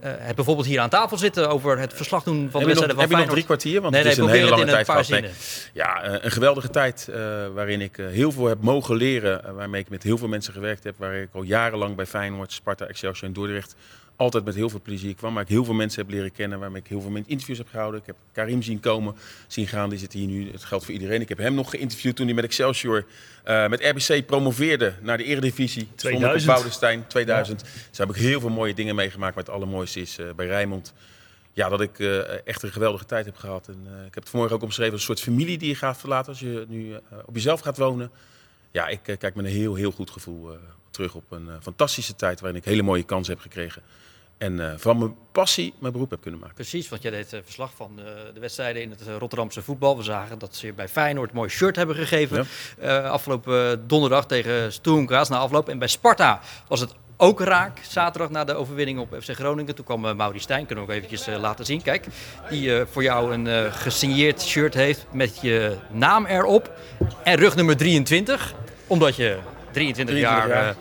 het 0.00 0.36
bijvoorbeeld 0.36 0.66
hier 0.66 0.80
aan 0.80 0.88
tafel 0.88 1.18
zitten 1.18 1.48
over 1.48 1.78
het 1.78 1.94
verslag 1.94 2.22
doen 2.22 2.48
van 2.50 2.60
de 2.60 2.66
wedstrijden 2.66 2.96
van 2.96 3.08
Heb 3.08 3.18
je 3.18 3.24
nog 3.24 3.32
drie 3.34 3.44
kwartier? 3.44 3.80
Want 3.80 3.94
nee, 3.94 4.02
het 4.02 4.12
is 4.12 4.18
nee, 4.18 4.26
een 4.26 4.32
hele 4.32 4.50
lange 4.50 4.62
een 4.62 4.84
tijd. 4.84 5.08
Nee. 5.08 5.30
Ja, 5.72 6.04
een 6.24 6.30
geweldige 6.30 6.70
tijd 6.70 7.08
waarin 7.54 7.80
ik 7.80 7.96
heel 7.96 8.32
veel 8.32 8.46
heb 8.46 8.62
mogen 8.62 8.96
leren. 8.96 9.54
waarmee 9.54 9.80
ik 9.80 9.88
met 9.88 10.02
heel 10.02 10.18
veel 10.18 10.28
mensen 10.28 10.52
gewerkt 10.52 10.84
heb. 10.84 10.94
Waar 10.98 11.14
ik 11.14 11.28
al 11.32 11.42
jarenlang 11.42 11.96
bij 11.96 12.06
Feyenoord, 12.06 12.52
Sparta, 12.52 12.86
Excelsior 12.86 13.28
en 13.28 13.34
Dordrecht 13.34 13.74
altijd 14.20 14.44
met 14.44 14.54
heel 14.54 14.68
veel 14.68 14.80
plezier 14.82 15.14
kwam. 15.14 15.32
Maar 15.32 15.42
ik 15.42 15.48
heel 15.48 15.64
veel 15.64 15.74
mensen 15.74 16.02
heb 16.02 16.10
leren 16.10 16.32
kennen, 16.32 16.58
waarmee 16.58 16.80
ik 16.80 16.88
heel 16.88 17.00
veel 17.00 17.22
interviews 17.26 17.58
heb 17.58 17.68
gehouden. 17.68 18.00
Ik 18.00 18.06
heb 18.06 18.16
Karim 18.32 18.62
zien 18.62 18.80
komen, 18.80 19.14
zien 19.46 19.66
gaan. 19.66 19.90
Die 19.90 19.98
zit 19.98 20.12
hier 20.12 20.26
nu, 20.26 20.50
het 20.52 20.64
geldt 20.64 20.84
voor 20.84 20.94
iedereen. 20.94 21.20
Ik 21.20 21.28
heb 21.28 21.38
hem 21.38 21.54
nog 21.54 21.70
geïnterviewd 21.70 22.16
toen 22.16 22.26
hij 22.26 22.34
met 22.34 22.44
Excelsior, 22.44 23.06
uh, 23.46 23.68
met 23.68 23.84
RBC 23.84 24.26
promoveerde 24.26 24.94
naar 25.02 25.16
de 25.16 25.24
Eredivisie. 25.24 25.88
2000. 25.94 26.52
Boudestein, 26.52 27.06
2000. 27.06 27.60
Ja. 27.60 27.66
Dus 27.66 27.96
daar 27.96 28.06
heb 28.06 28.16
ik 28.16 28.22
heel 28.22 28.40
veel 28.40 28.50
mooie 28.50 28.74
dingen 28.74 28.94
meegemaakt. 28.94 29.34
Maar 29.34 29.44
het 29.44 29.52
allermooiste 29.52 30.00
is 30.00 30.18
uh, 30.18 30.26
bij 30.36 30.46
Rijnmond. 30.46 30.92
Ja, 31.52 31.68
dat 31.68 31.80
ik 31.80 31.98
uh, 31.98 32.46
echt 32.46 32.62
een 32.62 32.72
geweldige 32.72 33.04
tijd 33.04 33.24
heb 33.24 33.36
gehad. 33.36 33.68
En, 33.68 33.86
ik 34.06 34.14
heb 34.14 34.22
het 34.22 34.28
vanmorgen 34.28 34.56
ook 34.56 34.62
omschreven 34.62 34.92
als 34.92 35.00
een 35.00 35.16
soort 35.16 35.20
familie 35.28 35.58
die 35.58 35.68
je 35.68 35.74
gaat 35.74 35.98
verlaten 35.98 36.28
als 36.28 36.40
je 36.40 36.64
nu 36.68 36.94
op 37.24 37.34
jezelf 37.34 37.60
gaat 37.60 37.76
wonen. 37.76 38.10
Ja, 38.70 38.88
ik 38.88 39.00
kijk 39.02 39.34
met 39.34 39.44
een 39.44 39.50
heel, 39.50 39.74
heel 39.74 39.90
goed 39.90 40.10
gevoel 40.10 40.50
terug 40.90 41.14
op 41.14 41.24
een 41.30 41.48
fantastische 41.62 42.14
tijd 42.14 42.40
waarin 42.40 42.58
ik 42.58 42.64
hele 42.64 42.82
mooie 42.82 43.02
kansen 43.02 43.32
heb 43.32 43.42
gekregen. 43.42 43.82
En 44.40 44.52
uh, 44.52 44.72
van 44.76 44.98
mijn 44.98 45.14
passie 45.32 45.74
mijn 45.78 45.92
beroep 45.92 46.10
heb 46.10 46.20
kunnen 46.20 46.40
maken. 46.40 46.56
Precies, 46.56 46.88
want 46.88 47.02
jij 47.02 47.10
deed 47.10 47.32
uh, 47.32 47.40
verslag 47.44 47.72
van 47.74 47.92
de, 47.96 48.30
de, 48.34 48.40
wedstrijden 48.40 48.82
in 48.82 48.90
het 48.90 49.02
Rotterdamse 49.18 49.62
voetbal. 49.62 49.96
We 49.96 50.02
zagen 50.02 50.38
dat 50.38 50.56
ze 50.56 50.72
bij 50.72 50.88
Feyenoord 50.88 51.30
een 51.30 51.36
mooi 51.36 51.48
shirt 51.48 51.76
hebben 51.76 51.96
gegeven. 51.96 52.46
Ja. 52.80 52.98
afgelopen 53.00 53.88
donderdag 53.88 54.26
tegen 54.26 54.72
Graz 55.06 55.28
na 55.28 55.38
afloop. 55.38 55.68
En 55.68 55.78
bij 55.78 55.88
Sparta 55.88 56.40
was 56.68 56.80
het 56.80 56.94
ook 57.16 57.40
raak. 57.40 57.78
Zaterdag 57.88 58.30
na 58.30 58.44
de 58.44 58.54
overwinning 58.54 58.98
op 58.98 59.16
FC 59.20 59.30
Groningen. 59.30 59.74
Toen 59.74 59.84
kwam 59.84 60.04
uh, 60.04 60.14
Mauri 60.14 60.38
Stijn, 60.38 60.66
kunnen 60.66 60.86
we 60.86 60.90
ook 60.90 60.96
eventjes 60.96 61.26
laten 61.26 61.64
zien. 61.64 61.82
Kijk, 61.82 62.06
die 62.50 62.84
voor 62.84 63.02
jou 63.02 63.32
een 63.32 63.72
gesigneerd 63.72 64.42
shirt 64.42 64.74
heeft 64.74 65.06
met 65.12 65.40
je 65.40 65.76
naam 65.90 66.26
erop. 66.26 66.70
En 67.24 67.36
rug 67.36 67.56
nummer 67.56 67.76
23. 67.76 68.54
Omdat 68.86 69.16
je 69.16 69.38
23, 69.72 70.14
23 70.14 70.18
jaar, 70.18 70.48
jaar. 70.48 70.74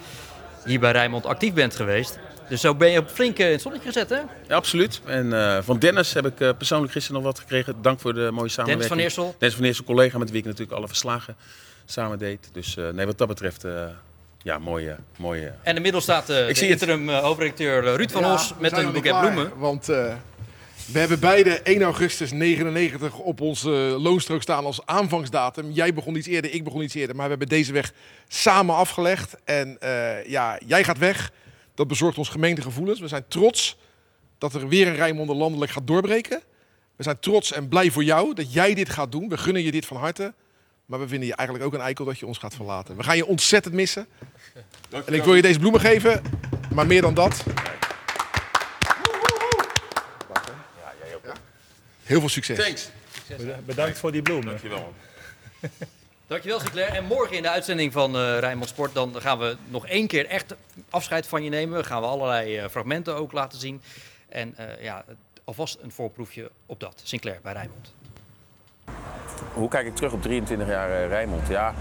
hier 0.65 0.79
bij 0.79 0.91
Rijnmond 0.91 1.25
actief 1.25 1.53
bent 1.53 1.75
geweest. 1.75 2.19
Dus 2.49 2.61
zo 2.61 2.75
ben 2.75 2.91
je 2.91 3.03
flink 3.05 3.37
in 3.37 3.45
het 3.45 3.61
zonnetje 3.61 3.87
gezet, 3.87 4.09
hè? 4.09 4.19
Ja, 4.47 4.55
absoluut. 4.55 5.01
En 5.05 5.25
uh, 5.25 5.57
van 5.61 5.79
Dennis 5.79 6.13
heb 6.13 6.25
ik 6.25 6.39
uh, 6.39 6.49
persoonlijk 6.57 6.91
gisteren 6.91 7.21
nog 7.21 7.31
wat 7.31 7.39
gekregen. 7.39 7.75
Dank 7.81 7.99
voor 7.99 8.13
de 8.13 8.29
mooie 8.31 8.49
samenwerking. 8.49 8.89
Dennis 8.89 9.13
van 9.13 9.23
Eersel. 9.23 9.35
Dennis 9.39 9.57
van 9.57 9.65
Eersel, 9.65 9.83
collega 9.83 10.17
met 10.17 10.29
wie 10.29 10.39
ik 10.39 10.45
natuurlijk 10.45 10.77
alle 10.77 10.87
verslagen 10.87 11.35
samen 11.85 12.19
deed. 12.19 12.49
Dus 12.51 12.75
uh, 12.75 12.89
nee, 12.89 13.05
wat 13.05 13.17
dat 13.17 13.27
betreft, 13.27 13.65
ja, 14.43 14.57
mooie, 14.57 14.95
mooie... 15.17 15.53
En 15.63 15.75
inmiddels 15.75 16.03
staat 16.03 16.27
de 16.27 16.53
interim 16.53 17.09
hoofdredacteur 17.09 17.95
Ruud 17.95 18.11
van 18.11 18.21
ja, 18.21 18.33
Os 18.33 18.53
met 18.59 18.77
een 18.77 18.91
boeket 18.91 19.19
bloemen. 19.19 19.51
Want 19.57 19.85
we 19.85 20.99
hebben 20.99 21.19
beide 21.19 21.61
1 21.61 21.81
augustus 21.81 22.31
99 22.31 23.17
op 23.17 23.41
onze 23.41 23.69
loonstrook 23.99 24.41
staan 24.41 24.65
als 24.65 24.85
aanvangsdatum. 24.85 25.71
Jij 25.71 25.93
begon 25.93 26.15
iets 26.15 26.27
eerder, 26.27 26.53
ik 26.53 26.63
begon 26.63 26.81
iets 26.81 26.93
eerder. 26.93 27.15
Maar 27.15 27.23
we 27.23 27.29
hebben 27.29 27.57
deze 27.57 27.73
weg 27.73 27.93
samen 28.27 28.75
afgelegd. 28.75 29.35
En 29.43 29.77
ja, 30.25 30.59
jij 30.65 30.83
gaat 30.83 30.97
weg. 30.97 31.31
Dat 31.79 31.87
bezorgt 31.87 32.17
ons 32.17 32.29
gemeentegevoelens. 32.29 32.99
We 32.99 33.07
zijn 33.07 33.27
trots 33.27 33.77
dat 34.37 34.53
er 34.53 34.67
weer 34.67 34.87
een 34.87 34.95
Rijnmonder 34.95 35.35
landelijk 35.35 35.71
gaat 35.71 35.87
doorbreken. 35.87 36.41
We 36.95 37.03
zijn 37.03 37.19
trots 37.19 37.51
en 37.51 37.67
blij 37.67 37.91
voor 37.91 38.03
jou 38.03 38.33
dat 38.33 38.53
jij 38.53 38.73
dit 38.73 38.89
gaat 38.89 39.11
doen. 39.11 39.29
We 39.29 39.37
gunnen 39.37 39.63
je 39.63 39.71
dit 39.71 39.85
van 39.85 39.97
harte. 39.97 40.33
Maar 40.85 40.99
we 40.99 41.07
vinden 41.07 41.27
je 41.27 41.35
eigenlijk 41.35 41.67
ook 41.67 41.73
een 41.73 41.85
eikel 41.85 42.05
dat 42.05 42.19
je 42.19 42.25
ons 42.25 42.37
gaat 42.37 42.55
verlaten. 42.55 42.95
We 42.95 43.03
gaan 43.03 43.15
je 43.15 43.25
ontzettend 43.25 43.73
missen. 43.73 44.07
En 44.89 45.13
ik 45.13 45.23
wil 45.23 45.35
je 45.35 45.41
deze 45.41 45.59
bloemen 45.59 45.81
geven, 45.81 46.21
maar 46.73 46.87
meer 46.87 47.01
dan 47.01 47.13
dat. 47.13 47.43
Heel 52.03 52.19
veel 52.19 52.29
succes. 52.29 52.57
Thanks. 52.57 52.89
Bedankt 53.65 53.97
voor 53.97 54.11
die 54.11 54.21
bloemen. 54.21 54.45
Dankjewel. 54.45 54.93
Dankjewel, 56.29 56.59
Sinclair. 56.59 56.89
En 56.93 57.05
morgen 57.05 57.35
in 57.35 57.41
de 57.41 57.49
uitzending 57.49 57.91
van 57.91 58.15
uh, 58.15 58.39
Rijnmond 58.39 58.69
Sport 58.69 58.93
dan 58.93 59.15
gaan 59.21 59.39
we 59.39 59.57
nog 59.67 59.87
één 59.87 60.07
keer 60.07 60.25
echt 60.25 60.55
afscheid 60.89 61.27
van 61.27 61.43
je 61.43 61.49
nemen. 61.49 61.85
Gaan 61.85 62.01
we 62.01 62.07
allerlei 62.07 62.57
uh, 62.57 62.67
fragmenten 62.67 63.15
ook 63.15 63.31
laten 63.31 63.59
zien. 63.59 63.81
En 64.27 64.55
uh, 64.59 64.83
ja, 64.83 65.05
alvast 65.43 65.77
een 65.81 65.91
voorproefje 65.91 66.51
op 66.65 66.79
dat. 66.79 67.01
Sinclair 67.03 67.39
bij 67.43 67.53
Rijnmond. 67.53 67.93
Hoe 69.53 69.69
kijk 69.69 69.87
ik 69.87 69.95
terug 69.95 70.13
op 70.13 70.21
23 70.21 70.67
jaar 70.67 71.07
Rijnmond? 71.07 71.47
Ja, 71.47 71.73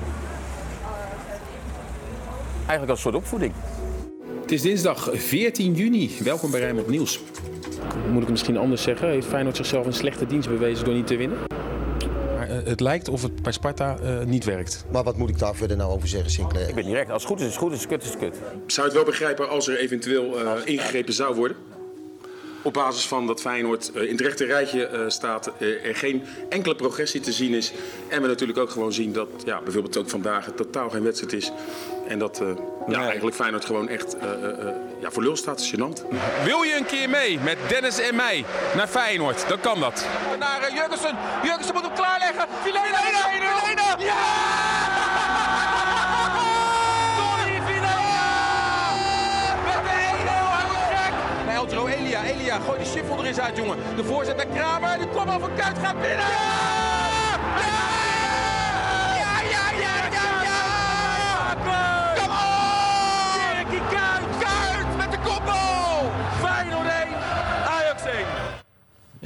eigenlijk 2.57 2.91
als 2.91 3.05
een 3.05 3.13
soort 3.13 3.15
opvoeding. 3.15 3.53
Het 4.41 4.53
is 4.53 4.63
dinsdag 4.63 5.09
14 5.13 5.75
juni. 5.75 6.17
Welkom 6.23 6.51
bij 6.51 6.61
Rijnmond 6.61 6.89
Nieuws. 6.89 7.21
Moet 8.07 8.15
ik 8.15 8.21
het 8.21 8.29
misschien 8.29 8.57
anders 8.57 8.83
zeggen? 8.83 9.09
Heeft 9.09 9.27
Feyenoord 9.27 9.57
zichzelf 9.57 9.87
een 9.87 9.93
slechte 9.93 10.27
dienst 10.27 10.49
bewezen 10.49 10.85
door 10.85 10.95
niet 10.95 11.07
te 11.07 11.17
winnen? 11.17 11.39
Het 12.69 12.81
lijkt 12.81 13.09
of 13.09 13.23
het 13.23 13.43
bij 13.43 13.53
Sparta 13.53 13.99
uh, 14.03 14.25
niet 14.25 14.45
werkt. 14.45 14.85
Maar 14.93 15.05
wat 15.05 15.17
moet 15.17 15.29
ik 15.29 15.39
daar 15.39 15.55
verder 15.55 15.77
nou 15.77 15.93
over 15.93 16.09
zeggen, 16.09 16.31
Sinclair? 16.31 16.69
Ik 16.69 16.75
ben 16.75 16.85
direct. 16.85 17.11
Als 17.11 17.23
het 17.23 17.31
goed 17.31 17.41
is, 17.41 17.47
is 17.47 17.53
het 17.53 17.63
goed. 17.63 17.71
Als 17.71 17.81
het 17.81 17.89
kut 17.89 18.03
is, 18.03 18.09
het 18.09 18.19
kut. 18.19 18.37
Zou 18.67 18.67
je 18.67 18.83
het 18.83 18.93
wel 18.93 19.05
begrijpen 19.05 19.49
als 19.49 19.69
er 19.69 19.79
eventueel 19.79 20.41
uh, 20.41 20.53
ingegrepen 20.65 21.13
zou 21.13 21.35
worden? 21.35 21.57
Op 22.63 22.73
basis 22.73 23.07
van 23.07 23.27
dat 23.27 23.41
Feyenoord 23.41 23.91
uh, 23.95 24.03
in 24.03 24.11
het 24.11 24.21
rechte 24.21 24.45
rijtje 24.45 25.05
staat, 25.09 25.53
er 25.61 25.95
geen 25.95 26.23
enkele 26.49 26.75
progressie 26.75 27.21
te 27.21 27.33
zien 27.33 27.55
is. 27.55 27.73
En 28.09 28.23
we 28.23 28.29
natuurlijk 28.29 28.59
ook 28.59 28.71
gewoon 28.71 28.93
zien 28.93 29.13
dat 29.13 29.29
ja, 29.45 29.63
bijvoorbeeld 29.63 29.97
ook 29.97 30.09
vandaag 30.09 30.47
het 30.47 30.57
totaal 30.57 30.91
geen 30.91 31.03
wedstrijd 31.03 31.33
is. 31.33 31.53
En 32.09 32.19
dat 32.19 32.41
uh, 32.43 32.49
ja, 32.89 33.03
eigenlijk 33.05 33.37
Feyenoord 33.37 33.65
gewoon 33.65 33.89
echt 33.89 34.17
uh, 34.17 34.23
uh, 34.23 34.69
ja, 35.01 35.11
voor 35.11 35.23
lul 35.23 35.37
staat. 35.37 35.61
is 35.61 35.75
gênant. 35.75 36.05
Wil 36.45 36.63
je 36.63 36.77
een 36.77 36.87
keer 36.87 37.09
mee 37.11 37.39
met 37.39 37.59
Dennis 37.69 37.99
en 37.99 38.15
mij 38.15 38.45
naar 38.77 38.87
Feyenoord? 38.87 39.49
Dan 39.49 39.61
kan 39.61 39.81
dat. 39.81 40.07
Naar 40.39 40.73
Jurgensen. 40.75 41.17
Jurgensen 41.43 41.75
moet 41.75 41.85
hem 41.85 41.95
klaarleggen. 41.95 42.47
Filena! 42.63 42.99
Filena! 42.99 43.59
Filena! 43.59 43.97
Ja! 43.99 44.15
Eldro 51.55 51.87
Elia. 51.87 52.25
Elia, 52.25 52.59
gooi 52.59 52.79
de 52.79 52.85
shiffel 52.85 53.19
er 53.19 53.25
eens 53.25 53.41
uit, 53.41 53.57
jongen. 53.57 53.77
De 53.97 54.05
voorzet 54.05 54.37
naar 54.37 54.47
Kramer. 54.47 54.99
De 54.99 55.07
kopbal 55.09 55.41
van 55.41 55.55
Kuit 55.57 55.79
gaat 55.79 56.01
binnen. 56.01 56.19
Ja! 56.19 56.78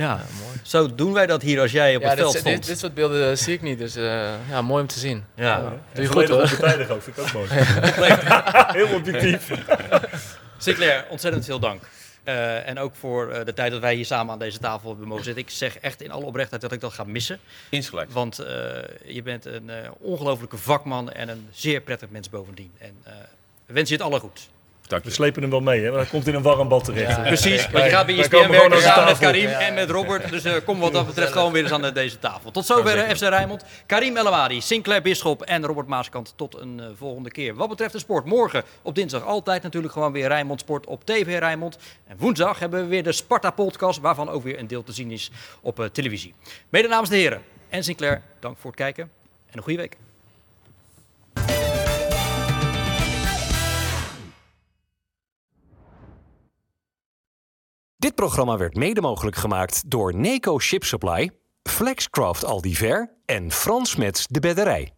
Ja, 0.03 0.17
mooi. 0.17 0.57
Zo 0.63 0.95
doen 0.95 1.13
wij 1.13 1.27
dat 1.27 1.43
hier 1.43 1.61
als 1.61 1.73
jij 1.73 1.97
op 1.97 2.03
ja, 2.03 2.09
het 2.09 2.17
dit, 2.17 2.25
veld 2.25 2.39
stond. 2.39 2.57
Dit, 2.57 2.67
dit 2.67 2.79
soort 2.79 2.95
beelden 2.95 3.39
zie 3.39 3.55
ik 3.55 3.63
niet, 3.63 3.79
dus 3.79 3.97
uh, 3.97 4.31
ja, 4.49 4.63
mooi 4.63 4.83
om 4.83 4.89
te 4.89 4.99
zien. 4.99 5.25
Ja, 5.35 5.45
ja. 5.45 5.73
doe 5.93 6.03
je 6.03 6.09
goed 6.09 6.29
hoor. 6.29 6.49
Partijdig 6.49 6.89
ook, 6.89 7.03
vind 7.03 7.17
ik 7.17 7.23
ook 7.23 7.33
mooi. 7.33 7.49
Heel 8.79 8.95
objectief. 8.95 9.51
Sinclair, 10.59 11.07
ontzettend 11.09 11.45
veel 11.45 11.59
dank. 11.59 11.83
Uh, 12.25 12.69
en 12.69 12.79
ook 12.79 12.97
voor 12.97 13.33
uh, 13.33 13.45
de 13.45 13.55
tijd 13.55 13.71
dat 13.71 13.81
wij 13.81 13.95
hier 13.95 14.05
samen 14.05 14.33
aan 14.33 14.39
deze 14.39 14.59
tafel 14.59 14.89
hebben 14.89 15.09
mogen 15.09 15.25
zitten. 15.25 15.43
Ik 15.43 15.51
zeg 15.51 15.79
echt 15.79 16.03
in 16.03 16.11
alle 16.11 16.25
oprechtheid 16.25 16.63
dat 16.63 16.73
ik 16.73 16.81
dat 16.81 16.93
ga 16.93 17.05
missen. 17.05 17.39
Insgelijks. 17.69 18.13
Want 18.13 18.41
uh, 18.41 18.47
je 19.05 19.23
bent 19.23 19.45
een 19.45 19.71
ongelofelijke 19.99 20.57
vakman 20.57 21.13
en 21.13 21.29
een 21.29 21.49
zeer 21.53 21.81
prettig 21.81 22.11
mens 22.11 22.31
bovendien. 22.31 22.73
En 22.79 22.95
we 23.67 23.73
wensen 23.73 23.97
je 23.97 24.03
het 24.03 24.13
alle 24.13 24.21
goed. 24.21 24.49
Dank 24.93 25.05
je. 25.05 25.11
We 25.11 25.15
slepen 25.15 25.43
hem 25.43 25.51
wel 25.51 25.61
mee, 25.61 25.83
hè? 25.83 25.91
maar 25.91 25.99
hij 25.99 26.09
komt 26.09 26.27
in 26.27 26.35
een 26.35 26.43
warm 26.43 26.69
bad 26.69 26.85
terecht. 26.85 27.17
Ja, 27.17 27.23
precies, 27.23 27.71
want 27.71 27.85
je 27.85 27.91
gaat 27.91 28.07
bij 28.07 28.19
ESPN 28.19 28.49
werken 28.49 28.83
samen 28.83 29.05
met 29.05 29.19
Karim 29.19 29.49
ja. 29.49 29.61
en 29.61 29.75
met 29.75 29.91
Robert. 29.91 30.31
Dus 30.31 30.45
uh, 30.45 30.53
kom 30.65 30.79
wat 30.79 30.93
dat 30.93 31.07
betreft 31.07 31.33
gewoon 31.33 31.53
weer 31.53 31.63
eens 31.63 31.73
aan 31.73 31.93
deze 31.93 32.19
tafel. 32.19 32.51
Tot 32.51 32.67
zover 32.67 33.17
FC 33.17 33.21
Rijnmond. 33.21 33.65
Karim 33.87 34.17
Elamadi, 34.17 34.61
Sinclair 34.61 35.03
Bisschop 35.03 35.43
en 35.43 35.67
Robert 35.67 35.87
Maaskant. 35.87 36.33
Tot 36.37 36.59
een 36.59 36.79
uh, 36.79 36.87
volgende 36.97 37.31
keer. 37.31 37.55
Wat 37.55 37.69
betreft 37.69 37.93
de 37.93 37.99
sport, 37.99 38.25
morgen 38.25 38.63
op 38.83 38.95
dinsdag 38.95 39.25
altijd 39.25 39.63
natuurlijk 39.63 39.93
gewoon 39.93 40.13
weer 40.13 40.29
Rijnmond 40.29 40.61
Sport 40.61 40.87
op 40.87 41.05
TV 41.05 41.39
Rijnmond. 41.39 41.79
En 42.07 42.17
woensdag 42.19 42.59
hebben 42.59 42.81
we 42.81 42.87
weer 42.87 43.03
de 43.03 43.13
Sparta-podcast, 43.13 44.01
waarvan 44.01 44.29
ook 44.29 44.43
weer 44.43 44.59
een 44.59 44.67
deel 44.67 44.83
te 44.83 44.93
zien 44.93 45.11
is 45.11 45.31
op 45.61 45.81
uh, 45.81 45.87
televisie. 45.87 46.35
Mede 46.69 46.89
namens 46.89 47.11
de 47.11 47.17
heren 47.17 47.43
en 47.69 47.85
Sinclair, 47.85 48.23
dank 48.41 48.59
voor 48.59 48.71
het 48.71 48.81
kijken 48.81 49.11
en 49.51 49.57
een 49.57 49.63
goede 49.63 49.79
week. 49.79 49.97
Dit 58.03 58.15
programma 58.15 58.57
werd 58.57 58.77
mede 58.77 59.01
mogelijk 59.01 59.37
gemaakt 59.37 59.91
door 59.91 60.15
Neco 60.15 60.59
Ship 60.59 60.85
Supply, 60.85 61.31
Flexcraft 61.63 62.45
Aldiver 62.45 63.17
en 63.25 63.51
Frans 63.51 63.97
Mets 63.97 64.27
de 64.27 64.41
Bedderij. 64.41 64.93